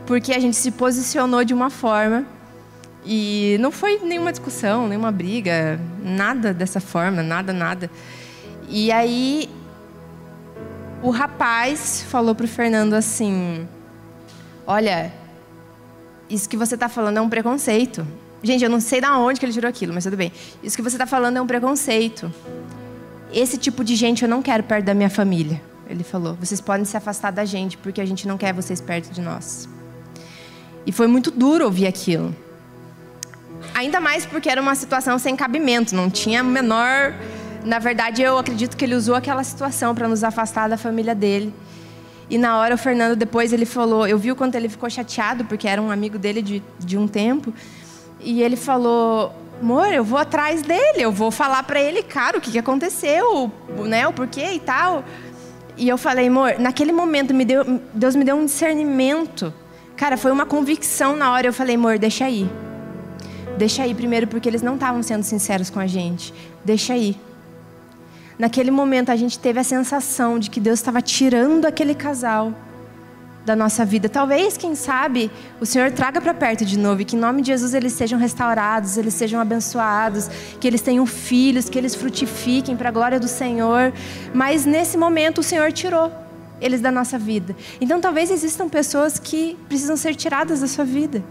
porque 0.07 0.33
a 0.33 0.39
gente 0.39 0.57
se 0.57 0.71
posicionou 0.71 1.45
de 1.45 1.55
uma 1.55 1.71
forma 1.71 2.27
e 3.05 3.57
não 3.61 3.71
foi 3.71 3.99
nenhuma 3.99 4.31
discussão, 4.31 4.87
nenhuma 4.87 5.11
briga, 5.11 5.81
nada 6.03 6.53
dessa 6.53 6.81
forma, 6.81 7.23
nada, 7.23 7.53
nada. 7.53 7.91
E 8.69 8.93
aí 8.93 9.49
o 11.03 11.11
rapaz 11.11 12.05
falou 12.09 12.35
pro 12.35 12.47
Fernando 12.47 12.95
assim: 12.95 13.67
Olha, 14.67 15.13
isso 16.31 16.49
que 16.49 16.57
você 16.57 16.75
está 16.75 16.89
falando 16.89 17.19
é 17.19 17.21
um 17.21 17.29
preconceito. 17.29 18.07
Gente, 18.43 18.65
eu 18.65 18.71
não 18.71 18.81
sei 18.81 19.01
da 19.01 19.19
onde 19.19 19.39
que 19.39 19.45
ele 19.45 19.53
tirou 19.53 19.69
aquilo, 19.69 19.93
mas 19.93 20.05
tudo 20.05 20.17
bem. 20.17 20.33
Isso 20.63 20.77
que 20.77 20.83
você 20.83 20.97
está 20.97 21.07
falando 21.07 21.37
é 21.37 21.43
um 21.43 21.47
preconceito. 21.47 22.33
Esse 23.33 23.59
tipo 23.59 23.85
de 23.85 23.97
gente 23.97 24.23
eu 24.23 24.29
não 24.29 24.41
quero 24.41 24.63
perto 24.63 24.87
da 24.87 24.95
minha 24.95 25.11
família. 25.11 25.61
Ele 25.89 26.05
falou: 26.05 26.35
vocês 26.35 26.61
podem 26.61 26.85
se 26.85 26.97
afastar 26.97 27.33
da 27.33 27.45
gente 27.45 27.77
porque 27.77 28.01
a 28.01 28.07
gente 28.07 28.27
não 28.27 28.39
quer 28.39 28.55
vocês 28.55 28.81
perto 28.81 29.13
de 29.13 29.21
nós. 29.21 29.69
E 30.87 30.93
foi 30.93 31.07
muito 31.07 31.31
duro 31.31 31.65
ouvir 31.65 31.87
aquilo. 31.87 32.35
Ainda 33.75 34.01
mais 34.01 34.25
porque 34.25 34.49
era 34.49 34.61
uma 34.61 34.75
situação 34.75 35.19
sem 35.19 35.37
cabimento, 35.37 35.95
não 35.95 36.09
tinha 36.09 36.43
menor. 36.43 37.15
Na 37.65 37.79
verdade, 37.79 38.23
eu 38.23 38.39
acredito 38.39 38.77
que 38.77 38.85
ele 38.85 38.95
usou 38.95 39.15
aquela 39.15 39.45
situação 39.45 39.95
para 39.95 40.09
nos 40.09 40.25
afastar 40.25 40.69
da 40.69 40.79
família 40.79 41.15
dele. 41.15 41.53
E 42.31 42.39
na 42.39 42.57
hora 42.59 42.77
o 42.77 42.79
Fernando 42.79 43.17
depois 43.17 43.53
ele 43.53 43.67
falou, 43.67 44.07
eu 44.07 44.17
vi 44.17 44.31
o 44.31 44.37
quanto 44.37 44.55
ele 44.55 44.69
ficou 44.69 44.89
chateado 44.89 45.45
porque 45.45 45.67
era 45.67 45.83
um 45.83 45.91
amigo 45.91 46.17
dele 46.17 46.41
de, 46.41 46.63
de 46.79 46.97
um 46.97 47.09
tempo. 47.09 47.53
E 48.21 48.43
ele 48.43 48.57
falou: 48.57 49.35
amor, 49.61 49.93
eu 49.93 50.05
vou 50.05 50.19
atrás 50.19 50.63
dele, 50.63 51.03
eu 51.03 51.13
vou 51.13 51.31
falar 51.31 51.63
para 51.65 51.81
ele, 51.81 52.03
cara, 52.03 52.39
o 52.39 52.41
que, 52.41 52.51
que 52.51 52.59
aconteceu, 52.59 53.51
né, 53.85 54.07
o 54.07 54.13
porquê 54.13 54.53
e 54.53 54.61
tal. 54.61 55.05
E 55.77 55.89
eu 55.89 55.97
falei, 55.97 56.29
amor, 56.29 56.57
naquele 56.59 56.93
momento 56.93 57.33
me 57.33 57.45
deu, 57.45 57.65
Deus 57.95 58.15
me 58.15 58.25
deu 58.25 58.37
um 58.37 58.45
discernimento. 58.45 59.53
Cara, 59.97 60.17
foi 60.17 60.31
uma 60.31 60.45
convicção 60.45 61.17
na 61.17 61.33
hora. 61.33 61.47
Eu 61.47 61.53
falei, 61.53 61.77
amor, 61.77 61.99
deixa 61.99 62.27
aí. 62.27 62.49
Deixa 63.57 63.83
aí 63.83 63.95
primeiro, 63.95 64.27
porque 64.27 64.49
eles 64.49 64.63
não 64.63 64.75
estavam 64.75 65.03
sendo 65.03 65.23
sinceros 65.23 65.71
com 65.71 65.81
a 65.81 65.87
gente. 65.87 66.35
Deixa 66.65 66.93
aí. 66.93 67.17
Naquele 68.41 68.71
momento 68.71 69.11
a 69.11 69.17
gente 69.17 69.39
teve 69.39 69.61
a 69.61 69.63
sensação 69.63 70.39
de 70.39 70.49
que 70.49 70.59
Deus 70.59 70.79
estava 70.79 71.03
tirando 71.03 71.67
aquele 71.67 71.95
casal 71.95 72.55
da 73.45 73.55
nossa 73.55 73.85
vida. 73.85 74.09
Talvez, 74.09 74.57
quem 74.57 74.75
sabe, 74.75 75.31
o 75.61 75.67
Senhor 75.67 75.91
traga 75.91 76.23
para 76.23 76.33
perto 76.33 76.65
de 76.65 76.79
novo 76.79 77.03
e 77.03 77.05
que 77.05 77.17
em 77.17 77.19
nome 77.19 77.43
de 77.43 77.49
Jesus 77.49 77.75
eles 77.75 77.93
sejam 77.93 78.19
restaurados, 78.19 78.97
eles 78.97 79.13
sejam 79.13 79.39
abençoados, 79.39 80.31
que 80.59 80.67
eles 80.67 80.81
tenham 80.81 81.05
filhos, 81.05 81.69
que 81.69 81.77
eles 81.77 81.95
frutifiquem 81.95 82.79
para 82.79 82.89
a 82.89 82.93
glória 82.93 83.21
do 83.21 83.29
Senhor. 83.29 83.93
Mas 84.33 84.65
nesse 84.65 84.97
momento 84.97 85.41
o 85.41 85.43
Senhor 85.43 85.71
tirou 85.71 86.11
eles 86.61 86.81
da 86.81 86.91
nossa 86.91 87.19
vida. 87.19 87.57
Então 87.81 88.01
talvez 88.01 88.31
existam 88.31 88.69
pessoas 88.69 89.19
que 89.19 89.57
precisam 89.69 89.97
ser 89.97 90.15
tiradas 90.15 90.61
da 90.61 90.67
sua 90.67 90.85
vida. 90.85 91.23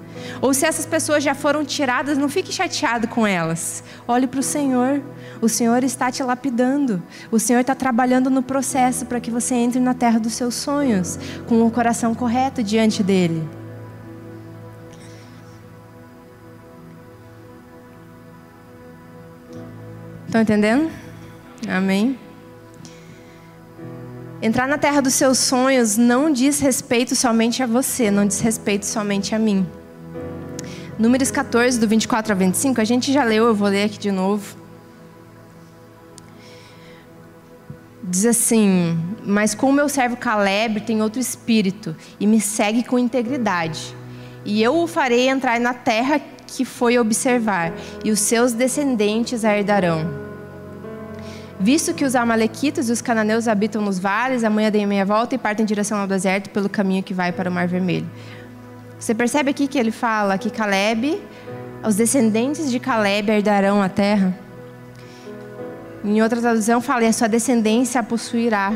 Ou 0.42 0.54
se 0.54 0.66
essas 0.66 0.86
pessoas 0.86 1.24
já 1.24 1.36
foram 1.36 1.64
tiradas, 1.64 2.18
não 2.18 2.30
fique 2.30 2.52
chateado 2.52 3.08
com 3.08 3.26
elas. 3.26 3.84
Olhe 4.08 4.28
para 4.28 4.40
o 4.40 4.44
Senhor. 4.44 5.02
O 5.42 5.48
Senhor 5.48 5.84
está 5.84 6.12
te 6.12 6.22
lapidando. 6.24 7.02
O 7.32 7.40
Senhor 7.40 7.62
está 7.62 7.76
trabalhando 7.76 8.30
no 8.30 8.44
processo 8.44 9.06
para 9.06 9.20
que 9.20 9.32
você 9.32 9.56
entre 9.56 9.80
na 9.80 9.94
terra 9.94 10.20
dos 10.20 10.34
seus 10.34 10.56
sonhos, 10.56 11.18
com 11.48 11.66
o 11.66 11.72
coração 11.72 12.14
correto 12.14 12.62
diante 12.62 13.02
dele. 13.04 13.48
Estão 20.28 20.42
entendendo? 20.42 20.92
Amém. 21.68 22.29
Entrar 24.42 24.70
na 24.70 24.78
terra 24.78 25.02
dos 25.02 25.16
seus 25.16 25.38
sonhos 25.38 25.98
não 25.98 26.32
diz 26.32 26.62
respeito 26.62 27.14
somente 27.14 27.62
a 27.62 27.68
você, 27.68 28.10
não 28.10 28.26
diz 28.26 28.40
respeito 28.40 28.86
somente 28.86 29.36
a 29.36 29.40
mim. 29.40 29.68
Números 30.98 31.30
14, 31.30 31.78
do 31.78 31.86
24 31.86 32.32
a 32.32 32.36
25, 32.36 32.80
a 32.80 32.86
gente 32.86 33.12
já 33.12 33.26
leu, 33.26 33.48
eu 33.48 33.56
vou 33.56 33.68
ler 33.68 33.84
aqui 33.84 33.98
de 33.98 34.12
novo. 34.12 34.56
Diz 38.02 38.26
assim: 38.26 38.98
Mas 39.26 39.54
com 39.54 39.70
o 39.70 39.74
meu 39.74 39.90
servo 39.90 40.16
Caleb 40.16 40.82
tem 40.82 41.02
outro 41.02 41.20
espírito, 41.20 41.94
e 42.18 42.26
me 42.26 42.40
segue 42.40 42.82
com 42.82 42.98
integridade. 42.98 43.94
E 44.46 44.64
eu 44.64 44.74
o 44.78 44.88
farei 44.88 45.28
entrar 45.28 45.60
na 45.60 45.74
terra 45.74 46.22
que 46.48 46.64
foi 46.64 46.98
observar, 46.98 47.74
e 48.06 48.10
os 48.10 48.22
seus 48.22 48.54
descendentes 48.54 49.44
a 49.44 49.58
herdarão 49.58 50.29
Visto 51.60 51.94
que 51.94 52.06
os 52.06 52.16
amalequitas 52.16 52.88
e 52.88 52.92
os 52.92 53.02
cananeus 53.02 53.46
habitam 53.46 53.82
nos 53.82 54.00
vales, 54.00 54.46
amanhã 54.46 54.72
deem 54.72 54.88
meia 54.88 55.06
volta 55.06 55.36
e 55.36 55.38
partem 55.38 55.64
em 55.64 55.68
direção 55.68 56.00
ao 56.00 56.08
deserto 56.08 56.50
pelo 56.52 56.70
caminho 56.70 57.04
que 57.04 57.14
vai 57.14 57.34
para 57.34 57.50
o 57.50 57.54
Mar 57.54 57.68
Vermelho. 57.68 58.10
Você 58.98 59.14
percebe 59.14 59.52
aqui 59.52 59.68
que 59.68 59.78
ele 59.78 59.92
fala 59.92 60.38
que 60.38 60.50
Caleb, 60.50 61.22
os 61.86 61.98
descendentes 61.98 62.72
de 62.72 62.80
Caleb 62.80 63.30
herdarão 63.30 63.82
a 63.82 63.90
terra? 63.90 64.38
Em 66.04 66.22
outra 66.22 66.40
tradução 66.40 66.80
fala, 66.80 67.04
e 67.04 67.08
a 67.08 67.14
sua 67.14 67.28
descendência 67.28 68.00
a 68.00 68.04
possuirá. 68.04 68.72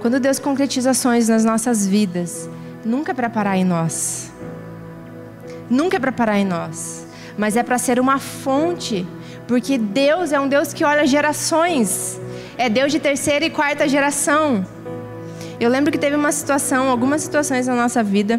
Quando 0.00 0.18
Deus 0.18 0.38
concretiza 0.38 0.90
ações 0.90 1.28
nas 1.28 1.44
nossas 1.44 1.86
vidas, 1.86 2.48
nunca 2.84 3.12
é 3.12 3.14
para 3.14 3.28
parar 3.28 3.58
em 3.58 3.64
nós. 3.64 4.32
Nunca 5.68 5.98
é 5.98 6.00
para 6.00 6.12
parar 6.12 6.38
em 6.38 6.44
nós. 6.46 7.06
Mas 7.36 7.54
é 7.54 7.62
para 7.62 7.76
ser 7.76 8.00
uma 8.00 8.18
fonte 8.18 9.06
porque 9.48 9.78
Deus 9.78 10.30
é 10.30 10.38
um 10.38 10.46
Deus 10.46 10.74
que 10.74 10.84
olha 10.84 11.06
gerações. 11.06 12.20
É 12.58 12.68
Deus 12.68 12.92
de 12.92 13.00
terceira 13.00 13.46
e 13.46 13.50
quarta 13.50 13.88
geração. 13.88 14.64
Eu 15.58 15.70
lembro 15.70 15.90
que 15.90 15.98
teve 15.98 16.14
uma 16.14 16.30
situação, 16.30 16.90
algumas 16.90 17.22
situações 17.22 17.66
na 17.66 17.74
nossa 17.74 18.02
vida, 18.02 18.38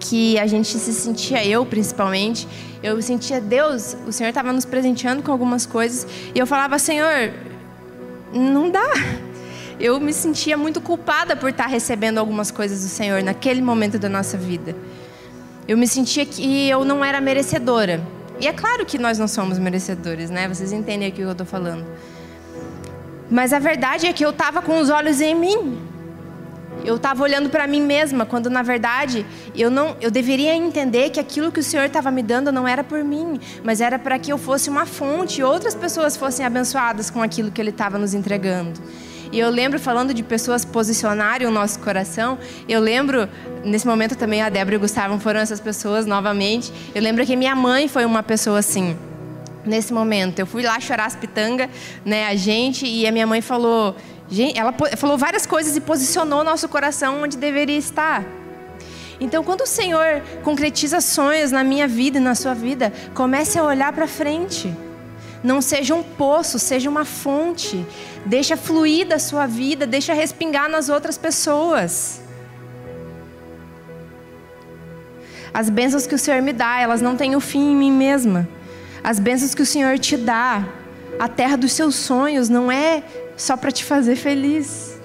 que 0.00 0.38
a 0.38 0.46
gente 0.46 0.68
se 0.78 0.92
sentia, 0.92 1.44
eu 1.46 1.64
principalmente, 1.66 2.48
eu 2.82 3.00
sentia 3.02 3.40
Deus, 3.40 3.96
o 4.06 4.12
Senhor 4.12 4.30
estava 4.30 4.52
nos 4.52 4.64
presenteando 4.64 5.22
com 5.22 5.30
algumas 5.30 5.66
coisas, 5.66 6.06
e 6.34 6.38
eu 6.38 6.46
falava, 6.46 6.78
Senhor, 6.78 7.32
não 8.32 8.70
dá. 8.70 8.90
Eu 9.78 10.00
me 10.00 10.12
sentia 10.12 10.56
muito 10.56 10.80
culpada 10.80 11.36
por 11.36 11.50
estar 11.50 11.66
recebendo 11.66 12.18
algumas 12.18 12.50
coisas 12.50 12.80
do 12.80 12.88
Senhor 12.88 13.22
naquele 13.22 13.60
momento 13.60 13.98
da 13.98 14.08
nossa 14.08 14.38
vida. 14.38 14.74
Eu 15.68 15.76
me 15.76 15.86
sentia 15.86 16.24
que 16.24 16.68
eu 16.68 16.84
não 16.84 17.04
era 17.04 17.20
merecedora. 17.20 18.00
E 18.38 18.46
é 18.46 18.52
claro 18.52 18.84
que 18.84 18.98
nós 18.98 19.18
não 19.18 19.26
somos 19.26 19.58
merecedores, 19.58 20.30
né? 20.30 20.46
Vocês 20.46 20.72
entendem 20.72 21.08
aqui 21.08 21.20
o 21.20 21.24
que 21.24 21.28
eu 21.28 21.32
estou 21.32 21.46
falando. 21.46 21.86
Mas 23.30 23.52
a 23.52 23.58
verdade 23.58 24.06
é 24.06 24.12
que 24.12 24.24
eu 24.24 24.30
estava 24.30 24.62
com 24.62 24.78
os 24.78 24.90
olhos 24.90 25.20
em 25.20 25.34
mim. 25.34 25.78
Eu 26.84 26.96
estava 26.96 27.22
olhando 27.22 27.48
para 27.48 27.66
mim 27.66 27.80
mesma, 27.80 28.26
quando 28.26 28.50
na 28.50 28.62
verdade 28.62 29.26
eu 29.54 29.70
não, 29.70 29.96
eu 30.00 30.10
deveria 30.10 30.54
entender 30.54 31.10
que 31.10 31.18
aquilo 31.18 31.50
que 31.50 31.58
o 31.58 31.62
Senhor 31.62 31.86
estava 31.86 32.10
me 32.10 32.22
dando 32.22 32.52
não 32.52 32.68
era 32.68 32.84
por 32.84 33.02
mim, 33.02 33.40
mas 33.64 33.80
era 33.80 33.98
para 33.98 34.18
que 34.18 34.30
eu 34.30 34.38
fosse 34.38 34.68
uma 34.68 34.86
fonte 34.86 35.40
e 35.40 35.44
outras 35.44 35.74
pessoas 35.74 36.16
fossem 36.16 36.44
abençoadas 36.44 37.10
com 37.10 37.22
aquilo 37.22 37.50
que 37.50 37.60
Ele 37.60 37.70
estava 37.70 37.98
nos 37.98 38.14
entregando. 38.14 38.80
E 39.36 39.38
eu 39.38 39.50
lembro, 39.50 39.78
falando 39.78 40.14
de 40.14 40.22
pessoas 40.22 40.64
posicionarem 40.64 41.46
o 41.46 41.50
nosso 41.50 41.78
coração, 41.80 42.38
eu 42.66 42.80
lembro, 42.80 43.28
nesse 43.62 43.86
momento 43.86 44.16
também 44.16 44.40
a 44.40 44.48
Débora 44.48 44.76
e 44.76 44.78
o 44.78 44.80
Gustavo 44.80 45.20
foram 45.20 45.40
essas 45.40 45.60
pessoas 45.60 46.06
novamente. 46.06 46.72
Eu 46.94 47.02
lembro 47.02 47.22
que 47.26 47.36
minha 47.36 47.54
mãe 47.54 47.86
foi 47.86 48.06
uma 48.06 48.22
pessoa 48.22 48.60
assim, 48.60 48.96
nesse 49.62 49.92
momento. 49.92 50.38
Eu 50.38 50.46
fui 50.46 50.62
lá 50.62 50.80
chorar 50.80 51.04
as 51.04 51.14
pitangas, 51.14 51.68
né, 52.02 52.26
a 52.28 52.34
gente, 52.34 52.86
e 52.86 53.06
a 53.06 53.12
minha 53.12 53.26
mãe 53.26 53.42
falou. 53.42 53.94
Ela 54.54 54.72
falou 54.96 55.18
várias 55.18 55.44
coisas 55.44 55.76
e 55.76 55.82
posicionou 55.82 56.42
nosso 56.42 56.66
coração 56.66 57.22
onde 57.22 57.36
deveria 57.36 57.76
estar. 57.76 58.24
Então, 59.20 59.44
quando 59.44 59.60
o 59.60 59.66
Senhor 59.66 60.22
concretiza 60.42 61.02
sonhos 61.02 61.52
na 61.52 61.62
minha 61.62 61.86
vida 61.86 62.16
e 62.16 62.22
na 62.22 62.34
sua 62.34 62.54
vida, 62.54 62.90
comece 63.12 63.58
a 63.58 63.64
olhar 63.64 63.92
para 63.92 64.06
frente. 64.06 64.74
Não 65.46 65.60
seja 65.60 65.94
um 65.94 66.02
poço, 66.02 66.58
seja 66.58 66.90
uma 66.90 67.04
fonte. 67.04 67.86
Deixa 68.24 68.56
fluir 68.56 69.06
da 69.06 69.16
sua 69.16 69.46
vida, 69.46 69.86
deixa 69.86 70.12
respingar 70.12 70.68
nas 70.68 70.88
outras 70.88 71.16
pessoas. 71.16 72.20
As 75.54 75.70
bênçãos 75.70 76.04
que 76.04 76.16
o 76.16 76.18
Senhor 76.18 76.42
me 76.42 76.52
dá, 76.52 76.80
elas 76.80 77.00
não 77.00 77.14
têm 77.14 77.36
o 77.36 77.40
fim 77.40 77.70
em 77.70 77.76
mim 77.76 77.92
mesma. 77.92 78.48
As 79.04 79.20
bênçãos 79.20 79.54
que 79.54 79.62
o 79.62 79.66
Senhor 79.66 79.96
te 80.00 80.16
dá, 80.16 80.66
a 81.16 81.28
terra 81.28 81.56
dos 81.56 81.70
seus 81.70 81.94
sonhos, 81.94 82.48
não 82.48 82.70
é 82.70 83.04
só 83.36 83.56
para 83.56 83.70
te 83.70 83.84
fazer 83.84 84.16
feliz 84.16 84.95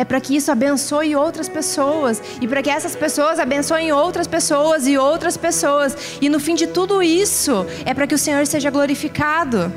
é 0.00 0.04
para 0.04 0.18
que 0.18 0.34
isso 0.34 0.50
abençoe 0.50 1.14
outras 1.14 1.46
pessoas 1.46 2.22
e 2.40 2.48
para 2.48 2.62
que 2.62 2.70
essas 2.70 2.96
pessoas 2.96 3.38
abençoem 3.38 3.92
outras 3.92 4.26
pessoas 4.26 4.86
e 4.86 4.96
outras 4.96 5.36
pessoas. 5.36 5.94
E 6.22 6.28
no 6.30 6.40
fim 6.40 6.54
de 6.54 6.66
tudo 6.66 7.02
isso, 7.02 7.66
é 7.84 7.92
para 7.92 8.06
que 8.06 8.14
o 8.14 8.18
Senhor 8.18 8.46
seja 8.46 8.70
glorificado. 8.70 9.70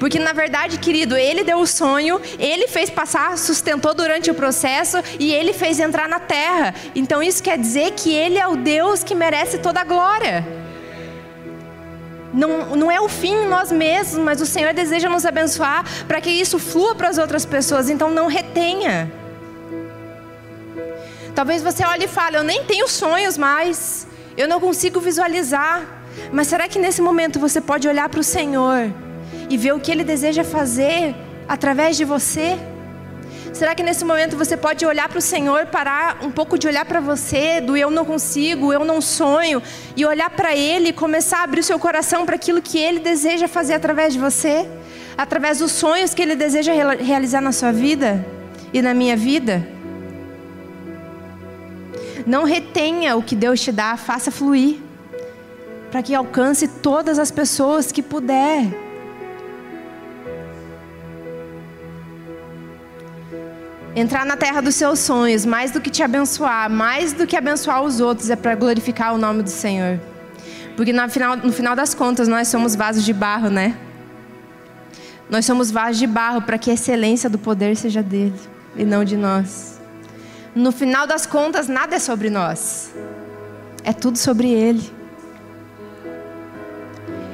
Porque 0.00 0.18
na 0.18 0.32
verdade, 0.32 0.78
querido, 0.78 1.16
ele 1.16 1.44
deu 1.44 1.58
o 1.58 1.66
sonho, 1.66 2.20
ele 2.40 2.66
fez 2.66 2.90
passar, 2.90 3.38
sustentou 3.38 3.94
durante 3.94 4.32
o 4.32 4.34
processo 4.34 4.96
e 5.20 5.32
ele 5.32 5.52
fez 5.52 5.78
entrar 5.78 6.08
na 6.08 6.18
terra. 6.18 6.74
Então 6.92 7.22
isso 7.22 7.40
quer 7.40 7.56
dizer 7.56 7.92
que 7.92 8.12
ele 8.12 8.38
é 8.38 8.48
o 8.48 8.56
Deus 8.56 9.04
que 9.04 9.14
merece 9.14 9.58
toda 9.58 9.80
a 9.80 9.84
glória. 9.84 10.44
Não, 12.34 12.74
não 12.74 12.90
é 12.90 13.00
o 13.00 13.08
fim 13.08 13.44
em 13.44 13.46
nós 13.46 13.70
mesmos, 13.70 14.18
mas 14.18 14.40
o 14.40 14.46
Senhor 14.46 14.74
deseja 14.74 15.08
nos 15.08 15.24
abençoar 15.24 15.84
para 16.08 16.20
que 16.20 16.30
isso 16.30 16.58
flua 16.58 16.96
para 16.96 17.08
as 17.08 17.16
outras 17.16 17.46
pessoas. 17.46 17.88
Então 17.88 18.10
não 18.10 18.26
retenha. 18.26 19.24
Talvez 21.36 21.62
você 21.62 21.84
olhe 21.84 22.06
e 22.06 22.08
fale: 22.08 22.38
Eu 22.38 22.42
nem 22.42 22.64
tenho 22.64 22.88
sonhos 22.88 23.36
mais, 23.36 24.06
eu 24.38 24.48
não 24.48 24.58
consigo 24.58 24.98
visualizar. 24.98 25.82
Mas 26.32 26.46
será 26.48 26.66
que 26.66 26.78
nesse 26.78 27.02
momento 27.02 27.38
você 27.38 27.60
pode 27.60 27.86
olhar 27.86 28.08
para 28.08 28.20
o 28.20 28.24
Senhor 28.24 28.90
e 29.50 29.56
ver 29.58 29.74
o 29.74 29.78
que 29.78 29.92
Ele 29.92 30.02
deseja 30.02 30.42
fazer 30.42 31.14
através 31.46 31.94
de 31.94 32.06
você? 32.06 32.58
Será 33.52 33.74
que 33.74 33.82
nesse 33.82 34.02
momento 34.02 34.34
você 34.34 34.56
pode 34.56 34.86
olhar 34.86 35.10
para 35.10 35.18
o 35.18 35.22
Senhor, 35.22 35.66
parar 35.66 36.18
um 36.22 36.30
pouco 36.30 36.58
de 36.58 36.66
olhar 36.66 36.86
para 36.86 37.00
você, 37.00 37.60
do 37.60 37.76
eu 37.76 37.90
não 37.90 38.06
consigo, 38.06 38.72
eu 38.72 38.82
não 38.82 39.02
sonho, 39.02 39.62
e 39.94 40.06
olhar 40.06 40.30
para 40.30 40.56
Ele 40.56 40.88
e 40.88 40.92
começar 40.92 41.40
a 41.40 41.42
abrir 41.42 41.60
o 41.60 41.64
seu 41.64 41.78
coração 41.78 42.24
para 42.24 42.36
aquilo 42.36 42.62
que 42.62 42.78
Ele 42.78 42.98
deseja 42.98 43.46
fazer 43.46 43.74
através 43.74 44.14
de 44.14 44.18
você, 44.18 44.66
através 45.18 45.58
dos 45.58 45.72
sonhos 45.72 46.14
que 46.14 46.22
Ele 46.22 46.34
deseja 46.34 46.72
realizar 46.98 47.42
na 47.42 47.52
sua 47.52 47.72
vida 47.72 48.26
e 48.72 48.80
na 48.80 48.94
minha 48.94 49.16
vida? 49.16 49.75
Não 52.26 52.42
retenha 52.42 53.16
o 53.16 53.22
que 53.22 53.36
Deus 53.36 53.60
te 53.60 53.70
dá, 53.70 53.96
faça 53.96 54.32
fluir, 54.32 54.78
para 55.92 56.02
que 56.02 56.12
alcance 56.12 56.66
todas 56.66 57.20
as 57.20 57.30
pessoas 57.30 57.92
que 57.92 58.02
puder. 58.02 58.66
Entrar 63.94 64.26
na 64.26 64.36
terra 64.36 64.60
dos 64.60 64.74
seus 64.74 64.98
sonhos, 64.98 65.46
mais 65.46 65.70
do 65.70 65.80
que 65.80 65.88
te 65.88 66.02
abençoar, 66.02 66.68
mais 66.68 67.12
do 67.12 67.28
que 67.28 67.36
abençoar 67.36 67.82
os 67.82 68.00
outros, 68.00 68.28
é 68.28 68.36
para 68.36 68.56
glorificar 68.56 69.14
o 69.14 69.18
nome 69.18 69.44
do 69.44 69.48
Senhor. 69.48 70.00
Porque 70.76 70.92
no 70.92 71.08
final, 71.08 71.36
no 71.36 71.52
final 71.52 71.76
das 71.76 71.94
contas, 71.94 72.26
nós 72.26 72.48
somos 72.48 72.74
vasos 72.74 73.04
de 73.04 73.12
barro, 73.12 73.48
né? 73.48 73.74
Nós 75.30 75.46
somos 75.46 75.70
vasos 75.70 75.98
de 75.98 76.06
barro 76.08 76.42
para 76.42 76.58
que 76.58 76.70
a 76.72 76.74
excelência 76.74 77.30
do 77.30 77.38
poder 77.38 77.76
seja 77.76 78.02
dele 78.02 78.34
e 78.76 78.84
não 78.84 79.04
de 79.04 79.16
nós. 79.16 79.75
No 80.56 80.72
final 80.72 81.06
das 81.06 81.26
contas, 81.26 81.68
nada 81.68 81.96
é 81.96 81.98
sobre 81.98 82.30
nós, 82.30 82.90
é 83.84 83.92
tudo 83.92 84.16
sobre 84.16 84.50
ele. 84.50 84.90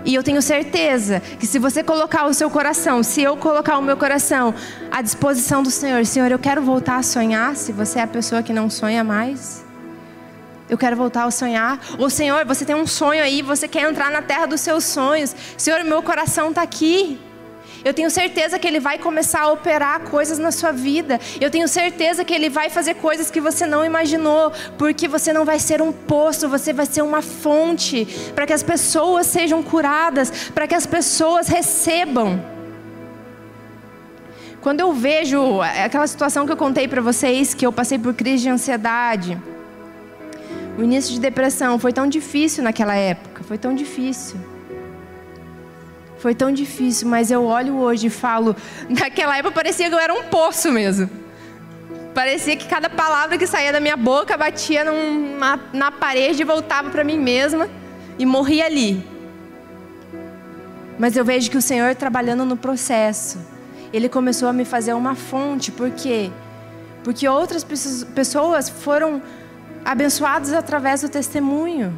E 0.04 0.12
eu 0.12 0.24
tenho 0.24 0.42
certeza 0.42 1.20
que 1.38 1.46
se 1.46 1.60
você 1.60 1.84
colocar 1.84 2.26
o 2.26 2.34
seu 2.34 2.50
coração, 2.50 3.00
se 3.04 3.22
eu 3.22 3.36
colocar 3.36 3.78
o 3.78 3.82
meu 3.82 3.96
coração 3.96 4.52
à 4.90 5.00
disposição 5.00 5.62
do 5.62 5.70
Senhor, 5.70 6.04
Senhor, 6.04 6.32
eu 6.32 6.38
quero 6.38 6.62
voltar 6.62 6.96
a 6.96 7.02
sonhar, 7.04 7.54
se 7.54 7.70
você 7.70 8.00
é 8.00 8.02
a 8.02 8.08
pessoa 8.08 8.42
que 8.42 8.52
não 8.52 8.68
sonha 8.68 9.04
mais. 9.04 9.64
Eu 10.68 10.76
quero 10.76 10.96
voltar 10.96 11.22
a 11.22 11.30
sonhar. 11.30 11.78
Ou 12.00 12.10
Senhor, 12.10 12.44
você 12.44 12.64
tem 12.64 12.74
um 12.74 12.88
sonho 12.88 13.22
aí, 13.22 13.40
você 13.40 13.68
quer 13.68 13.88
entrar 13.88 14.10
na 14.10 14.20
terra 14.20 14.46
dos 14.46 14.60
seus 14.60 14.82
sonhos. 14.82 15.32
Senhor, 15.56 15.84
meu 15.84 16.02
coração 16.02 16.48
está 16.48 16.62
aqui. 16.62 17.20
Eu 17.84 17.92
tenho 17.92 18.10
certeza 18.10 18.58
que 18.58 18.66
Ele 18.66 18.78
vai 18.78 18.98
começar 18.98 19.42
a 19.42 19.52
operar 19.52 20.00
coisas 20.02 20.38
na 20.38 20.52
sua 20.52 20.72
vida. 20.72 21.20
Eu 21.40 21.50
tenho 21.50 21.66
certeza 21.66 22.24
que 22.24 22.32
Ele 22.32 22.48
vai 22.48 22.70
fazer 22.70 22.94
coisas 22.94 23.30
que 23.30 23.40
você 23.40 23.66
não 23.66 23.84
imaginou, 23.84 24.52
porque 24.78 25.08
você 25.08 25.32
não 25.32 25.44
vai 25.44 25.58
ser 25.58 25.82
um 25.82 25.92
poço, 25.92 26.48
você 26.48 26.72
vai 26.72 26.86
ser 26.86 27.02
uma 27.02 27.22
fonte 27.22 28.06
para 28.34 28.46
que 28.46 28.52
as 28.52 28.62
pessoas 28.62 29.26
sejam 29.26 29.62
curadas, 29.62 30.50
para 30.54 30.66
que 30.66 30.74
as 30.74 30.86
pessoas 30.86 31.48
recebam. 31.48 32.40
Quando 34.60 34.78
eu 34.78 34.92
vejo 34.92 35.60
aquela 35.60 36.06
situação 36.06 36.46
que 36.46 36.52
eu 36.52 36.56
contei 36.56 36.86
para 36.86 37.00
vocês, 37.00 37.52
que 37.52 37.66
eu 37.66 37.72
passei 37.72 37.98
por 37.98 38.14
crise 38.14 38.44
de 38.44 38.48
ansiedade, 38.48 39.36
o 40.78 40.84
início 40.84 41.12
de 41.12 41.20
depressão 41.20 41.80
foi 41.80 41.92
tão 41.92 42.06
difícil 42.06 42.62
naquela 42.62 42.94
época, 42.94 43.42
foi 43.42 43.58
tão 43.58 43.74
difícil. 43.74 44.51
Foi 46.22 46.36
tão 46.36 46.52
difícil, 46.52 47.08
mas 47.08 47.32
eu 47.32 47.44
olho 47.44 47.74
hoje 47.78 48.06
e 48.06 48.10
falo, 48.10 48.54
naquela 48.88 49.36
época 49.36 49.52
parecia 49.52 49.88
que 49.88 49.94
eu 49.96 49.98
era 49.98 50.14
um 50.14 50.22
poço 50.22 50.70
mesmo. 50.70 51.10
Parecia 52.14 52.56
que 52.56 52.68
cada 52.68 52.88
palavra 52.88 53.36
que 53.36 53.44
saía 53.44 53.72
da 53.72 53.80
minha 53.80 53.96
boca 53.96 54.36
batia 54.36 54.84
numa, 54.84 55.58
na 55.72 55.90
parede 55.90 56.42
e 56.42 56.44
voltava 56.44 56.90
para 56.90 57.02
mim 57.02 57.18
mesma 57.18 57.68
e 58.20 58.24
morria 58.24 58.66
ali. 58.66 59.04
Mas 60.96 61.16
eu 61.16 61.24
vejo 61.24 61.50
que 61.50 61.56
o 61.56 61.62
Senhor 61.62 61.92
trabalhando 61.96 62.44
no 62.44 62.56
processo, 62.56 63.40
Ele 63.92 64.08
começou 64.08 64.48
a 64.48 64.52
me 64.52 64.64
fazer 64.64 64.92
uma 64.92 65.16
fonte, 65.16 65.72
por 65.72 65.90
quê? 65.90 66.30
Porque 67.02 67.26
outras 67.26 67.66
pessoas 68.14 68.68
foram 68.68 69.20
abençoadas 69.84 70.52
através 70.52 71.00
do 71.00 71.08
testemunho. 71.08 71.92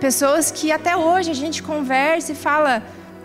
Pessoas 0.00 0.50
que 0.50 0.72
até 0.72 0.96
hoje 0.96 1.30
a 1.30 1.34
gente 1.34 1.62
conversa 1.62 2.32
e 2.32 2.34
fala: 2.34 2.82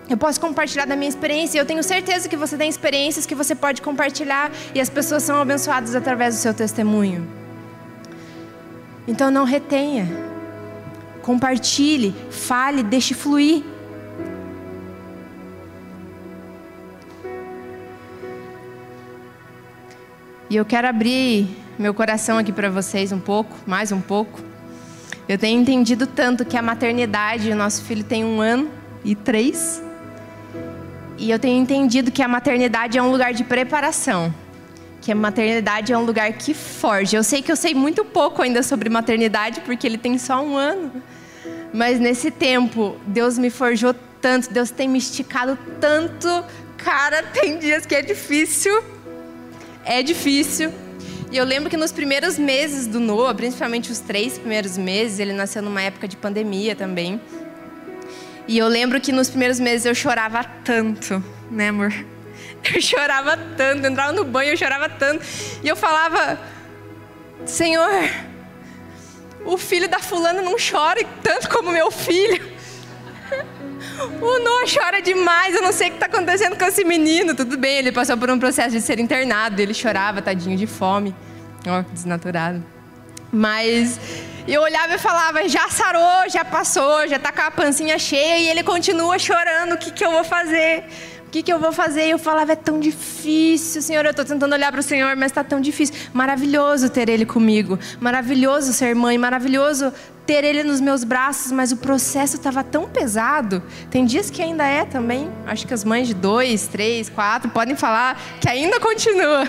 eu 0.09 0.17
posso 0.17 0.41
compartilhar 0.41 0.85
da 0.85 0.95
minha 0.95 1.07
experiência. 1.07 1.59
Eu 1.59 1.65
tenho 1.65 1.83
certeza 1.83 2.27
que 2.27 2.35
você 2.35 2.57
tem 2.57 2.67
experiências 2.67 3.27
que 3.27 3.35
você 3.35 3.53
pode 3.53 3.81
compartilhar 3.81 4.51
e 4.73 4.81
as 4.81 4.89
pessoas 4.89 5.21
são 5.21 5.39
abençoadas 5.39 5.93
através 5.93 6.35
do 6.35 6.41
seu 6.41 6.53
testemunho. 6.53 7.27
Então 9.07 9.29
não 9.29 9.43
retenha. 9.43 10.07
Compartilhe, 11.21 12.15
fale, 12.31 12.81
deixe 12.81 13.13
fluir. 13.13 13.63
E 20.49 20.55
eu 20.55 20.65
quero 20.65 20.87
abrir 20.87 21.47
meu 21.77 21.93
coração 21.93 22.39
aqui 22.39 22.51
para 22.51 22.71
vocês 22.71 23.11
um 23.11 23.19
pouco, 23.19 23.55
mais 23.67 23.91
um 23.91 24.01
pouco. 24.01 24.41
Eu 25.27 25.37
tenho 25.37 25.61
entendido 25.61 26.07
tanto 26.07 26.43
que 26.43 26.57
a 26.57 26.61
maternidade, 26.63 27.51
o 27.51 27.55
nosso 27.55 27.83
filho 27.83 28.03
tem 28.03 28.25
um 28.25 28.41
ano 28.41 28.71
e 29.05 29.13
três. 29.13 29.87
E 31.19 31.29
eu 31.29 31.37
tenho 31.37 31.61
entendido 31.61 32.11
que 32.11 32.23
a 32.23 32.27
maternidade 32.29 32.97
é 32.97 33.03
um 33.03 33.11
lugar 33.11 33.33
de 33.33 33.43
preparação. 33.43 34.33
Que 35.01 35.11
a 35.11 35.15
maternidade 35.15 35.91
é 35.91 35.97
um 35.97 36.05
lugar 36.05 36.31
que 36.31 36.53
forja. 36.53 37.17
Eu 37.17 37.23
sei 37.23 37.41
que 37.41 37.51
eu 37.51 37.57
sei 37.57 37.75
muito 37.75 38.05
pouco 38.05 38.41
ainda 38.41 38.63
sobre 38.63 38.89
maternidade, 38.89 39.59
porque 39.61 39.85
ele 39.85 39.97
tem 39.97 40.17
só 40.17 40.41
um 40.41 40.55
ano. 40.55 41.03
Mas 41.73 41.99
nesse 41.99 42.31
tempo, 42.31 42.95
Deus 43.05 43.37
me 43.37 43.49
forjou 43.49 43.93
tanto, 44.21 44.51
Deus 44.51 44.71
tem 44.71 44.87
me 44.87 44.97
esticado 44.97 45.59
tanto. 45.81 46.45
Cara, 46.77 47.21
tem 47.33 47.59
dias 47.59 47.85
que 47.85 47.95
é 47.95 48.01
difícil. 48.01 48.81
É 49.83 50.01
difícil. 50.01 50.71
E 51.29 51.35
eu 51.35 51.43
lembro 51.43 51.69
que 51.69 51.77
nos 51.77 51.91
primeiros 51.91 52.39
meses 52.39 52.87
do 52.87 52.99
Noah, 52.99 53.35
principalmente 53.35 53.91
os 53.91 53.99
três 53.99 54.37
primeiros 54.37 54.77
meses, 54.77 55.19
ele 55.19 55.33
nasceu 55.33 55.61
numa 55.61 55.81
época 55.81 56.07
de 56.07 56.15
pandemia 56.15 56.77
também. 56.77 57.19
E 58.49 58.57
eu 58.57 58.67
lembro 58.67 58.99
que 58.99 59.11
nos 59.11 59.29
primeiros 59.29 59.59
meses 59.59 59.85
eu 59.85 59.93
chorava 59.93 60.43
tanto, 60.43 61.23
né, 61.51 61.69
amor? 61.69 61.93
Eu 62.73 62.81
chorava 62.81 63.37
tanto, 63.55 63.85
eu 63.85 63.89
entrava 63.89 64.11
no 64.11 64.25
banho, 64.25 64.51
eu 64.51 64.57
chorava 64.57 64.89
tanto. 64.89 65.25
E 65.63 65.67
eu 65.67 65.77
falava: 65.77 66.37
Senhor, 67.45 68.03
o 69.45 69.57
filho 69.57 69.87
da 69.87 69.99
fulana 69.99 70.41
não 70.41 70.57
chora 70.57 70.99
tanto 71.23 71.47
como 71.49 71.71
meu 71.71 71.89
filho. 71.89 72.41
O 74.21 74.39
Noah 74.39 74.65
chora 74.65 75.01
demais, 75.01 75.55
eu 75.55 75.61
não 75.61 75.71
sei 75.71 75.87
o 75.87 75.91
que 75.91 75.97
está 75.97 76.05
acontecendo 76.07 76.57
com 76.57 76.65
esse 76.65 76.83
menino. 76.83 77.35
Tudo 77.35 77.57
bem, 77.57 77.77
ele 77.77 77.91
passou 77.91 78.17
por 78.17 78.29
um 78.29 78.39
processo 78.39 78.71
de 78.71 78.81
ser 78.81 78.99
internado, 78.99 79.61
ele 79.61 79.73
chorava, 79.73 80.21
tadinho 80.21 80.57
de 80.57 80.67
fome. 80.67 81.15
Ó, 81.67 81.79
oh, 81.79 81.93
desnaturado. 81.93 82.63
Mas 83.31 83.99
eu 84.47 84.61
olhava 84.61 84.95
e 84.95 84.97
falava, 84.97 85.47
já 85.47 85.69
sarou, 85.69 86.29
já 86.29 86.43
passou, 86.43 87.07
já 87.07 87.17
está 87.17 87.31
com 87.31 87.41
a 87.41 87.51
pancinha 87.51 87.99
cheia, 87.99 88.39
e 88.39 88.47
ele 88.47 88.63
continua 88.63 89.19
chorando, 89.19 89.73
o 89.73 89.77
que, 89.77 89.91
que 89.91 90.03
eu 90.03 90.11
vou 90.11 90.23
fazer? 90.23 90.85
O 91.29 91.31
que, 91.31 91.43
que 91.43 91.53
eu 91.53 91.59
vou 91.59 91.71
fazer? 91.71 92.07
E 92.07 92.09
eu 92.09 92.17
falava, 92.17 92.53
é 92.53 92.55
tão 92.55 92.79
difícil, 92.79 93.83
Senhor. 93.83 94.03
Eu 94.03 94.09
estou 94.09 94.25
tentando 94.25 94.51
olhar 94.51 94.71
para 94.71 94.79
o 94.79 94.83
Senhor, 94.83 95.15
mas 95.15 95.27
está 95.27 95.43
tão 95.43 95.61
difícil. 95.61 95.93
Maravilhoso 96.11 96.89
ter 96.89 97.07
Ele 97.07 97.23
comigo. 97.23 97.77
Maravilhoso 97.99 98.73
ser 98.73 98.95
mãe. 98.95 99.15
Maravilhoso 99.15 99.93
ter 100.25 100.43
Ele 100.43 100.63
nos 100.63 100.81
meus 100.81 101.03
braços. 101.03 101.51
Mas 101.51 101.71
o 101.71 101.77
processo 101.77 102.37
estava 102.37 102.63
tão 102.63 102.89
pesado. 102.89 103.61
Tem 103.91 104.05
dias 104.05 104.31
que 104.31 104.41
ainda 104.41 104.65
é 104.65 104.85
também. 104.85 105.29
Acho 105.45 105.67
que 105.67 105.73
as 105.75 105.83
mães 105.83 106.07
de 106.07 106.15
dois, 106.15 106.65
três, 106.65 107.09
quatro 107.09 107.51
podem 107.51 107.75
falar 107.75 108.19
que 108.41 108.49
ainda 108.49 108.79
continua. 108.79 109.43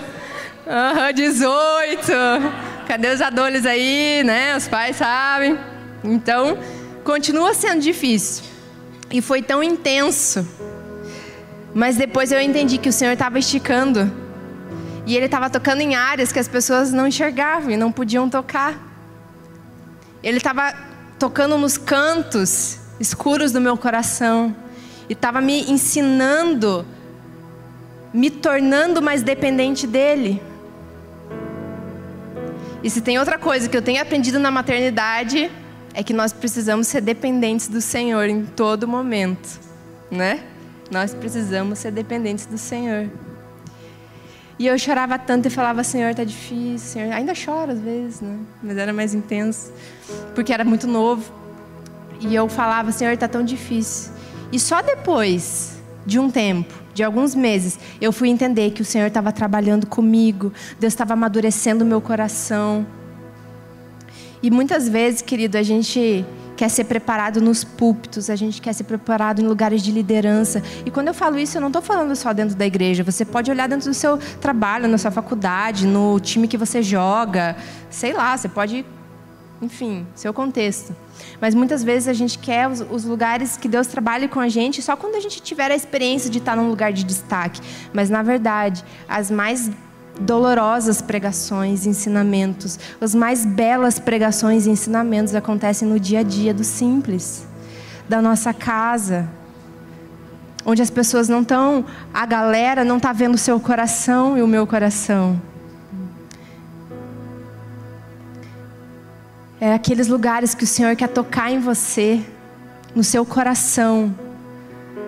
Uhum, 0.67 1.13
18. 1.15 2.11
Cadê 2.87 3.13
os 3.13 3.21
adolescentes 3.21 3.65
aí, 3.65 4.23
né? 4.23 4.55
Os 4.55 4.67
pais 4.67 4.95
sabem. 4.95 5.57
Então, 6.03 6.57
continua 7.03 7.53
sendo 7.53 7.81
difícil. 7.81 8.43
E 9.09 9.21
foi 9.21 9.41
tão 9.41 9.61
intenso. 9.61 10.47
Mas 11.73 11.95
depois 11.95 12.31
eu 12.31 12.41
entendi 12.41 12.77
que 12.77 12.89
o 12.89 12.93
Senhor 12.93 13.13
estava 13.13 13.39
esticando. 13.39 14.11
E 15.05 15.15
Ele 15.15 15.25
estava 15.25 15.49
tocando 15.49 15.81
em 15.81 15.95
áreas 15.95 16.31
que 16.31 16.39
as 16.39 16.47
pessoas 16.47 16.91
não 16.91 17.07
enxergavam 17.07 17.71
e 17.71 17.77
não 17.77 17.91
podiam 17.91 18.29
tocar. 18.29 18.77
Ele 20.23 20.37
estava 20.37 20.73
tocando 21.17 21.57
nos 21.57 21.77
cantos 21.77 22.79
escuros 22.99 23.51
do 23.51 23.59
meu 23.59 23.77
coração. 23.77 24.55
E 25.09 25.13
estava 25.13 25.41
me 25.41 25.69
ensinando, 25.69 26.85
me 28.13 28.29
tornando 28.29 29.01
mais 29.01 29.23
dependente 29.23 29.85
dEle. 29.87 30.41
E 32.83 32.89
se 32.89 33.01
tem 33.01 33.19
outra 33.19 33.37
coisa 33.37 33.69
que 33.69 33.77
eu 33.77 33.81
tenho 33.81 34.01
aprendido 34.01 34.39
na 34.39 34.49
maternidade, 34.49 35.51
é 35.93 36.03
que 36.03 36.13
nós 36.13 36.33
precisamos 36.33 36.87
ser 36.87 37.01
dependentes 37.01 37.67
do 37.67 37.81
Senhor 37.81 38.27
em 38.27 38.45
todo 38.45 38.87
momento, 38.87 39.59
né? 40.09 40.43
Nós 40.89 41.13
precisamos 41.13 41.79
ser 41.79 41.91
dependentes 41.91 42.45
do 42.45 42.57
Senhor. 42.57 43.09
E 44.57 44.67
eu 44.67 44.77
chorava 44.77 45.17
tanto 45.17 45.47
e 45.47 45.49
falava, 45.49 45.83
Senhor, 45.83 46.13
tá 46.13 46.23
difícil, 46.23 46.87
Senhor. 46.87 47.13
Ainda 47.13 47.33
choro 47.33 47.71
às 47.71 47.79
vezes, 47.79 48.21
né? 48.21 48.37
Mas 48.61 48.77
era 48.77 48.93
mais 48.93 49.13
intenso, 49.13 49.71
porque 50.35 50.53
era 50.53 50.63
muito 50.63 50.87
novo. 50.87 51.31
E 52.19 52.35
eu 52.35 52.47
falava, 52.47 52.91
Senhor, 52.91 53.15
tá 53.17 53.27
tão 53.27 53.43
difícil. 53.43 54.11
E 54.51 54.59
só 54.59 54.81
depois 54.81 55.81
de 56.05 56.19
um 56.19 56.29
tempo, 56.29 56.73
de 56.93 57.03
alguns 57.03 57.35
meses, 57.35 57.79
eu 57.99 58.11
fui 58.11 58.29
entender 58.29 58.71
que 58.71 58.81
o 58.81 58.85
Senhor 58.85 59.07
estava 59.07 59.31
trabalhando 59.31 59.87
comigo, 59.87 60.51
Deus 60.79 60.93
estava 60.93 61.13
amadurecendo 61.13 61.83
o 61.83 61.87
meu 61.87 62.01
coração. 62.01 62.85
E 64.43 64.49
muitas 64.49 64.89
vezes, 64.89 65.21
querido, 65.21 65.57
a 65.57 65.63
gente 65.63 66.25
quer 66.61 66.69
ser 66.69 66.83
preparado 66.83 67.41
nos 67.41 67.63
púlpitos, 67.63 68.29
a 68.29 68.35
gente 68.35 68.61
quer 68.61 68.73
ser 68.73 68.83
preparado 68.83 69.41
em 69.41 69.47
lugares 69.47 69.81
de 69.81 69.91
liderança. 69.91 70.61
E 70.85 70.91
quando 70.91 71.07
eu 71.07 71.13
falo 71.13 71.39
isso, 71.39 71.57
eu 71.57 71.61
não 71.61 71.69
estou 71.69 71.81
falando 71.81 72.15
só 72.15 72.33
dentro 72.33 72.55
da 72.55 72.65
igreja. 72.65 73.03
Você 73.03 73.25
pode 73.25 73.49
olhar 73.49 73.67
dentro 73.67 73.89
do 73.89 73.93
seu 73.95 74.19
trabalho, 74.39 74.87
na 74.87 74.97
sua 74.97 75.09
faculdade, 75.09 75.87
no 75.87 76.19
time 76.19 76.47
que 76.47 76.57
você 76.57 76.83
joga, 76.83 77.55
sei 77.89 78.13
lá, 78.13 78.37
você 78.37 78.47
pode, 78.47 78.85
enfim, 79.61 80.07
seu 80.15 80.33
contexto. 80.33 80.95
Mas 81.39 81.53
muitas 81.53 81.83
vezes 81.83 82.07
a 82.07 82.13
gente 82.13 82.39
quer 82.39 82.67
os, 82.67 82.81
os 82.89 83.05
lugares 83.05 83.57
que 83.57 83.67
Deus 83.67 83.85
trabalhe 83.85 84.27
com 84.27 84.39
a 84.39 84.49
gente 84.49 84.81
só 84.81 84.95
quando 84.95 85.15
a 85.15 85.19
gente 85.19 85.41
tiver 85.41 85.71
a 85.71 85.75
experiência 85.75 86.29
de 86.29 86.39
estar 86.39 86.55
num 86.55 86.67
lugar 86.67 86.91
de 86.91 87.03
destaque. 87.03 87.61
Mas 87.93 88.09
na 88.09 88.23
verdade, 88.23 88.83
as 89.07 89.29
mais 89.29 89.69
dolorosas 90.19 91.01
pregações, 91.01 91.85
ensinamentos, 91.85 92.79
as 92.99 93.13
mais 93.13 93.45
belas 93.45 93.99
pregações 93.99 94.65
e 94.65 94.71
ensinamentos 94.71 95.35
acontecem 95.35 95.87
no 95.87 95.99
dia 95.99 96.19
a 96.19 96.23
dia 96.23 96.53
do 96.53 96.63
simples, 96.63 97.45
da 98.09 98.21
nossa 98.21 98.53
casa, 98.53 99.29
onde 100.65 100.81
as 100.81 100.89
pessoas 100.89 101.29
não 101.29 101.41
estão, 101.41 101.85
a 102.13 102.25
galera 102.25 102.83
não 102.83 102.97
está 102.97 103.13
vendo 103.13 103.35
o 103.35 103.37
seu 103.37 103.59
coração 103.59 104.37
e 104.37 104.41
o 104.41 104.47
meu 104.47 104.65
coração. 104.65 105.39
É 109.61 109.73
aqueles 109.73 110.07
lugares 110.07 110.55
que 110.55 110.63
o 110.63 110.67
Senhor 110.67 110.95
quer 110.95 111.07
tocar 111.07 111.51
em 111.51 111.59
você, 111.59 112.19
no 112.95 113.03
seu 113.03 113.23
coração 113.23 114.13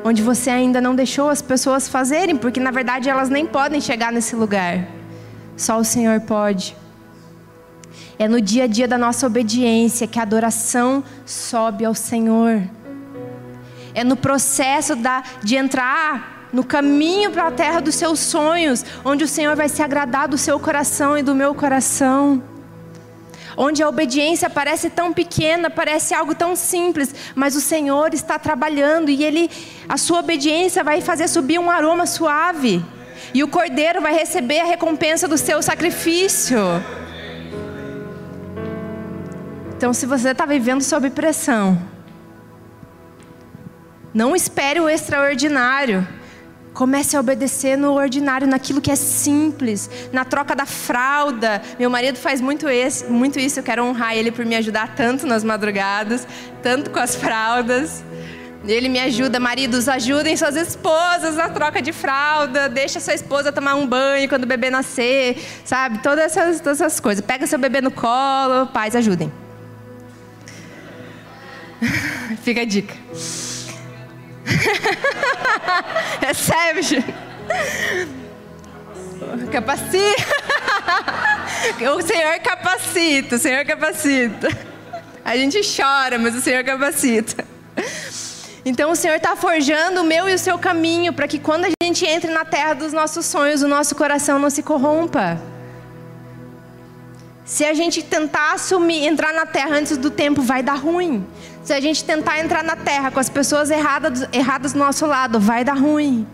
onde 0.04 0.22
você 0.22 0.50
ainda 0.50 0.82
não 0.82 0.94
deixou 0.94 1.30
as 1.30 1.42
pessoas 1.42 1.88
fazerem, 1.88 2.36
porque 2.36 2.60
na 2.60 2.72
verdade 2.72 3.10
elas 3.10 3.30
nem 3.30 3.46
podem 3.46 3.80
chegar 3.80 4.12
nesse 4.12 4.36
lugar. 4.36 4.86
Só 5.56 5.80
o 5.80 5.84
Senhor 5.84 6.20
pode. 6.22 6.76
É 8.20 8.28
no 8.28 8.40
dia 8.42 8.66
a 8.66 8.68
dia 8.68 8.88
da 8.88 8.98
nossa 8.98 9.26
obediência 9.26 10.06
que 10.06 10.20
a 10.20 10.24
adoração 10.24 11.04
sobe 11.26 11.86
ao 11.86 11.96
Senhor. 11.96 12.62
É 13.96 14.04
no 14.04 14.16
processo 14.16 14.96
da, 14.96 15.24
de 15.42 15.56
entrar 15.56 16.50
no 16.52 16.64
caminho 16.64 17.32
para 17.32 17.48
a 17.48 17.52
terra 17.52 17.80
dos 17.80 17.96
seus 17.96 18.20
sonhos, 18.20 18.86
onde 19.04 19.24
o 19.24 19.28
Senhor 19.28 19.56
vai 19.56 19.70
se 19.70 19.82
agradar 19.82 20.28
do 20.28 20.38
seu 20.38 20.60
coração 20.60 21.18
e 21.18 21.24
do 21.24 21.34
meu 21.34 21.56
coração 21.56 22.44
onde 23.58 23.84
a 23.84 23.90
obediência 23.90 24.50
parece 24.50 24.90
tão 24.90 25.14
pequena, 25.14 25.70
parece 25.70 26.14
algo 26.14 26.34
tão 26.34 26.56
simples, 26.56 27.14
mas 27.36 27.56
o 27.56 27.62
Senhor 27.62 28.14
está 28.14 28.40
trabalhando 28.40 29.10
e 29.10 29.24
ele 29.24 29.50
a 29.88 29.98
sua 29.98 30.20
obediência 30.20 30.84
vai 30.84 31.02
fazer 31.02 31.28
subir 31.28 31.60
um 31.60 31.70
aroma 31.70 32.06
suave. 32.06 32.84
E 33.34 33.44
o 33.44 33.48
cordeiro 33.48 34.02
vai 34.02 34.14
receber 34.14 34.60
a 34.60 34.66
recompensa 34.66 35.28
do 35.28 35.38
seu 35.38 35.62
sacrifício. 35.62 36.60
Então, 39.76 39.92
se 39.94 40.06
você 40.06 40.30
está 40.30 40.46
vivendo 40.46 40.82
sob 40.82 41.10
pressão, 41.10 41.82
não 44.14 44.36
espere 44.36 44.80
o 44.80 44.88
extraordinário. 44.88 46.08
Comece 46.74 47.16
a 47.16 47.20
obedecer 47.20 47.78
no 47.78 47.94
ordinário, 47.94 48.48
naquilo 48.48 48.82
que 48.82 48.90
é 48.90 48.96
simples, 48.96 49.90
na 50.12 50.26
troca 50.26 50.56
da 50.56 50.66
fralda. 50.66 51.62
Meu 51.78 51.90
marido 51.90 52.18
faz 52.18 52.42
muito, 52.42 52.68
esse, 52.68 53.06
muito 53.06 53.40
isso, 53.40 53.60
eu 53.60 53.64
quero 53.64 53.84
honrar 53.84 54.16
ele 54.16 54.32
por 54.32 54.44
me 54.44 54.56
ajudar 54.56 54.96
tanto 54.96 55.28
nas 55.28 55.44
madrugadas, 55.44 56.28
tanto 56.64 56.90
com 56.90 57.00
as 57.00 57.16
fraldas. 57.16 58.04
Ele 58.66 58.88
me 58.88 59.00
ajuda, 59.00 59.40
maridos, 59.40 59.90
ajudem 59.90 60.38
suas 60.38 60.56
esposas 60.56 61.36
na 61.36 61.50
troca 61.50 61.82
de 61.82 61.92
fralda, 61.92 62.70
deixa 62.70 63.00
sua 63.00 63.14
esposa 63.14 63.52
tomar 63.52 63.76
um 63.76 63.86
banho 63.86 64.28
quando 64.30 64.46
o 64.46 64.48
bebê 64.48 64.70
nascer, 64.70 65.38
sabe? 65.66 66.00
Todas 66.00 66.26
essas, 66.26 66.62
todas 66.62 66.80
essas 66.80 67.00
coisas. 67.00 67.24
Pega 67.24 67.46
seu 67.46 67.60
bebê 67.60 67.82
no 67.82 67.92
colo, 67.92 68.68
pais, 68.68 68.96
ajudem. 68.96 69.32
Fica 72.42 72.62
a 72.62 72.66
dica. 72.66 72.96
Recebe. 76.22 77.04
Capacita. 79.52 80.34
o 81.96 82.02
Senhor 82.02 82.40
capacita, 82.40 83.36
o 83.36 83.40
Senhor 83.40 83.66
capacita. 83.66 84.50
A 85.24 85.38
gente 85.38 85.62
chora, 85.76 86.20
mas 86.20 86.36
o 86.36 86.42
Senhor 86.42 86.64
capacita. 86.64 87.46
Então 88.66 88.92
o 88.92 88.96
Senhor 88.96 89.16
está 89.16 89.36
forjando 89.36 90.02
o 90.02 90.04
meu 90.04 90.30
e 90.30 90.34
o 90.34 90.40
seu 90.40 90.58
caminho 90.58 91.12
para 91.12 91.28
que 91.28 91.38
quando 91.38 91.66
a 91.66 91.70
gente 91.84 92.06
entre 92.06 92.32
na 92.32 92.46
terra 92.46 92.74
dos 92.74 92.94
nossos 92.94 93.26
sonhos, 93.26 93.62
o 93.62 93.68
nosso 93.68 93.94
coração 93.96 94.40
não 94.40 94.50
se 94.50 94.64
corrompa. 94.64 95.40
Se 97.46 97.66
a 97.66 97.74
gente 97.74 98.02
tentar 98.02 98.54
assumir, 98.54 99.06
entrar 99.06 99.34
na 99.34 99.46
terra 99.46 99.76
antes 99.76 99.98
do 99.98 100.10
tempo, 100.10 100.42
vai 100.42 100.64
dar 100.64 100.76
ruim. 100.76 101.26
Se 101.64 101.72
a 101.72 101.80
gente 101.80 102.04
tentar 102.04 102.40
entrar 102.40 102.62
na 102.62 102.76
terra 102.76 103.10
com 103.10 103.20
as 103.20 103.30
pessoas 103.30 103.72
erradas, 103.72 104.28
erradas 104.34 104.74
do 104.74 104.80
nosso 104.80 105.06
lado, 105.06 105.40
vai 105.40 105.64
dar 105.64 105.78
ruim. 105.78 106.28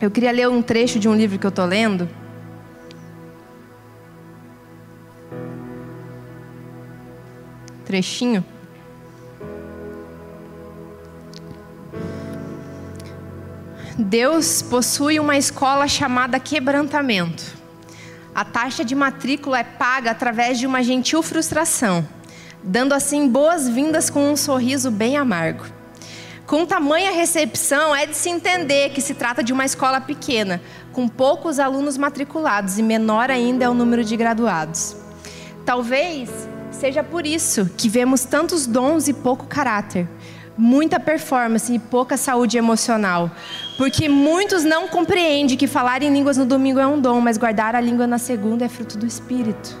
Eu 0.00 0.10
queria 0.10 0.32
ler 0.32 0.48
um 0.48 0.62
trecho 0.62 0.98
de 0.98 1.08
um 1.08 1.14
livro 1.14 1.38
que 1.38 1.46
eu 1.46 1.50
estou 1.50 1.66
lendo. 1.66 2.08
Trechinho. 7.84 8.44
Deus 13.98 14.62
possui 14.62 15.20
uma 15.20 15.36
escola 15.36 15.86
chamada 15.86 16.40
quebrantamento. 16.40 17.63
A 18.34 18.44
taxa 18.44 18.84
de 18.84 18.96
matrícula 18.96 19.60
é 19.60 19.62
paga 19.62 20.10
através 20.10 20.58
de 20.58 20.66
uma 20.66 20.82
gentil 20.82 21.22
frustração, 21.22 22.04
dando 22.64 22.92
assim 22.92 23.28
boas-vindas 23.28 24.10
com 24.10 24.28
um 24.28 24.36
sorriso 24.36 24.90
bem 24.90 25.16
amargo. 25.16 25.64
Com 26.44 26.66
tamanha 26.66 27.12
recepção, 27.12 27.94
é 27.94 28.06
de 28.06 28.16
se 28.16 28.28
entender 28.28 28.90
que 28.90 29.00
se 29.00 29.14
trata 29.14 29.40
de 29.40 29.52
uma 29.52 29.64
escola 29.64 30.00
pequena, 30.00 30.60
com 30.92 31.06
poucos 31.08 31.60
alunos 31.60 31.96
matriculados 31.96 32.76
e 32.76 32.82
menor 32.82 33.30
ainda 33.30 33.66
é 33.66 33.68
o 33.68 33.74
número 33.74 34.02
de 34.02 34.16
graduados. 34.16 34.96
Talvez 35.64 36.28
seja 36.72 37.04
por 37.04 37.24
isso 37.24 37.70
que 37.76 37.88
vemos 37.88 38.24
tantos 38.24 38.66
dons 38.66 39.06
e 39.06 39.12
pouco 39.12 39.46
caráter, 39.46 40.08
muita 40.58 40.98
performance 40.98 41.72
e 41.72 41.78
pouca 41.78 42.16
saúde 42.16 42.58
emocional. 42.58 43.30
Porque 43.76 44.08
muitos 44.08 44.62
não 44.62 44.86
compreendem 44.86 45.56
que 45.56 45.66
falar 45.66 46.02
em 46.02 46.12
línguas 46.12 46.36
no 46.36 46.46
domingo 46.46 46.78
é 46.78 46.86
um 46.86 47.00
dom, 47.00 47.20
mas 47.20 47.36
guardar 47.36 47.74
a 47.74 47.80
língua 47.80 48.06
na 48.06 48.18
segunda 48.18 48.64
é 48.64 48.68
fruto 48.68 48.96
do 48.96 49.06
Espírito. 49.06 49.76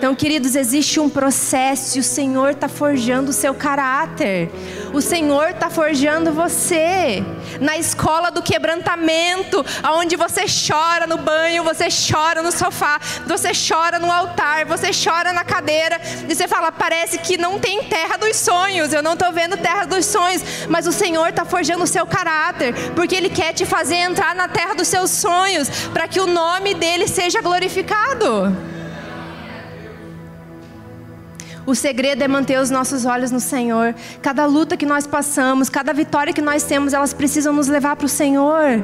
Então, 0.00 0.14
queridos, 0.14 0.56
existe 0.56 0.98
um 0.98 1.10
processo 1.10 1.98
e 1.98 2.00
o 2.00 2.02
Senhor 2.02 2.52
está 2.52 2.68
forjando 2.68 3.28
o 3.28 3.34
seu 3.34 3.52
caráter. 3.52 4.50
O 4.94 5.02
Senhor 5.02 5.50
está 5.50 5.68
forjando 5.68 6.32
você. 6.32 7.22
Na 7.60 7.76
escola 7.76 8.30
do 8.30 8.40
quebrantamento, 8.40 9.62
aonde 9.82 10.16
você 10.16 10.46
chora 10.46 11.06
no 11.06 11.18
banho, 11.18 11.62
você 11.62 11.88
chora 11.90 12.40
no 12.40 12.50
sofá, 12.50 12.98
você 13.26 13.50
chora 13.52 13.98
no 13.98 14.10
altar, 14.10 14.64
você 14.64 14.90
chora 14.90 15.34
na 15.34 15.44
cadeira 15.44 16.00
e 16.26 16.34
você 16.34 16.48
fala: 16.48 16.72
parece 16.72 17.18
que 17.18 17.36
não 17.36 17.58
tem 17.58 17.84
terra 17.84 18.16
dos 18.16 18.38
sonhos. 18.38 18.94
Eu 18.94 19.02
não 19.02 19.12
estou 19.12 19.30
vendo 19.34 19.58
terra 19.58 19.84
dos 19.84 20.06
sonhos, 20.06 20.42
mas 20.66 20.86
o 20.86 20.92
Senhor 20.92 21.28
está 21.28 21.44
forjando 21.44 21.84
o 21.84 21.86
seu 21.86 22.06
caráter, 22.06 22.72
porque 22.94 23.14
Ele 23.14 23.28
quer 23.28 23.52
te 23.52 23.66
fazer 23.66 23.96
entrar 23.96 24.34
na 24.34 24.48
terra 24.48 24.72
dos 24.72 24.88
seus 24.88 25.10
sonhos, 25.10 25.68
para 25.92 26.08
que 26.08 26.20
o 26.20 26.26
nome 26.26 26.72
dele 26.72 27.06
seja 27.06 27.42
glorificado. 27.42 28.79
O 31.70 31.74
segredo 31.76 32.20
é 32.20 32.26
manter 32.26 32.58
os 32.58 32.68
nossos 32.68 33.04
olhos 33.04 33.30
no 33.30 33.38
Senhor. 33.38 33.94
Cada 34.20 34.44
luta 34.44 34.76
que 34.76 34.84
nós 34.84 35.06
passamos, 35.06 35.68
cada 35.68 35.92
vitória 35.92 36.32
que 36.32 36.42
nós 36.42 36.64
temos, 36.64 36.92
elas 36.92 37.14
precisam 37.14 37.52
nos 37.52 37.68
levar 37.68 37.94
para 37.94 38.06
o 38.06 38.08
Senhor. 38.08 38.82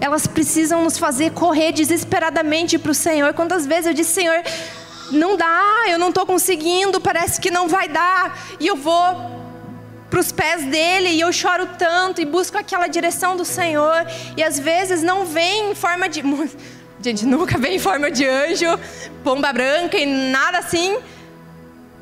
Elas 0.00 0.26
precisam 0.26 0.82
nos 0.82 0.98
fazer 0.98 1.30
correr 1.30 1.70
desesperadamente 1.70 2.76
para 2.76 2.90
o 2.90 2.94
Senhor. 2.94 3.32
Quantas 3.34 3.64
vezes 3.68 3.86
eu 3.86 3.94
disse, 3.94 4.14
Senhor, 4.14 4.42
não 5.12 5.36
dá, 5.36 5.84
eu 5.86 5.96
não 5.96 6.08
estou 6.08 6.26
conseguindo, 6.26 7.00
parece 7.00 7.40
que 7.40 7.52
não 7.52 7.68
vai 7.68 7.88
dar. 7.88 8.36
E 8.58 8.66
eu 8.66 8.74
vou 8.74 9.04
para 10.10 10.18
os 10.18 10.32
pés 10.32 10.64
dele 10.64 11.10
e 11.10 11.20
eu 11.20 11.32
choro 11.32 11.68
tanto 11.78 12.20
e 12.20 12.24
busco 12.24 12.58
aquela 12.58 12.88
direção 12.88 13.36
do 13.36 13.44
Senhor. 13.44 14.04
E 14.36 14.42
às 14.42 14.58
vezes 14.58 15.04
não 15.04 15.24
vem 15.24 15.70
em 15.70 15.74
forma 15.76 16.08
de. 16.08 16.20
Gente, 17.00 17.24
nunca 17.24 17.58
vem 17.58 17.76
em 17.76 17.78
forma 17.78 18.10
de 18.10 18.26
anjo, 18.26 18.66
pomba 19.22 19.52
branca 19.52 19.96
e 19.96 20.04
nada 20.04 20.58
assim 20.58 20.98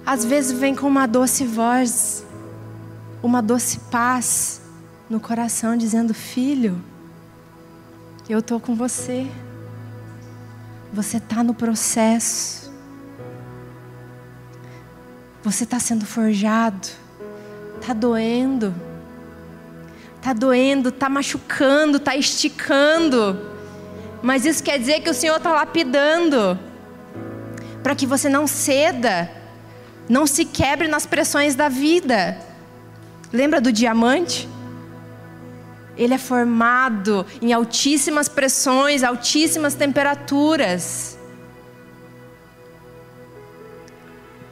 às 0.05 0.25
vezes 0.25 0.53
vem 0.53 0.75
com 0.75 0.87
uma 0.87 1.07
doce 1.07 1.45
voz, 1.45 2.25
uma 3.23 3.41
doce 3.43 3.79
paz 3.91 4.61
no 5.09 5.21
coração, 5.21 5.77
dizendo: 5.77 6.15
Filho, 6.15 6.83
eu 8.29 8.39
estou 8.39 8.61
com 8.61 8.75
você. 8.75 9.27
Você 10.93 11.19
está 11.19 11.43
no 11.43 11.55
processo. 11.55 12.73
Você 15.43 15.65
está 15.65 15.79
sendo 15.81 16.05
forjado. 16.05 16.89
Está 17.81 17.93
doendo. 17.93 18.75
Tá 20.21 20.33
doendo, 20.33 20.93
tá 20.93 21.09
machucando, 21.09 21.99
tá 21.99 22.15
esticando. 22.17 23.51
Mas 24.23 24.45
isso 24.45 24.63
quer 24.63 24.79
dizer 24.79 25.01
que 25.01 25.09
o 25.09 25.15
Senhor 25.15 25.37
está 25.37 25.53
lapidando 25.53 26.59
para 27.83 27.95
que 27.95 28.07
você 28.07 28.29
não 28.29 28.47
ceda, 28.47 29.31
não 30.11 30.27
se 30.27 30.45
quebre 30.45 30.89
nas 30.89 31.07
pressões 31.07 31.55
da 31.55 31.69
vida. 31.69 32.37
Lembra 33.33 33.61
do 33.61 33.73
diamante? 33.73 34.49
Ele 35.97 36.13
é 36.13 36.19
formado 36.19 37.25
em 37.41 37.53
altíssimas 37.53 38.29
pressões, 38.29 39.05
altíssimas 39.05 39.75
temperaturas. 39.75 41.17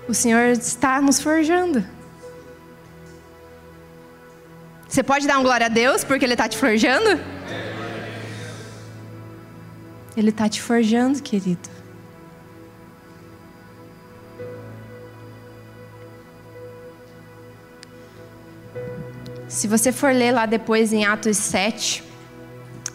O 0.09 0.15
Senhor 0.15 0.45
está 0.51 1.01
nos 1.01 1.21
forjando. 1.21 1.85
Você 4.89 5.03
pode 5.03 5.27
dar 5.27 5.41
um 5.41 5.43
glória 5.43 5.67
a 5.67 5.69
Deus 5.69 6.05
porque 6.05 6.25
Ele 6.25 6.35
está 6.35 6.49
te 6.49 6.57
forjando? 6.57 7.21
Ele 10.17 10.31
está 10.31 10.49
te 10.49 10.63
forjando, 10.63 11.21
querido. 11.21 11.78
Se 19.49 19.67
você 19.67 19.91
for 19.91 20.13
ler 20.13 20.33
lá 20.33 20.45
depois 20.45 20.93
em 20.93 21.07
Atos 21.07 21.39
7, 21.39 22.05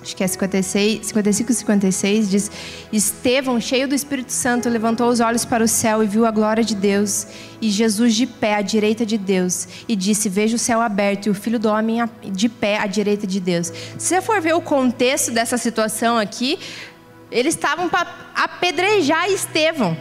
acho 0.04 0.16
que 0.16 0.24
é 0.24 0.28
56, 0.28 1.08
55 1.08 1.52
e 1.52 1.56
56, 1.56 2.30
diz: 2.30 2.52
Estevão, 2.92 3.60
cheio 3.60 3.88
do 3.88 3.96
Espírito 3.96 4.32
Santo, 4.32 4.70
levantou 4.70 5.10
os 5.10 5.20
olhos 5.20 5.46
para 5.46 5.64
o 5.64 5.68
céu 5.68 6.04
e 6.04 6.08
viu 6.08 6.28
a 6.28 6.32
glória 6.32 6.64
de 6.64 6.76
Deus, 6.76 7.26
e 7.60 7.72
Jesus 7.72 8.14
de 8.14 8.28
pé 8.28 8.56
à 8.56 8.62
direita 8.62 9.04
de 9.04 9.18
Deus, 9.18 9.68
e 9.88 9.96
disse: 9.96 10.30
Veja 10.30 10.56
o 10.56 10.60
céu 10.60 10.80
aberto 10.80 11.26
e 11.26 11.30
o 11.32 11.34
filho 11.34 11.58
do 11.58 11.70
homem 11.70 11.98
de 12.22 12.48
pé 12.48 12.78
à 12.78 12.86
direita 12.86 13.26
de 13.26 13.40
Deus. 13.40 13.68
Se 13.98 14.08
você 14.10 14.22
for 14.22 14.40
ver 14.40 14.54
o 14.54 14.62
contexto 14.62 15.32
dessa 15.32 15.58
situação 15.58 16.20
aqui, 16.20 16.60
eles 17.32 17.56
estavam 17.56 17.90
para 17.90 18.08
apedrejar 18.36 19.28
Estevão. 19.28 19.98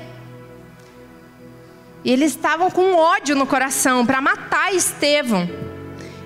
E 2.04 2.10
eles 2.10 2.32
estavam 2.32 2.70
com 2.70 2.94
ódio 2.94 3.34
no 3.34 3.46
coração 3.46 4.04
para 4.04 4.20
matar 4.20 4.74
Estevão. 4.74 5.71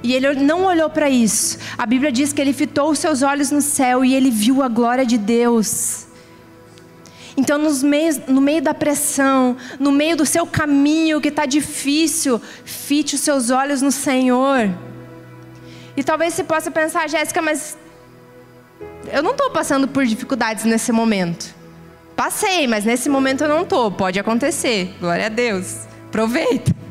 E 0.06 0.14
ele 0.14 0.34
não 0.36 0.64
olhou 0.64 0.88
para 0.88 1.10
isso. 1.10 1.58
A 1.76 1.84
Bíblia 1.84 2.12
diz 2.12 2.32
que 2.32 2.40
ele 2.40 2.52
fitou 2.52 2.90
os 2.92 3.00
seus 3.00 3.22
olhos 3.22 3.50
no 3.50 3.60
céu 3.60 4.04
e 4.04 4.14
ele 4.14 4.30
viu 4.30 4.62
a 4.62 4.68
glória 4.68 5.04
de 5.04 5.18
Deus. 5.18 6.06
Então, 7.36 7.58
meios, 7.82 8.20
no 8.28 8.40
meio 8.40 8.62
da 8.62 8.72
pressão, 8.72 9.56
no 9.80 9.90
meio 9.90 10.16
do 10.16 10.24
seu 10.24 10.46
caminho 10.46 11.20
que 11.20 11.26
está 11.26 11.44
difícil, 11.44 12.40
fite 12.64 13.16
os 13.16 13.20
seus 13.20 13.50
olhos 13.50 13.82
no 13.82 13.90
Senhor. 13.90 14.70
E 15.96 16.04
talvez 16.04 16.34
você 16.34 16.44
possa 16.44 16.70
pensar, 16.70 17.08
Jéssica, 17.08 17.42
mas 17.42 17.76
eu 19.12 19.24
não 19.24 19.32
estou 19.32 19.50
passando 19.50 19.88
por 19.88 20.06
dificuldades 20.06 20.64
nesse 20.64 20.92
momento. 20.92 21.52
Passei, 22.14 22.68
mas 22.68 22.84
nesse 22.84 23.08
momento 23.08 23.42
eu 23.42 23.48
não 23.48 23.62
estou. 23.62 23.90
Pode 23.90 24.20
acontecer. 24.20 24.94
Glória 25.00 25.26
a 25.26 25.28
Deus. 25.28 25.80
Aproveita. 26.06 26.85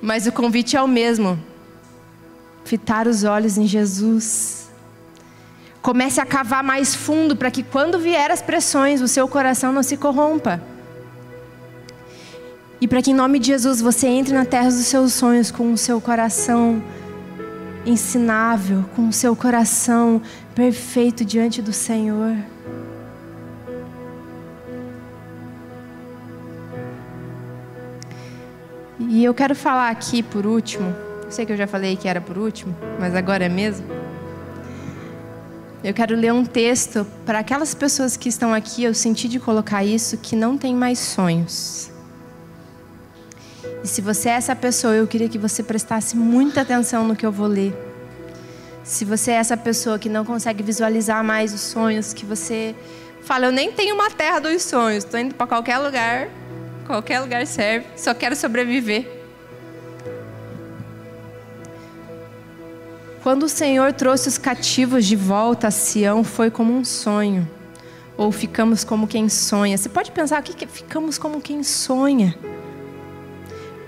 Mas 0.00 0.26
o 0.26 0.32
convite 0.32 0.76
é 0.76 0.82
o 0.82 0.88
mesmo: 0.88 1.38
fitar 2.64 3.06
os 3.06 3.24
olhos 3.24 3.58
em 3.58 3.66
Jesus. 3.66 4.70
Comece 5.82 6.20
a 6.20 6.26
cavar 6.26 6.62
mais 6.62 6.94
fundo 6.94 7.34
para 7.34 7.50
que 7.50 7.62
quando 7.62 7.98
vier 7.98 8.30
as 8.30 8.42
pressões, 8.42 9.00
o 9.00 9.08
seu 9.08 9.26
coração 9.26 9.72
não 9.72 9.82
se 9.82 9.96
corrompa. 9.96 10.62
E 12.80 12.88
para 12.88 13.02
que 13.02 13.10
em 13.10 13.14
nome 13.14 13.38
de 13.38 13.48
Jesus 13.48 13.80
você 13.80 14.06
entre 14.06 14.32
na 14.32 14.44
terra 14.44 14.68
dos 14.68 14.86
seus 14.86 15.12
sonhos 15.12 15.50
com 15.50 15.72
o 15.72 15.78
seu 15.78 16.00
coração 16.00 16.82
ensinável, 17.84 18.84
com 18.94 19.08
o 19.08 19.12
seu 19.12 19.34
coração 19.34 20.20
perfeito 20.54 21.24
diante 21.24 21.60
do 21.62 21.72
Senhor. 21.72 22.36
E 29.12 29.24
eu 29.24 29.34
quero 29.34 29.56
falar 29.56 29.90
aqui 29.90 30.22
por 30.22 30.46
último. 30.46 30.94
Eu 31.24 31.32
sei 31.32 31.44
que 31.44 31.50
eu 31.50 31.56
já 31.56 31.66
falei 31.66 31.96
que 31.96 32.06
era 32.06 32.20
por 32.20 32.38
último, 32.38 32.76
mas 32.96 33.12
agora 33.12 33.44
é 33.44 33.48
mesmo. 33.48 33.84
Eu 35.82 35.92
quero 35.92 36.14
ler 36.14 36.32
um 36.32 36.44
texto 36.44 37.04
para 37.26 37.40
aquelas 37.40 37.74
pessoas 37.74 38.16
que 38.16 38.28
estão 38.28 38.54
aqui. 38.54 38.84
Eu 38.84 38.94
senti 38.94 39.26
de 39.26 39.40
colocar 39.40 39.84
isso 39.84 40.16
que 40.16 40.36
não 40.36 40.56
tem 40.56 40.76
mais 40.76 41.00
sonhos. 41.00 41.90
E 43.82 43.88
se 43.88 44.00
você 44.00 44.28
é 44.28 44.34
essa 44.34 44.54
pessoa, 44.54 44.94
eu 44.94 45.08
queria 45.08 45.28
que 45.28 45.38
você 45.38 45.60
prestasse 45.60 46.16
muita 46.16 46.60
atenção 46.60 47.02
no 47.02 47.16
que 47.16 47.26
eu 47.26 47.32
vou 47.32 47.48
ler. 47.48 47.74
Se 48.84 49.04
você 49.04 49.32
é 49.32 49.34
essa 49.34 49.56
pessoa 49.56 49.98
que 49.98 50.08
não 50.08 50.24
consegue 50.24 50.62
visualizar 50.62 51.24
mais 51.24 51.52
os 51.52 51.62
sonhos, 51.62 52.14
que 52.14 52.24
você 52.24 52.76
fala, 53.22 53.46
eu 53.46 53.50
nem 53.50 53.72
tenho 53.72 53.96
uma 53.96 54.08
terra 54.08 54.38
dos 54.38 54.62
sonhos, 54.62 55.02
estou 55.02 55.18
indo 55.18 55.34
para 55.34 55.48
qualquer 55.48 55.78
lugar, 55.78 56.28
qualquer 56.90 57.20
lugar 57.20 57.46
serve, 57.46 57.86
só 57.96 58.12
quero 58.12 58.34
sobreviver. 58.34 59.06
Quando 63.22 63.44
o 63.44 63.48
Senhor 63.48 63.92
trouxe 63.92 64.28
os 64.28 64.38
cativos 64.38 65.04
de 65.04 65.14
volta 65.14 65.68
a 65.68 65.70
Sião, 65.70 66.24
foi 66.24 66.50
como 66.50 66.72
um 66.72 66.84
sonho. 66.84 67.48
Ou 68.16 68.32
ficamos 68.32 68.82
como 68.82 69.06
quem 69.06 69.28
sonha. 69.28 69.76
Você 69.76 69.88
pode 69.88 70.10
pensar, 70.10 70.40
o 70.40 70.42
que 70.42 70.64
é 70.64 70.68
ficamos 70.68 71.18
como 71.18 71.40
quem 71.40 71.62
sonha? 71.62 72.36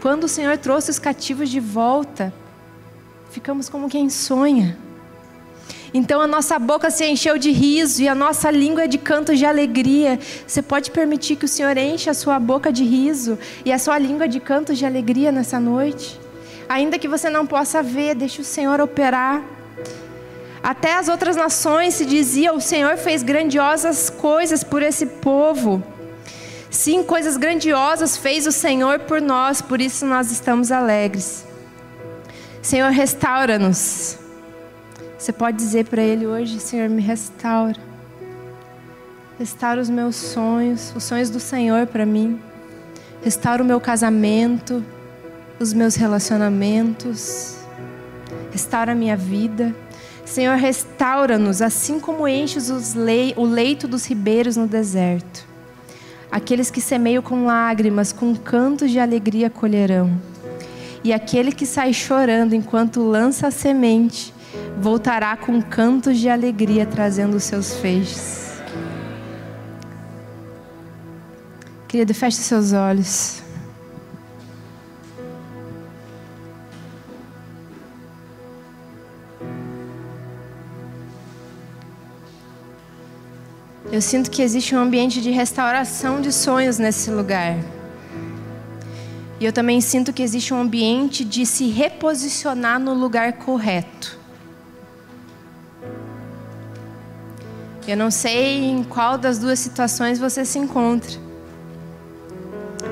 Quando 0.01 0.25
o 0.25 0.29
Senhor 0.29 0.57
trouxe 0.59 0.91
os 0.91 0.99
cativos 0.99 1.49
de 1.49 1.61
volta, 1.61 2.33
ficamos 3.31 3.69
como 3.69 3.89
quem 3.89 4.11
sonha. 4.11 4.77
Então 5.95 6.23
a 6.23 6.27
nossa 6.27 6.59
boca 6.59 6.91
se 6.91 7.05
encheu 7.05 7.37
de 7.37 7.51
riso 7.51 8.03
e 8.03 8.09
a 8.09 8.15
nossa 8.15 8.51
língua 8.51 8.89
de 8.89 8.97
cantos 8.97 9.39
de 9.39 9.45
alegria. 9.45 10.19
Você 10.47 10.63
pode 10.63 10.91
permitir 10.91 11.37
que 11.37 11.45
o 11.45 11.49
Senhor 11.49 11.77
enche 11.77 12.09
a 12.09 12.15
sua 12.15 12.39
boca 12.39 12.73
de 12.73 12.83
riso 12.83 13.39
e 13.65 13.71
a 13.71 13.79
sua 13.79 13.99
língua 13.99 14.27
de 14.27 14.41
cantos 14.41 14.79
de 14.79 14.87
alegria 14.87 15.31
nessa 15.31 15.61
noite? 15.61 16.19
Ainda 16.69 16.99
que 16.99 17.07
você 17.07 17.29
não 17.29 17.47
possa 17.47 17.83
ver, 17.83 18.15
deixe 18.15 18.41
o 18.41 18.45
Senhor 18.45 18.81
operar. 18.81 19.45
Até 20.63 20.95
as 20.95 21.09
outras 21.09 21.37
nações 21.37 21.95
se 21.95 22.07
dizia: 22.07 22.55
o 22.55 22.61
Senhor 22.61 22.97
fez 22.97 23.23
grandiosas 23.23 24.09
coisas 24.09 24.65
por 24.65 24.83
esse 24.83 25.05
povo. 25.05 25.83
Sim, 26.71 27.03
coisas 27.03 27.37
grandiosas 27.37 28.17
fez 28.17 28.47
o 28.47 28.53
Senhor 28.53 29.01
por 29.01 29.21
nós, 29.21 29.61
por 29.61 29.79
isso 29.79 30.07
nós 30.07 30.31
estamos 30.31 30.73
alegres. 30.73 31.45
Senhor, 32.63 32.91
restaura-nos. 32.91 34.22
Você 35.23 35.33
pode 35.33 35.57
dizer 35.57 35.85
para 35.85 36.03
Ele 36.03 36.27
hoje: 36.27 36.59
Senhor, 36.59 36.89
me 36.89 37.01
restaura. 37.01 37.79
Restaura 39.39 39.81
os 39.81 39.89
meus 39.89 40.17
sonhos, 40.17 40.93
os 40.97 41.05
sonhos 41.05 41.31
do 41.31 41.39
Senhor 41.39 41.87
para 41.87 42.05
mim. 42.05 42.41
Restaura 43.23 43.63
o 43.63 43.65
meu 43.65 43.81
casamento, 43.81 44.85
os 45.61 45.73
meus 45.73 45.95
relacionamentos. 45.95 47.57
Restaura 48.51 48.91
a 48.91 48.95
minha 48.97 49.17
vida. 49.17 49.73
Senhor, 50.25 50.57
restaura-nos, 50.57 51.63
assim 51.63 52.01
como 52.01 52.27
enches 52.27 52.69
o 52.69 53.45
leito 53.45 53.87
dos 53.87 54.05
ribeiros 54.05 54.57
no 54.57 54.67
deserto. 54.67 55.47
Aqueles 56.33 56.69
que 56.69 56.81
semeiam 56.81 57.23
com 57.23 57.47
lágrimas, 57.47 58.13
com 58.13 58.35
cantos 58.35 58.91
de 58.91 58.99
alegria 58.99 59.49
colherão. 59.49 60.21
E 61.05 61.13
aquele 61.13 61.53
que 61.53 61.65
sai 61.65 61.93
chorando 61.93 62.57
enquanto 62.57 63.01
lança 63.01 63.47
a 63.47 63.51
semente, 63.53 64.35
voltará 64.79 65.37
com 65.37 65.61
cantos 65.63 66.19
de 66.19 66.29
alegria 66.29 66.87
trazendo 66.87 67.37
os 67.37 67.45
seus 67.45 67.77
feixes. 67.77 68.61
Querido, 71.89 72.15
feche 72.15 72.39
seus 72.39 72.73
olhos. 72.73 73.43
Eu 83.93 84.01
sinto 84.01 84.31
que 84.31 84.41
existe 84.41 84.75
um 84.75 84.79
ambiente 84.79 85.21
de 85.21 85.31
restauração 85.31 86.23
de 86.23 86.33
sonhos 86.33 86.79
nesse 86.79 87.11
lugar. 87.11 87.59
E 89.39 89.45
eu 89.45 89.53
também 89.53 89.83
sinto 89.83 90.15
que 90.15 90.23
existe 90.23 90.55
um 90.55 90.61
ambiente 90.63 91.27
de 91.27 91.45
se 91.45 91.69
reposicionar 91.69 92.81
no 92.81 92.95
lugar 92.95 93.35
correto. 93.35 94.22
Eu 97.87 97.97
não 97.97 98.11
sei 98.11 98.65
em 98.65 98.85
qual 98.85 99.19
das 99.19 99.39
duas 99.39 99.59
situações 99.59 100.19
você 100.19 100.45
se 100.45 100.59
encontra. 100.59 101.19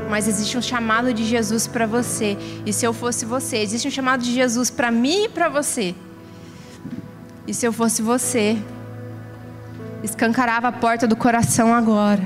Mas 0.08 0.26
existe 0.26 0.58
um 0.58 0.62
chamado 0.62 1.14
de 1.14 1.24
Jesus 1.24 1.66
para 1.66 1.86
você. 1.86 2.36
E 2.66 2.72
se 2.72 2.84
eu 2.84 2.92
fosse 2.92 3.24
você, 3.24 3.58
existe 3.58 3.86
um 3.86 3.90
chamado 3.90 4.22
de 4.22 4.32
Jesus 4.32 4.68
para 4.70 4.90
mim 4.90 5.24
e 5.24 5.28
para 5.28 5.48
você. 5.48 5.94
E 7.46 7.54
se 7.54 7.66
eu 7.66 7.72
fosse 7.72 8.02
você, 8.02 8.58
escancarava 10.02 10.68
a 10.68 10.72
porta 10.72 11.06
do 11.06 11.14
coração 11.14 11.72
agora 11.72 12.22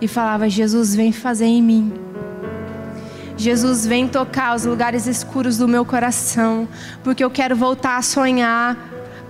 e 0.00 0.06
falava: 0.06 0.48
Jesus, 0.48 0.94
vem 0.94 1.12
fazer 1.12 1.46
em 1.46 1.62
mim. 1.62 1.92
Jesus, 3.36 3.86
vem 3.86 4.06
tocar 4.06 4.54
os 4.54 4.64
lugares 4.64 5.06
escuros 5.06 5.56
do 5.56 5.66
meu 5.66 5.84
coração, 5.84 6.68
porque 7.02 7.24
eu 7.24 7.30
quero 7.30 7.56
voltar 7.56 7.96
a 7.96 8.02
sonhar, 8.02 8.76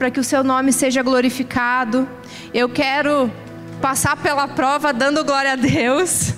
para 0.03 0.11
que 0.11 0.19
o 0.19 0.25
seu 0.25 0.43
nome 0.43 0.73
seja 0.73 1.01
glorificado. 1.01 2.09
Eu 2.53 2.69
quero 2.69 3.31
passar 3.81 4.17
pela 4.17 4.49
prova 4.49 4.93
dando 4.93 5.25
glória 5.25 5.53
a 5.53 5.55
Deus. 5.55 6.35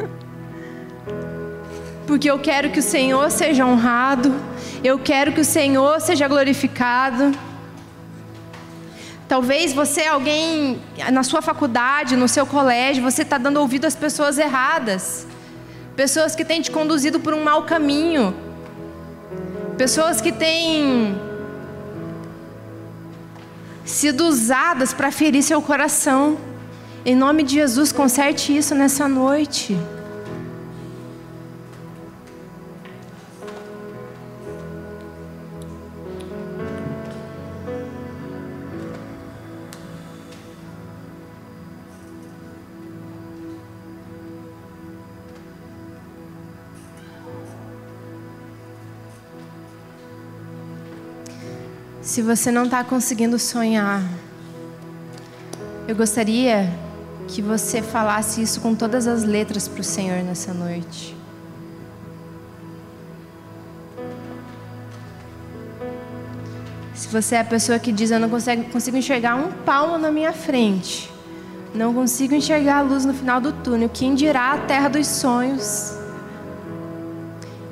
Porque 2.08 2.30
eu 2.30 2.38
quero 2.38 2.70
que 2.70 2.78
o 2.78 2.82
Senhor 2.82 3.30
seja 3.30 3.66
honrado, 3.66 4.34
eu 4.82 4.98
quero 4.98 5.32
que 5.32 5.42
o 5.42 5.44
Senhor 5.44 6.00
seja 6.00 6.26
glorificado. 6.26 7.32
Talvez 9.28 9.74
você, 9.74 10.06
alguém 10.06 10.80
na 11.12 11.22
sua 11.22 11.42
faculdade, 11.42 12.16
no 12.16 12.26
seu 12.26 12.46
colégio, 12.46 13.02
você 13.02 13.20
está 13.20 13.36
dando 13.36 13.58
ouvido 13.58 13.84
às 13.84 13.94
pessoas 13.94 14.38
erradas, 14.38 15.26
pessoas 15.94 16.34
que 16.34 16.46
têm 16.46 16.62
te 16.62 16.70
conduzido 16.70 17.20
por 17.20 17.34
um 17.34 17.44
mau 17.44 17.64
caminho, 17.64 18.34
pessoas 19.76 20.18
que 20.18 20.32
têm 20.32 21.30
sido 23.84 24.26
usadas 24.26 24.92
para 24.92 25.10
ferir 25.10 25.42
seu 25.42 25.60
coração. 25.60 26.38
Em 27.04 27.16
nome 27.16 27.42
de 27.42 27.54
Jesus, 27.54 27.92
conserte 27.92 28.56
isso 28.56 28.74
nessa 28.74 29.08
noite. 29.08 29.76
Se 52.12 52.20
você 52.20 52.50
não 52.50 52.64
está 52.64 52.84
conseguindo 52.84 53.38
sonhar, 53.38 54.02
eu 55.88 55.96
gostaria 55.96 56.70
que 57.26 57.40
você 57.40 57.80
falasse 57.80 58.42
isso 58.42 58.60
com 58.60 58.74
todas 58.74 59.06
as 59.06 59.24
letras 59.24 59.66
para 59.66 59.80
o 59.80 59.82
Senhor 59.82 60.22
nessa 60.22 60.52
noite. 60.52 61.16
Se 66.94 67.08
você 67.08 67.36
é 67.36 67.40
a 67.40 67.44
pessoa 67.46 67.78
que 67.78 67.90
diz, 67.90 68.10
eu 68.10 68.20
não 68.20 68.28
consigo, 68.28 68.64
consigo 68.64 68.98
enxergar 68.98 69.34
um 69.34 69.50
palmo 69.64 69.96
na 69.96 70.10
minha 70.10 70.34
frente, 70.34 71.10
não 71.74 71.94
consigo 71.94 72.34
enxergar 72.34 72.80
a 72.80 72.82
luz 72.82 73.06
no 73.06 73.14
final 73.14 73.40
do 73.40 73.54
túnel, 73.54 73.88
quem 73.88 74.14
dirá 74.14 74.52
a 74.52 74.58
terra 74.58 74.88
dos 74.88 75.06
sonhos? 75.06 75.94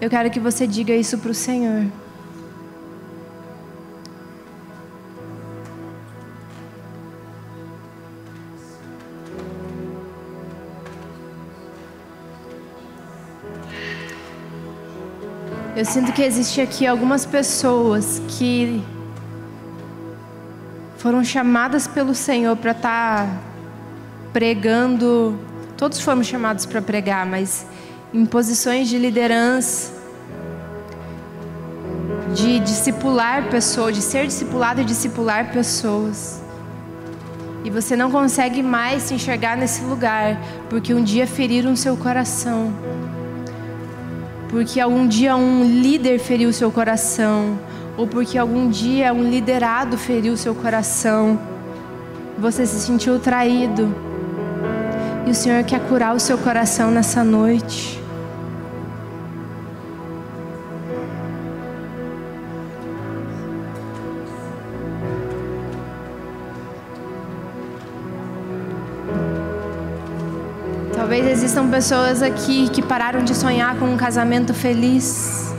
Eu 0.00 0.08
quero 0.08 0.30
que 0.30 0.40
você 0.40 0.66
diga 0.66 0.94
isso 0.94 1.18
para 1.18 1.30
o 1.30 1.34
Senhor. 1.34 1.92
Eu 15.80 15.84
sinto 15.86 16.12
que 16.12 16.20
existe 16.20 16.60
aqui 16.60 16.86
algumas 16.86 17.24
pessoas 17.24 18.20
que 18.28 18.84
foram 20.98 21.24
chamadas 21.24 21.86
pelo 21.86 22.14
Senhor 22.14 22.54
para 22.54 22.72
estar 22.72 23.24
tá 23.24 23.40
pregando. 24.30 25.40
Todos 25.78 25.98
fomos 25.98 26.26
chamados 26.26 26.66
para 26.66 26.82
pregar, 26.82 27.24
mas 27.24 27.64
em 28.12 28.26
posições 28.26 28.90
de 28.90 28.98
liderança, 28.98 29.90
de 32.34 32.58
discipular 32.58 33.48
pessoas, 33.48 33.96
de 33.96 34.02
ser 34.02 34.26
discipulado 34.26 34.82
e 34.82 34.84
discipular 34.84 35.50
pessoas. 35.50 36.42
E 37.64 37.70
você 37.70 37.96
não 37.96 38.10
consegue 38.10 38.62
mais 38.62 39.04
se 39.04 39.14
enxergar 39.14 39.56
nesse 39.56 39.82
lugar, 39.84 40.38
porque 40.68 40.92
um 40.92 41.02
dia 41.02 41.26
feriram 41.26 41.74
seu 41.74 41.96
coração 41.96 42.70
porque 44.50 44.80
algum 44.80 45.06
dia 45.06 45.36
um 45.36 45.64
líder 45.64 46.18
feriu 46.18 46.52
seu 46.52 46.72
coração, 46.72 47.56
ou 47.96 48.06
porque 48.06 48.36
algum 48.36 48.68
dia 48.68 49.14
um 49.14 49.22
liderado 49.22 49.96
feriu 49.96 50.36
seu 50.36 50.54
coração, 50.54 51.38
você 52.36 52.66
se 52.66 52.80
sentiu 52.80 53.20
traído, 53.20 53.94
e 55.24 55.30
o 55.30 55.34
Senhor 55.34 55.62
quer 55.62 55.80
curar 55.80 56.16
o 56.16 56.20
seu 56.20 56.36
coração 56.36 56.90
nessa 56.90 57.22
noite. 57.22 57.99
Existam 71.50 71.68
pessoas 71.68 72.22
aqui 72.22 72.68
que 72.68 72.80
pararam 72.80 73.24
de 73.24 73.34
sonhar 73.34 73.76
com 73.76 73.86
um 73.86 73.96
casamento 73.96 74.54
feliz. 74.54 75.52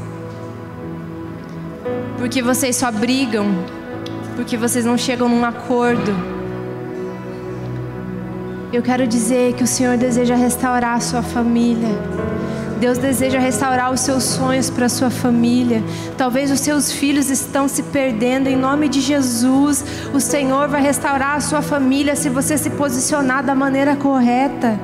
Porque 2.17 2.41
vocês 2.41 2.77
só 2.77 2.89
brigam, 2.89 3.47
porque 4.37 4.55
vocês 4.55 4.85
não 4.85 4.97
chegam 4.97 5.27
num 5.27 5.43
acordo. 5.43 6.13
Eu 8.71 8.81
quero 8.81 9.05
dizer 9.05 9.53
que 9.55 9.65
o 9.65 9.67
Senhor 9.67 9.97
deseja 9.97 10.33
restaurar 10.33 10.95
a 10.95 11.01
sua 11.01 11.21
família. 11.21 11.89
Deus 12.79 12.97
deseja 12.97 13.37
restaurar 13.37 13.91
os 13.91 13.99
seus 13.99 14.23
sonhos 14.23 14.69
para 14.69 14.85
a 14.85 14.89
sua 14.89 15.09
família. 15.09 15.83
Talvez 16.17 16.49
os 16.51 16.61
seus 16.61 16.89
filhos 16.89 17.29
estão 17.29 17.67
se 17.67 17.83
perdendo. 17.83 18.47
Em 18.47 18.55
nome 18.55 18.87
de 18.87 19.01
Jesus, 19.01 19.83
o 20.13 20.21
Senhor 20.21 20.69
vai 20.69 20.81
restaurar 20.81 21.35
a 21.35 21.41
sua 21.41 21.61
família 21.61 22.15
se 22.15 22.29
você 22.29 22.57
se 22.57 22.69
posicionar 22.69 23.43
da 23.43 23.53
maneira 23.53 23.93
correta. 23.97 24.79